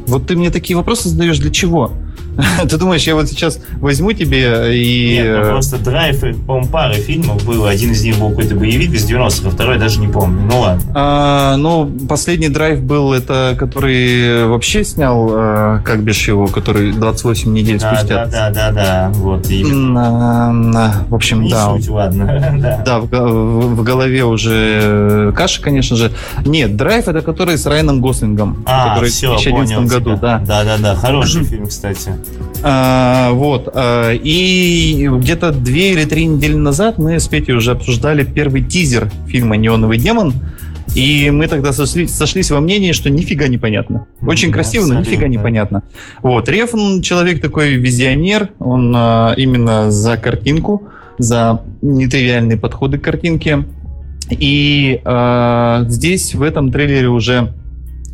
Вот 0.08 0.28
ты 0.28 0.36
мне 0.36 0.52
такие 0.52 0.78
вопросы 0.78 1.10
задаешь 1.10 1.40
для 1.40 1.50
чего? 1.52 1.92
Ты 2.70 2.78
думаешь, 2.78 3.04
я 3.04 3.16
вот 3.16 3.28
сейчас 3.28 3.60
возьму 3.80 4.14
тебе 4.14 4.76
и... 4.76 5.16
Нет, 5.18 5.26
ну 5.38 5.42
э, 5.44 5.50
просто 5.50 5.78
«Драйв», 5.78 6.20
по-моему, 6.46 6.68
пара 6.70 6.94
фильмов 6.94 7.44
было. 7.46 7.70
Один 7.70 7.92
из 7.92 8.04
них 8.04 8.18
был 8.18 8.30
какой-то 8.30 8.56
боевик 8.56 8.92
из 8.94 9.10
90-х, 9.10 9.48
а 9.48 9.52
второй 9.52 9.78
даже 9.78 10.00
не 10.00 10.08
помню. 10.08 10.42
Ну 10.52 10.60
ладно. 10.62 10.82
а, 10.94 11.56
ну, 11.58 11.90
последний 12.10 12.50
драйв 12.50 12.82
был, 12.82 13.14
это 13.14 13.56
который 13.58 14.46
вообще 14.48 14.84
снял, 14.84 15.30
э, 15.32 15.80
как 15.84 16.04
бишь 16.04 16.28
его, 16.28 16.48
который 16.48 16.92
28 16.94 17.54
недель 17.54 17.80
Да, 17.80 17.96
спустя. 17.96 18.26
да, 18.26 18.50
да, 18.50 18.52
да, 18.52 18.72
да. 18.72 19.10
Вот, 19.14 19.50
именно. 19.50 21.06
В 21.10 21.16
общем, 21.16 21.42
Не 21.44 21.52
да. 21.52 21.66
суть, 21.72 21.90
ладно. 21.90 22.26
Да. 22.66 22.82
Да, 22.86 23.00
в, 23.00 23.08
в- 23.10 23.76
в 23.76 23.84
голове 23.84 24.24
уже 24.24 24.80
э, 24.82 25.32
каша, 25.36 25.62
конечно 25.62 25.96
же. 25.98 26.12
Нет, 26.46 26.76
драйв 26.76 27.08
это 27.08 27.22
который 27.22 27.58
с 27.58 27.66
Райаном 27.66 28.02
Гослингом, 28.02 28.64
А, 28.66 28.94
который 28.96 29.10
все, 29.10 29.28
в 29.36 29.42
2011 29.42 29.76
понял 29.76 29.90
году, 29.90 30.18
тебя. 30.18 30.40
да. 30.40 30.40
Да, 30.46 30.64
да, 30.64 30.78
да. 30.78 30.96
Хороший 30.96 31.44
фильм, 31.46 31.68
кстати. 31.68 32.14
А, 32.64 33.32
вот. 33.34 33.70
а, 33.74 34.12
и 34.12 35.08
где-то 35.08 35.52
две 35.52 35.94
или 35.94 36.06
три 36.06 36.26
недели 36.26 36.56
назад 36.56 36.98
мы 36.98 37.20
с 37.20 37.28
Петей 37.28 37.54
уже 37.56 37.72
обсуждали 37.72 38.24
первый 38.24 38.64
тизер 38.64 39.12
фильма 39.28 39.56
«Неоновый 39.58 39.98
демон». 39.98 40.34
И 40.96 41.30
мы 41.30 41.48
тогда 41.48 41.74
сошли- 41.74 42.08
сошлись 42.08 42.52
во 42.52 42.62
мнении, 42.62 42.94
что 42.94 43.10
нифига 43.10 43.50
непонятно. 43.50 44.08
Очень 44.26 44.48
Да, 44.50 44.56
красиво, 44.56 44.86
но 44.86 44.94
нифига 45.00 45.26
абсолютно. 45.26 45.26
непонятно. 45.28 45.84
Вот. 46.24 46.48
Рефн 46.48 47.02
человек 47.02 47.42
такой 47.42 47.74
визионер, 47.76 48.50
он 48.60 48.94
а, 48.96 49.34
именно 49.36 49.92
за 49.92 50.16
картинку, 50.16 50.84
за 51.18 51.62
нетривиальные 51.82 52.58
подходы 52.58 52.98
к 52.98 53.04
картинке. 53.04 53.66
И 54.30 55.02
а, 55.04 55.84
здесь, 55.90 56.34
в 56.34 56.42
этом 56.42 56.72
трейлере 56.72 57.10
уже 57.10 57.42
ну, 57.42 57.50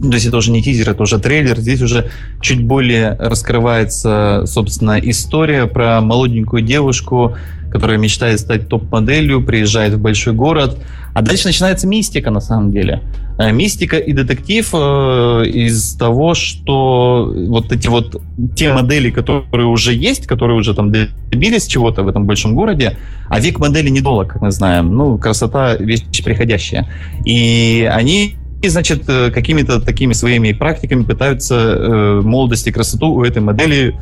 то 0.02 0.14
есть 0.14 0.26
это 0.26 0.38
уже 0.38 0.52
не 0.52 0.64
тизер, 0.64 0.90
это 0.90 1.04
уже 1.04 1.20
трейлер. 1.20 1.60
Здесь 1.60 1.82
уже 1.82 2.10
чуть 2.42 2.64
более 2.64 3.16
раскрывается, 3.20 4.44
собственно, 4.48 5.00
история 5.00 5.68
про 5.68 6.02
молоденькую 6.02 6.64
девушку, 6.64 7.36
которая 7.72 7.98
мечтает 7.98 8.40
стать 8.40 8.68
топ-моделью, 8.68 9.44
приезжает 9.44 9.94
в 9.94 10.00
большой 10.00 10.34
город. 10.34 10.78
А 11.14 11.22
дальше 11.22 11.48
начинается 11.48 11.88
мистика, 11.88 12.32
на 12.32 12.42
самом 12.42 12.72
деле. 12.72 13.02
Э, 13.38 13.52
Мистика 13.52 13.98
и 13.98 14.14
детектив 14.14 14.70
э, 14.74 15.44
из 15.48 15.96
того, 15.96 16.34
что 16.34 17.34
вот 17.48 17.72
эти 17.72 17.88
вот 17.88 18.22
те 18.56 18.74
модели, 18.74 19.10
которые 19.10 19.68
уже 19.68 19.94
есть, 19.94 20.28
которые 20.28 20.58
уже 20.58 20.74
там 20.74 20.92
добились 20.92 21.68
чего-то 21.68 22.04
в 22.04 22.08
этом 22.08 22.26
большом 22.26 22.56
городе, 22.56 22.98
а 23.30 23.40
век 23.40 23.60
модели 23.60 23.90
недолг, 23.90 24.34
как 24.34 24.42
мы 24.42 24.52
знаем. 24.52 24.96
Ну, 24.96 25.18
красота— 25.18 25.76
вещь 25.80 26.24
приходящая. 26.24 26.90
И 27.26 27.90
они 27.92 28.36
и, 28.62 28.68
значит, 28.70 29.04
э, 29.08 29.32
какими-то 29.32 29.82
такими 29.82 30.14
своими 30.14 30.52
практиками 30.54 31.04
пытаются 31.04 31.56
э, 31.56 32.22
молодость 32.24 32.68
и 32.68 32.72
красоту 32.72 33.08
у 33.14 33.24
этой 33.24 33.42
модели 33.42 33.96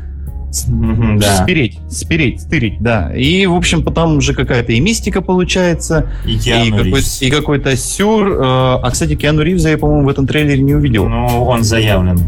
Да. 1.18 1.42
спереть, 1.44 1.78
спереть, 1.88 2.40
стырить, 2.40 2.80
да. 2.80 3.12
И, 3.14 3.46
в 3.46 3.54
общем, 3.54 3.82
потом 3.84 4.16
уже 4.18 4.34
какая-то 4.34 4.72
и 4.72 4.80
мистика 4.80 5.20
получается, 5.22 6.10
И 6.26 6.32
и, 6.32 6.70
какой- 6.70 7.02
и 7.20 7.30
какой-то 7.30 7.76
сюр. 7.76 8.32
э, 8.32 8.40
А, 8.82 8.90
кстати, 8.90 9.14
Киану 9.14 9.42
Ривза 9.42 9.70
я, 9.70 9.78
по-моему, 9.78 10.06
в 10.06 10.08
этом 10.08 10.26
трейлере 10.26 10.62
не 10.62 10.74
увидел. 10.74 11.08
Ну, 11.08 11.44
он 11.44 11.62
заявлен. 11.62 12.18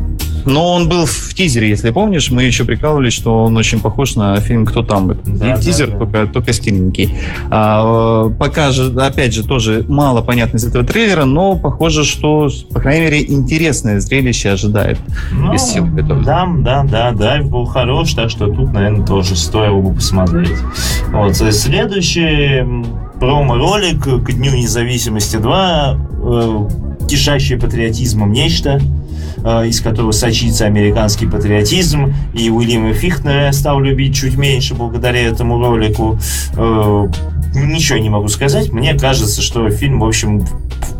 Но 0.45 0.73
он 0.73 0.89
был 0.89 1.07
в 1.07 1.35
тизере, 1.35 1.69
если 1.69 1.91
помнишь. 1.91 2.31
Мы 2.31 2.45
еще 2.45 2.65
прикалывались, 2.65 3.13
что 3.13 3.45
он 3.45 3.57
очень 3.57 3.81
похож 3.81 4.17
на 4.17 4.37
фильм 4.41 4.67
«Кто 4.67 4.83
там?». 4.83 5.09
Да, 5.09 5.15
не 5.25 5.39
да, 5.55 5.57
тизер, 5.57 5.91
да. 5.91 5.99
Только, 5.99 6.27
только 6.27 6.53
стильненький. 6.53 7.15
А, 7.51 8.29
пока 8.31 8.71
же, 8.71 8.93
опять 9.01 9.33
же, 9.35 9.45
тоже 9.47 9.85
мало 9.89 10.23
понятно 10.23 10.57
из 10.57 10.65
этого 10.65 10.85
трейлера, 10.85 11.25
но 11.25 11.57
похоже, 11.57 12.05
что, 12.05 12.49
по 12.73 12.81
крайней 12.81 13.03
мере, 13.07 13.23
интересное 13.25 14.01
зрелище 14.01 14.51
ожидает. 14.51 14.99
Ну, 15.33 15.53
Без 15.53 15.63
сил 15.63 15.87
готов. 15.87 16.25
да, 16.25 16.49
да, 16.59 16.83
да, 16.85 17.13
драйв 17.13 17.49
был 17.51 17.67
хорош, 17.67 18.15
так 18.15 18.31
что 18.31 18.47
тут, 18.47 18.73
наверное, 18.73 19.07
тоже 19.07 19.37
стоило 19.37 19.81
бы 19.81 19.95
посмотреть. 19.95 20.53
Вот, 21.13 21.41
э, 21.41 21.53
следующий 21.53 22.65
промо-ролик 23.19 24.03
к 24.25 24.33
Дню 24.33 24.53
независимости 24.57 25.37
2, 25.37 25.97
кишащий 27.13 27.59
патриотизмом 27.59 28.33
нечто, 28.33 28.81
э, 29.45 29.69
из 29.69 29.83
которого 29.83 30.13
сочится 30.13 30.65
американский 30.65 31.27
патриотизм, 31.27 32.15
и 32.33 32.49
Уильяма 32.49 32.95
Фихтнера 32.95 33.45
я 33.45 33.53
стал 33.53 33.81
любить 33.81 34.17
чуть 34.17 34.37
меньше 34.37 34.75
благодаря 34.75 35.21
этому 35.21 35.59
ролику. 35.63 36.19
Э, 36.57 37.07
Ничего 37.55 37.99
не 37.99 38.09
могу 38.09 38.29
сказать. 38.29 38.73
Мне 38.73 38.95
кажется, 38.95 39.43
что 39.43 39.69
фильм, 39.69 40.01
в 40.01 40.05
общем, 40.07 40.43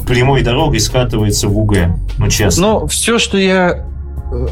прямой 0.07 0.43
дорогой 0.43 0.81
скатывается 0.81 1.49
в 1.49 1.59
УГ. 1.59 1.79
Ну, 2.19 2.29
честно. 2.29 2.63
Но 2.63 2.87
все, 2.89 3.19
что 3.19 3.39
я 3.39 3.87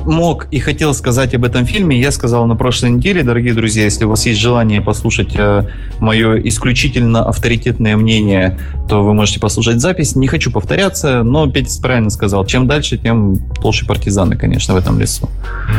мог 0.04 0.46
и 0.50 0.58
хотел 0.58 0.94
сказать 0.94 1.34
об 1.34 1.44
этом 1.44 1.64
фильме, 1.64 1.98
я 1.98 2.10
сказал 2.10 2.46
на 2.46 2.56
прошлой 2.56 2.90
неделе, 2.90 3.22
дорогие 3.22 3.54
друзья. 3.54 3.84
Если 3.84 4.04
у 4.04 4.10
вас 4.10 4.26
есть 4.26 4.38
желание 4.38 4.80
послушать 4.80 5.34
э, 5.36 5.68
мое 5.98 6.36
исключительно 6.42 7.24
авторитетное 7.24 7.96
мнение, 7.96 8.58
то 8.88 9.02
вы 9.02 9.14
можете 9.14 9.40
послушать 9.40 9.80
запись. 9.80 10.14
Не 10.16 10.26
хочу 10.26 10.50
повторяться, 10.50 11.22
но 11.22 11.50
Петя 11.50 11.80
правильно 11.80 12.10
сказал. 12.10 12.44
Чем 12.44 12.66
дальше, 12.66 12.98
тем 12.98 13.38
толще 13.60 13.86
партизаны, 13.86 14.36
конечно, 14.36 14.74
в 14.74 14.76
этом 14.76 14.98
лесу. 15.00 15.28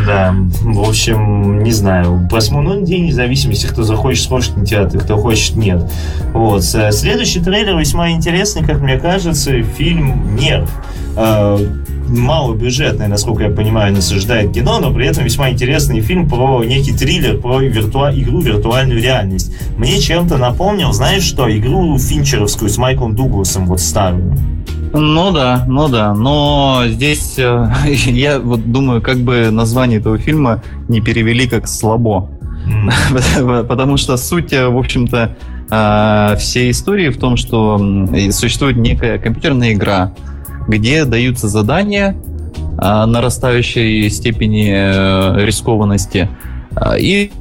Да, 0.06 0.34
в 0.34 0.89
общем, 0.89 1.64
не 1.64 1.72
знаю. 1.72 2.28
Посмотрим 2.32 2.86
День 2.86 3.06
независимости, 3.06 3.68
кто 3.68 3.84
захочет, 3.84 4.24
сможет 4.24 4.52
в 4.52 4.56
кинотеатре, 4.56 4.99
кто 4.99 5.18
хочет, 5.18 5.56
нет. 5.56 5.84
Вот. 6.34 6.64
Следующий 6.64 7.39
трейлер 7.39 7.78
весьма 7.78 8.12
интересный, 8.12 8.66
как 8.66 8.82
мне 8.82 8.97
кажется, 8.97 9.62
фильм 9.62 10.36
«Нерв». 10.36 10.70
Малобюджетный, 12.12 13.07
насколько 13.07 13.43
я 13.43 13.49
понимаю, 13.49 13.93
насаждает 13.93 14.53
кино, 14.53 14.80
но 14.80 14.93
при 14.93 15.07
этом 15.07 15.24
весьма 15.24 15.49
интересный 15.49 16.01
фильм 16.01 16.28
про 16.30 16.64
некий 16.64 16.91
триллер, 16.91 17.38
про 17.38 17.62
виртуа- 17.62 18.14
игру 18.14 18.41
виртуальную 18.41 19.01
реальность. 19.01 19.53
Мне 19.78 19.99
чем-то 19.99 20.38
напомнил, 20.38 20.91
знаешь 20.91 21.24
что, 21.24 21.49
игру 21.49 21.97
финчеровскую 21.97 22.70
с 22.70 22.78
Майклом 22.78 23.16
Дугласом, 23.16 23.66
вот 23.66 23.80
старую. 23.80 24.36
Ну 24.93 25.32
да, 25.32 25.64
ну 25.68 25.88
да, 25.88 26.14
но 26.14 26.84
здесь 26.88 27.36
э, 27.38 27.72
я 27.86 28.39
вот 28.39 28.72
думаю, 28.72 29.01
как 29.01 29.20
бы 29.20 29.49
название 29.49 29.99
этого 29.99 30.18
фильма 30.18 30.62
не 30.89 30.99
перевели 30.99 31.47
как 31.47 31.68
«Слабо». 31.68 32.30
Потому 33.70 33.97
что 33.97 34.18
суть, 34.18 34.51
э, 34.51 34.68
в 34.68 34.78
общем-то, 34.78 35.38
э, 35.72 36.36
всей 36.38 36.72
истории 36.72 37.07
в 37.07 37.18
том, 37.18 37.38
что 37.38 37.80
существует 38.32 38.76
некая 38.76 39.18
компьютерная 39.18 39.72
игра, 39.74 40.14
где 40.68 41.05
даются 41.05 41.47
задания 41.47 42.16
э, 42.82 43.05
нарастающей 43.05 44.09
степени 44.09 44.72
э, 44.74 45.45
рискованности. 45.45 46.30
А, 46.76 46.97
И 46.97 47.32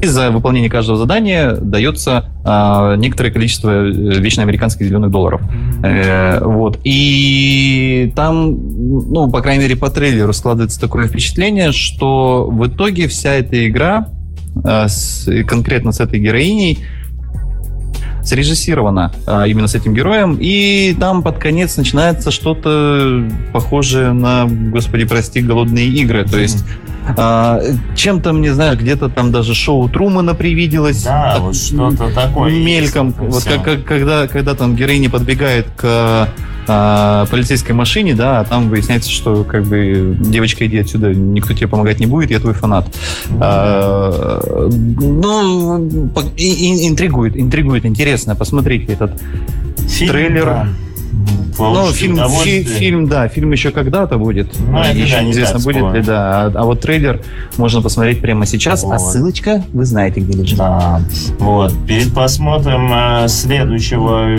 за 0.00 0.30
выполнение 0.30 0.70
каждого 0.70 0.96
задания 0.96 1.52
дается 1.56 2.26
э, 2.44 2.94
некоторое 2.98 3.30
количество 3.32 3.70
э, 3.70 3.90
вечно 3.90 4.42
американских 4.44 4.86
зеленых 4.86 5.10
долларов. 5.10 5.40
Э, 5.82 6.38
вот. 6.44 6.78
И 6.84 8.12
там, 8.14 8.50
ну, 9.10 9.28
по 9.30 9.40
крайней 9.40 9.64
мере, 9.64 9.74
по 9.76 9.90
трейлеру 9.90 10.32
складывается 10.32 10.80
такое 10.80 11.08
впечатление, 11.08 11.72
что 11.72 12.48
в 12.48 12.66
итоге 12.68 13.08
вся 13.08 13.32
эта 13.34 13.68
игра, 13.68 14.08
э, 14.64 14.86
с- 14.88 15.28
конкретно 15.48 15.90
с 15.90 15.98
этой 15.98 16.20
героиней, 16.20 16.78
срежиссирована 18.28 19.12
э, 19.26 19.44
именно 19.48 19.66
с 19.66 19.74
этим 19.74 19.94
героем, 19.94 20.36
и 20.40 20.94
там 20.98 21.22
под 21.22 21.38
конец 21.38 21.76
начинается 21.76 22.30
что-то 22.30 23.24
похожее 23.52 24.12
на, 24.12 24.46
господи, 24.46 25.04
прости, 25.04 25.40
голодные 25.40 25.88
игры. 25.88 26.24
То 26.24 26.38
есть 26.38 26.64
а, 27.16 27.60
чем-то 27.96 28.32
мне, 28.32 28.52
знаешь, 28.52 28.78
где-то 28.78 29.08
там 29.08 29.32
даже 29.32 29.54
шоу 29.54 29.88
Трумана 29.88 30.34
привиделось. 30.34 31.02
Да, 31.04 31.32
Так, 31.34 31.42
вот 31.42 31.56
что-то 31.56 32.10
такое. 32.14 32.52
Мельком. 32.52 33.08
есть 33.08 33.18
Вот 33.20 33.44
как, 33.44 33.64
как- 33.64 33.84
когда, 33.84 34.28
когда 34.28 34.54
там 34.54 34.76
героиня 34.76 35.08
подбегает 35.08 35.66
к 35.76 36.28
а, 36.68 37.26
полицейской 37.26 37.74
машине, 37.74 38.14
да, 38.14 38.40
а 38.40 38.44
там 38.44 38.68
выясняется, 38.68 39.10
что 39.10 39.44
как 39.44 39.64
бы 39.64 40.16
девочка, 40.20 40.66
иди 40.66 40.78
отсюда, 40.78 41.14
никто 41.14 41.54
тебе 41.54 41.68
помогать 41.68 42.00
не 42.00 42.06
будет, 42.06 42.30
я 42.30 42.38
твой 42.40 42.54
фанат. 42.54 42.86
А, 43.40 44.68
ну, 44.70 45.78
интригует, 46.36 47.36
интригует, 47.36 47.84
интересно. 47.84 48.34
Посмотрите 48.36 48.92
этот 48.92 49.20
Фильм, 49.88 50.10
трейлер. 50.12 50.44
да. 50.44 50.68
Ну, 51.58 51.86
фильм, 51.92 52.16
фи- 52.42 52.62
фильм, 52.62 53.08
да, 53.08 53.28
фильм 53.28 53.52
еще 53.52 53.70
когда-то 53.70 54.18
будет. 54.18 54.48
Ну, 54.58 54.78
это 54.78 54.96
еще 54.96 55.14
да, 55.16 55.20
не 55.22 55.26
неизвестно, 55.28 55.54
так 55.56 55.64
будет 55.64 55.76
скоро. 55.78 55.94
ли, 55.94 56.02
да. 56.02 56.42
А, 56.46 56.52
а 56.54 56.64
вот 56.64 56.80
трейлер 56.80 57.20
можно 57.56 57.82
посмотреть 57.82 58.20
прямо 58.20 58.46
сейчас. 58.46 58.84
А 58.84 58.86
Вот. 58.88 59.00
ссылочка, 59.00 59.64
вы 59.72 59.84
знаете, 59.84 60.20
где 60.20 60.38
лежит. 60.38 60.58
Да. 60.58 61.00
Вот. 61.38 61.72
Перед 61.86 62.12
просмотром 62.14 62.90
э, 62.92 63.28
следующего 63.28 64.36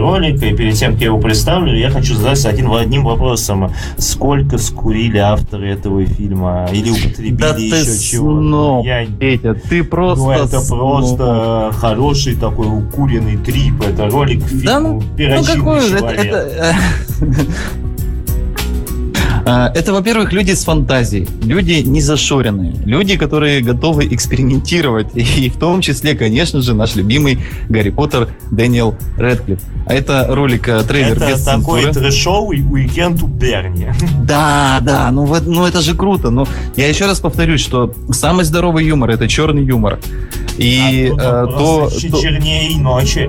ролика 0.00 0.46
и 0.46 0.54
перед 0.56 0.74
тем, 0.74 0.92
как 0.92 1.00
я 1.00 1.06
его 1.08 1.18
представлю, 1.18 1.76
я 1.76 1.90
хочу 1.90 2.14
задать 2.14 2.44
один, 2.46 2.70
одним 2.72 3.04
вопросом. 3.04 3.72
Сколько 3.98 4.58
скурили 4.58 5.18
авторы 5.18 5.70
этого 5.72 6.04
фильма? 6.06 6.68
Или 6.72 6.90
употребили 6.90 7.36
Да 7.36 7.54
ты 7.54 7.62
еще 7.62 7.98
чего? 7.98 8.40
сноб, 8.40 8.86
Я... 8.86 9.06
Петя, 9.06 9.54
ты 9.54 9.84
просто... 9.84 10.24
Ну, 10.24 10.30
это 10.32 10.60
сноб. 10.60 10.78
просто 10.78 11.70
хороший 11.76 12.34
такой 12.36 12.66
укуренный 12.66 13.36
трип. 13.36 13.74
Это 13.86 14.08
ролик 14.08 14.44
к 14.44 14.50
Да, 14.62 14.78
фильму 14.78 14.92
Ну 14.92 15.02
«Перочинный 15.16 15.56
какой 15.56 15.78
это, 15.78 15.98
человек». 15.98 16.31
Это, 16.36 16.74
э, 19.44 19.72
Это, 19.74 19.92
во-первых, 19.92 20.32
люди 20.32 20.52
с 20.52 20.64
фантазией, 20.64 21.26
люди 21.42 21.82
не 21.84 22.00
зашоренные, 22.00 22.74
люди, 22.84 23.16
которые 23.16 23.60
готовы 23.60 24.06
экспериментировать, 24.06 25.08
и 25.14 25.50
в 25.50 25.56
том 25.58 25.80
числе, 25.80 26.14
конечно 26.14 26.62
же, 26.62 26.74
наш 26.74 26.94
любимый 26.94 27.38
Гарри 27.68 27.90
Поттер 27.90 28.28
Дэниел 28.52 28.94
Рэдклифф. 29.16 29.58
А 29.86 29.94
это 29.94 30.26
ролик, 30.30 30.68
э, 30.68 30.82
трейлер 30.84 31.16
Это 31.16 31.26
без 31.32 31.42
такой 31.42 31.82
цензуры. 31.82 31.92
трэшовый 32.06 32.64
уикенд 32.70 33.22
у 33.22 33.26
Берни. 33.26 33.88
Да, 34.22 34.78
да, 34.80 35.10
ну, 35.10 35.26
ну 35.44 35.66
это 35.66 35.80
же 35.80 35.94
круто. 35.96 36.30
Но 36.30 36.46
я 36.76 36.88
еще 36.88 37.06
раз 37.06 37.18
повторюсь, 37.18 37.60
что 37.60 37.92
самый 38.12 38.44
здоровый 38.44 38.86
юмор 38.86 39.10
это 39.10 39.26
черный 39.28 39.64
юмор. 39.64 39.98
И 40.56 41.10
А 41.18 41.44
э, 41.44 41.46
тут 41.48 41.58
то, 41.58 41.90
то- 41.90 42.22
чернее 42.22 42.78
ночи. 42.78 43.28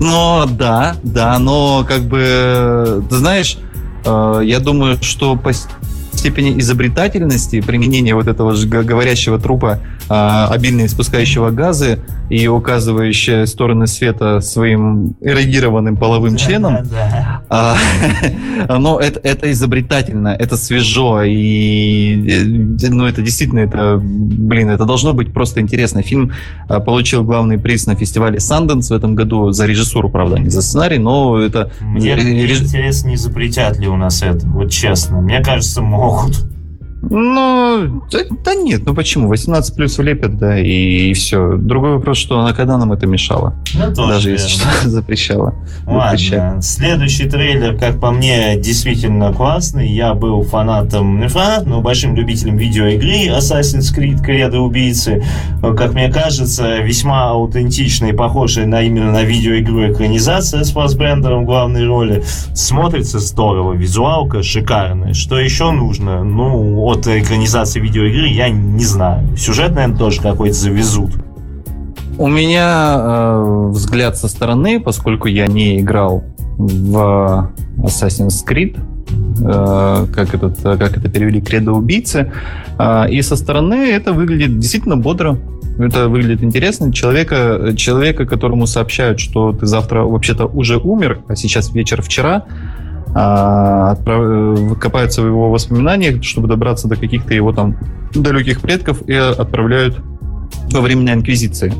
Но 0.00 0.46
да, 0.50 0.96
да, 1.02 1.38
но 1.38 1.84
как 1.86 2.02
бы 2.02 3.04
ты 3.08 3.16
знаешь, 3.16 3.58
э, 4.04 4.40
я 4.44 4.60
думаю, 4.60 4.98
что 5.02 5.36
по 5.36 5.52
степени 5.52 6.58
изобретательности 6.60 7.60
применения 7.60 8.14
вот 8.14 8.26
этого 8.26 8.54
же 8.54 8.66
говорящего 8.66 9.38
трупа, 9.38 9.80
обильно 10.10 10.86
испускающего 10.86 11.50
газы 11.50 12.00
и 12.30 12.46
указывающего 12.48 13.44
стороны 13.44 13.86
света 13.86 14.40
своим 14.40 15.16
эрегированным 15.20 15.96
половым 15.96 16.36
членом, 16.36 16.78
Да, 16.84 17.42
а, 17.48 17.76
Но 18.78 18.98
это, 18.98 19.20
это 19.22 19.50
изобретательно, 19.52 20.28
это 20.28 20.56
свежо, 20.56 21.22
и 21.22 22.28
э, 22.28 22.88
ну, 22.88 23.06
это 23.06 23.22
действительно, 23.22 23.60
это, 23.60 24.00
блин, 24.00 24.70
это 24.70 24.84
должно 24.84 25.12
быть 25.12 25.32
просто 25.32 25.60
интересно. 25.60 26.02
Фильм 26.02 26.32
а, 26.68 26.80
получил 26.80 27.24
главный 27.24 27.58
приз 27.58 27.86
на 27.86 27.96
фестивале 27.96 28.40
Санденс 28.40 28.90
в 28.90 28.94
этом 28.94 29.14
году 29.14 29.50
за 29.50 29.66
режиссуру, 29.66 30.08
правда, 30.08 30.38
не 30.38 30.50
за 30.50 30.62
сценарий, 30.62 30.98
но 30.98 31.38
это... 31.38 31.70
Мне, 31.80 32.14
мне 32.16 32.46
реж- 32.46 32.62
интересно, 32.62 33.08
не 33.08 33.16
запретят 33.16 33.78
ли 33.78 33.88
у 33.88 33.96
нас 33.96 34.22
это, 34.22 34.46
вот 34.46 34.70
честно. 34.70 35.20
Мне 35.20 35.40
кажется, 35.40 35.82
могут. 35.82 36.46
Ну, 37.02 38.02
да, 38.10 38.18
да 38.44 38.54
нет, 38.54 38.82
ну 38.84 38.94
почему? 38.94 39.28
18 39.28 39.74
плюс 39.74 39.96
влепят, 39.98 40.36
да, 40.36 40.58
и, 40.58 41.12
все. 41.14 41.56
Другой 41.56 41.94
вопрос, 41.94 42.18
что 42.18 42.38
она 42.40 42.52
когда 42.52 42.76
нам 42.76 42.92
это 42.92 43.06
мешало, 43.06 43.54
Ну, 43.74 43.94
тоже 43.94 44.12
даже 44.14 44.30
если 44.30 44.58
верно. 44.58 44.72
что 44.80 44.88
запрещала. 44.90 45.54
Ладно, 45.86 46.60
следующий 46.62 47.28
трейлер, 47.28 47.76
как 47.78 48.00
по 48.00 48.10
мне, 48.10 48.56
действительно 48.58 49.32
классный. 49.32 49.88
Я 49.88 50.14
был 50.14 50.42
фанатом, 50.42 51.20
не 51.20 51.28
фанатом, 51.28 51.70
но 51.70 51.80
большим 51.80 52.14
любителем 52.14 52.56
видеоигры 52.56 53.28
Assassin's 53.36 53.94
Creed 53.96 54.22
Кредо 54.22 54.60
Убийцы. 54.60 55.22
Как 55.62 55.94
мне 55.94 56.12
кажется, 56.12 56.78
весьма 56.78 57.30
аутентичная 57.30 58.10
и 58.10 58.16
похожая 58.16 58.66
на 58.66 58.82
именно 58.82 59.10
на 59.10 59.22
видеоигру 59.22 59.90
экранизация 59.92 60.64
с 60.64 60.70
Фассбендером 60.72 61.44
в 61.44 61.46
главной 61.46 61.86
роли. 61.86 62.22
Смотрится 62.54 63.18
здорово, 63.18 63.72
визуалка 63.72 64.42
шикарная. 64.42 65.14
Что 65.14 65.38
еще 65.38 65.70
нужно? 65.70 66.22
Ну, 66.24 66.89
от 66.90 67.06
экранизации 67.06 67.80
видеоигры 67.80 68.28
я 68.28 68.48
не 68.48 68.84
знаю. 68.84 69.36
Сюжет, 69.36 69.74
наверное, 69.74 69.98
тоже 69.98 70.20
какой-то 70.20 70.54
завезут. 70.54 71.12
У 72.18 72.26
меня 72.26 72.96
э, 72.98 73.68
взгляд 73.70 74.16
со 74.16 74.28
стороны, 74.28 74.80
поскольку 74.80 75.28
я 75.28 75.46
не 75.46 75.80
играл 75.80 76.22
в 76.58 77.50
Assassin's 77.78 78.44
Creed, 78.46 78.76
э, 78.78 80.06
как, 80.12 80.34
этот, 80.34 80.60
как 80.60 80.96
это 80.98 81.08
перевели, 81.08 81.40
кредо 81.40 81.72
убийцы, 81.72 82.30
э, 82.78 83.10
и 83.10 83.22
со 83.22 83.36
стороны 83.36 83.90
это 83.90 84.12
выглядит 84.12 84.58
действительно 84.58 84.96
бодро. 84.96 85.38
Это 85.78 86.08
выглядит 86.08 86.42
интересно. 86.42 86.92
Человека, 86.92 87.72
человека, 87.74 88.26
которому 88.26 88.66
сообщают, 88.66 89.18
что 89.18 89.52
ты 89.52 89.64
завтра 89.64 90.02
вообще-то 90.02 90.44
уже 90.44 90.76
умер, 90.76 91.20
а 91.26 91.36
сейчас 91.36 91.72
вечер 91.72 92.02
вчера, 92.02 92.44
отправ- 93.14 94.72
э, 94.72 94.74
копаются 94.76 95.22
в 95.22 95.26
его 95.26 95.50
воспоминаниях, 95.50 96.22
чтобы 96.22 96.48
добраться 96.48 96.88
до 96.88 96.96
каких-то 96.96 97.34
его 97.34 97.52
там 97.52 97.76
далеких 98.14 98.60
предков 98.60 99.02
и 99.08 99.14
отправляют 99.14 100.00
во 100.72 100.80
времена 100.80 101.14
Инквизиции. 101.14 101.72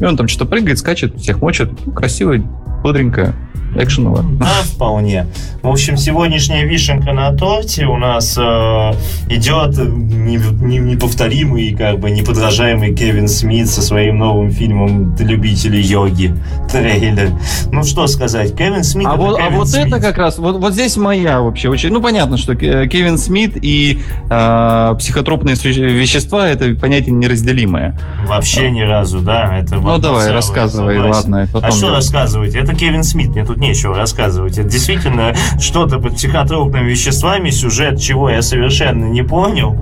И 0.00 0.04
он 0.04 0.16
там 0.16 0.28
что-то 0.28 0.50
прыгает, 0.50 0.78
скачет, 0.78 1.16
всех 1.16 1.40
мочит. 1.42 1.70
Ну, 1.84 1.92
красиво, 1.92 2.36
бодренько. 2.82 3.34
Экшеново. 3.82 4.22
Да, 4.38 4.46
вполне. 4.64 5.26
В 5.62 5.68
общем, 5.68 5.96
сегодняшняя 5.96 6.64
вишенка 6.64 7.12
на 7.12 7.32
торте 7.36 7.86
у 7.86 7.96
нас 7.96 8.36
э, 8.38 8.92
идет 9.28 9.76
не- 9.78 10.36
не- 10.36 10.78
неповторимый, 10.78 11.74
как 11.74 11.98
бы 12.00 12.10
неподражаемый 12.10 12.94
Кевин 12.94 13.28
Смит 13.28 13.68
со 13.68 13.82
своим 13.82 14.18
новым 14.18 14.50
фильмом 14.50 15.14
«Для 15.16 15.26
любителей 15.26 15.80
йоги» 15.82 16.34
трейлер. 16.70 17.30
Ну 17.72 17.82
что 17.84 18.06
сказать, 18.06 18.56
Кевин 18.56 18.84
Смит 18.84 19.06
А 19.06 19.14
это 19.14 19.20
вот, 19.20 19.38
а 19.38 19.42
Кевин 19.44 19.56
вот 19.58 19.68
Смит. 19.68 19.86
это 19.88 20.00
как 20.00 20.18
раз, 20.18 20.38
вот, 20.38 20.56
вот 20.58 20.72
здесь 20.74 20.96
моя 20.96 21.40
вообще 21.40 21.68
очень... 21.68 21.90
Ну, 21.90 22.00
понятно, 22.00 22.36
что 22.36 22.54
Ке- 22.54 22.86
Кевин 22.88 23.18
Смит 23.18 23.56
и 23.60 24.00
э, 24.30 24.94
психотропные 24.98 25.56
вещества— 25.56 26.48
это 26.50 26.74
понятие 26.74 27.12
неразделимое. 27.14 27.98
Вообще 28.26 28.70
ни 28.70 28.80
разу, 28.82 29.20
да. 29.20 29.58
Это 29.58 29.76
Ну, 29.76 29.82
вот 29.82 30.00
давай, 30.00 30.30
рассказывай, 30.30 30.96
согласен. 30.96 31.32
ладно. 31.34 31.48
А 31.62 31.70
что 31.70 31.90
рассказывать? 31.90 32.54
Это 32.54 32.74
Кевин 32.74 33.02
Смит, 33.02 33.30
мне 33.30 33.44
тут 33.44 33.56
нечего 33.68 33.96
рассказывать. 33.96 34.58
Это 34.58 34.68
действительно 34.68 35.34
что-то 35.60 35.98
под 35.98 36.14
психотропными 36.14 36.90
веществами, 36.90 37.50
сюжет 37.50 38.00
чего 38.00 38.30
я 38.30 38.42
совершенно 38.42 39.06
не 39.06 39.22
понял, 39.22 39.76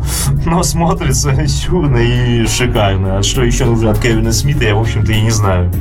но 0.44 0.62
смотрится 0.62 1.46
сюрно 1.46 1.98
и 1.98 2.46
шикарно. 2.46 3.18
А 3.18 3.22
что 3.22 3.44
еще 3.44 3.64
нужно 3.64 3.90
от 3.90 4.00
Кевина 4.00 4.32
Смита, 4.32 4.64
я, 4.64 4.74
в 4.74 4.80
общем-то, 4.80 5.12
и 5.12 5.20
не 5.20 5.30
знаю. 5.30 5.72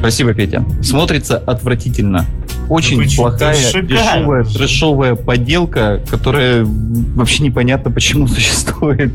Спасибо, 0.00 0.34
Петя. 0.34 0.64
Смотрится 0.82 1.38
отвратительно. 1.38 2.26
Очень 2.68 3.06
чё, 3.08 3.22
плохая, 3.22 3.54
дешевая, 3.54 4.44
трэшовая 4.44 5.14
подделка, 5.14 6.00
которая 6.08 6.64
вообще 6.64 7.42
непонятно 7.42 7.90
почему 7.90 8.26
существует. 8.28 9.12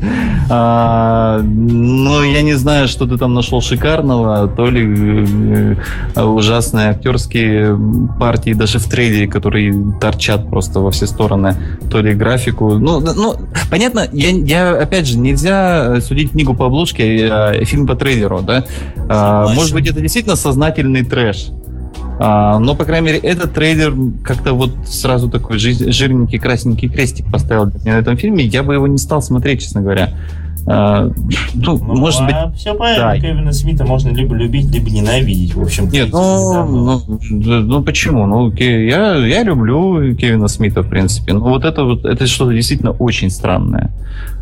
А, 0.48 1.40
но 1.42 2.22
я 2.24 2.42
не 2.42 2.54
знаю, 2.54 2.88
что 2.88 3.06
ты 3.06 3.16
там 3.16 3.34
нашел 3.34 3.60
шикарного, 3.60 4.48
то 4.48 4.66
ли 4.66 5.76
э, 6.14 6.22
ужасные 6.22 6.90
актерские 6.90 7.78
партии 8.18 8.52
даже 8.52 8.78
в 8.78 8.88
трейлере, 8.88 9.26
которые 9.26 9.74
торчат 10.00 10.48
просто 10.48 10.80
во 10.80 10.90
все 10.90 11.06
стороны, 11.06 11.56
то 11.90 12.00
ли 12.00 12.14
графику. 12.14 12.78
Ну, 12.78 13.00
ну 13.00 13.36
понятно, 13.70 14.08
я, 14.12 14.30
я, 14.30 14.70
опять 14.82 15.06
же, 15.06 15.18
нельзя 15.18 16.00
судить 16.00 16.32
книгу 16.32 16.54
по 16.54 16.66
обложке, 16.66 17.28
а 17.30 17.64
фильм 17.64 17.86
по 17.86 17.94
трейлеру, 17.94 18.42
да? 18.42 18.64
А, 19.08 19.48
может 19.54 19.74
быть, 19.74 19.88
это 19.88 20.00
действительно 20.00 20.36
сознательный 20.36 21.04
трэш. 21.04 21.50
А, 22.22 22.58
но, 22.58 22.74
по 22.74 22.84
крайней 22.84 23.06
мере, 23.06 23.18
этот 23.18 23.54
трейлер 23.54 23.94
как-то 24.22 24.52
вот 24.52 24.72
сразу 24.84 25.30
такой 25.30 25.58
жи- 25.58 25.90
жирненький 25.90 26.38
красненький 26.38 26.90
крестик 26.90 27.32
поставил 27.32 27.64
для 27.64 27.80
меня 27.80 27.94
на 27.94 28.00
этом 28.00 28.18
фильме. 28.18 28.44
Я 28.44 28.62
бы 28.62 28.74
его 28.74 28.86
не 28.86 28.98
стал 28.98 29.22
смотреть, 29.22 29.62
честно 29.62 29.80
говоря. 29.80 30.10
А, 30.66 31.10
ну, 31.54 31.78
Ну, 31.78 31.94
может 31.96 32.24
быть... 32.26 32.34
все 32.56 32.74
правильно, 32.74 33.12
да. 33.12 33.18
Кевина 33.18 33.52
Смита 33.52 33.84
можно 33.84 34.10
либо 34.10 34.34
любить, 34.34 34.70
либо 34.70 34.90
ненавидеть, 34.90 35.54
в 35.54 35.62
общем 35.62 35.88
Нет, 35.88 36.10
ну, 36.12 36.64
ну, 36.64 37.02
ну, 37.30 37.60
ну, 37.60 37.82
почему? 37.82 38.26
Ну, 38.26 38.52
я, 38.52 39.16
я 39.16 39.42
люблю 39.42 40.14
Кевина 40.14 40.48
Смита, 40.48 40.82
в 40.82 40.88
принципе. 40.88 41.32
Но 41.32 41.40
вот 41.40 41.64
это 41.64 41.84
вот, 41.84 42.04
это 42.04 42.26
что-то 42.26 42.52
действительно 42.52 42.92
очень 42.92 43.30
странное. 43.30 43.90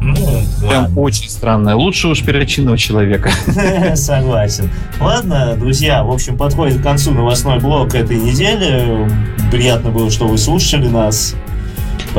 Ну, 0.00 0.14
Прям 0.60 0.82
ладно. 0.84 1.00
очень 1.00 1.28
странное. 1.28 1.74
Лучше 1.74 2.08
уж 2.08 2.22
перочинного 2.22 2.78
человека. 2.78 3.30
Согласен. 3.94 4.70
Ладно, 5.00 5.54
друзья, 5.58 6.04
в 6.04 6.10
общем, 6.10 6.36
подходит 6.36 6.80
к 6.80 6.82
концу 6.82 7.12
новостной 7.12 7.58
блок 7.58 7.94
этой 7.94 8.18
недели. 8.18 9.08
Приятно 9.50 9.90
было, 9.90 10.10
что 10.10 10.26
вы 10.26 10.38
слушали 10.38 10.88
нас. 10.88 11.34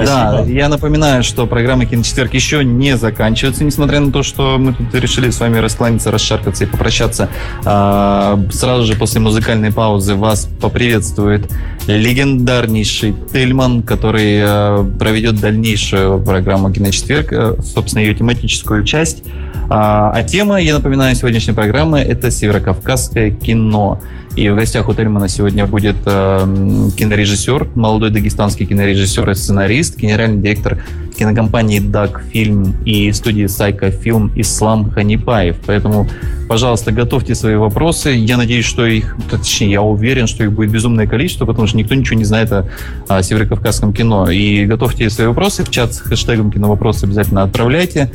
Да, 0.05 0.34
Спасибо. 0.34 0.57
я 0.57 0.69
напоминаю, 0.69 1.23
что 1.23 1.47
программа 1.47 1.85
«Киночетверг» 1.85 2.34
еще 2.34 2.63
не 2.63 2.97
заканчивается, 2.97 3.63
несмотря 3.63 3.99
на 3.99 4.11
то, 4.11 4.23
что 4.23 4.57
мы 4.57 4.73
тут 4.73 4.93
решили 4.95 5.30
с 5.30 5.39
вами 5.39 5.57
раскланяться, 5.57 6.11
расшаркаться 6.11 6.63
и 6.63 6.67
попрощаться. 6.67 7.30
А, 7.65 8.39
сразу 8.51 8.85
же 8.85 8.95
после 8.95 9.19
музыкальной 9.19 9.71
паузы 9.71 10.15
вас 10.15 10.49
поприветствует 10.61 11.49
легендарнейший 11.88 13.15
Тельман, 13.31 13.84
который 13.84 14.39
а, 14.41 14.84
проведет 14.99 15.39
дальнейшую 15.39 16.21
программу 16.23 16.71
«Киночетверг», 16.71 17.34
а, 17.34 17.55
собственно, 17.61 18.01
ее 18.01 18.13
тематическую 18.13 18.84
часть. 18.84 19.23
А, 19.69 20.11
а 20.15 20.23
тема, 20.23 20.59
я 20.59 20.76
напоминаю, 20.76 21.15
сегодняшней 21.15 21.53
программы– 21.53 21.99
это 21.99 22.31
северокавказское 22.31 23.31
кино. 23.31 24.01
И 24.35 24.47
в 24.49 24.56
гостях 24.56 24.88
у 24.88 24.93
Тельмана 24.93 25.27
сегодня 25.27 25.65
будет 25.65 25.97
э, 26.06 26.89
кинорежиссер, 26.97 27.69
молодой 27.76 28.11
дагестанский 28.11 28.65
кинорежиссер 28.65 29.30
и 29.30 29.34
сценарист, 29.34 29.97
генеральный 29.97 30.41
директор 30.41 30.77
кинокомпании 31.19 31.80
«Даг 31.80 32.23
Фильм» 32.31 32.76
и 32.85 33.11
студии 33.11 33.47
«Сайка 33.47 33.91
Фильм» 33.91 34.31
Ислам 34.35 34.89
Ханипаев. 34.89 35.57
Поэтому, 35.65 36.07
пожалуйста, 36.47 36.93
готовьте 36.93 37.35
свои 37.35 37.56
вопросы. 37.56 38.11
Я 38.11 38.38
надеюсь, 38.38 38.64
что 38.64 38.85
их, 38.85 39.18
точнее, 39.30 39.72
я 39.72 39.81
уверен, 39.81 40.27
что 40.27 40.45
их 40.45 40.53
будет 40.53 40.72
безумное 40.72 41.07
количество, 41.07 41.45
потому 41.45 41.68
что 41.68 41.77
никто 41.77 41.93
ничего 41.93 42.18
не 42.18 42.23
знает 42.23 42.53
о, 42.53 42.69
о 43.10 43.22
северокавказском 43.22 43.91
кино. 43.91 44.30
И 44.30 44.65
готовьте 44.65 45.10
свои 45.10 45.27
вопросы 45.27 45.65
в 45.65 45.69
чат 45.69 45.93
с 45.93 45.99
хэштегом 45.99 46.51
«Киновопросы» 46.51 47.03
обязательно 47.03 47.43
отправляйте. 47.43 48.10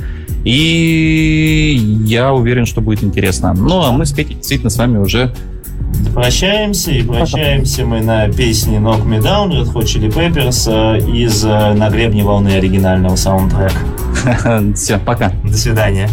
И 0.45 1.79
я 2.07 2.33
уверен, 2.33 2.65
что 2.65 2.81
будет 2.81 3.05
интересно. 3.05 3.53
Ну, 3.53 3.83
а 3.83 3.93
мы 3.93 4.07
с 4.07 4.13
Петей 4.13 4.37
действительно 4.37 4.71
с 4.71 4.79
вами 4.79 4.97
уже 4.97 5.31
Прощаемся, 6.15 6.93
и 6.93 7.03
прощаемся 7.03 7.85
мы 7.85 8.01
на 8.01 8.29
песне 8.29 8.79
Knock 8.79 9.05
Me 9.05 9.21
Down 9.21 9.51
Red 9.51 9.73
Hot 9.73 9.85
Chili 9.85 10.09
Peppers 10.09 10.69
э, 10.69 10.99
из 11.11 11.45
э, 11.45 11.75
«На 11.75 11.91
гребне 11.91 12.23
волны» 12.23 12.49
оригинального 12.49 13.17
саундтрека. 13.17 13.75
все, 14.75 14.99
пока. 14.99 15.33
До 15.43 15.57
свидания. 15.57 16.09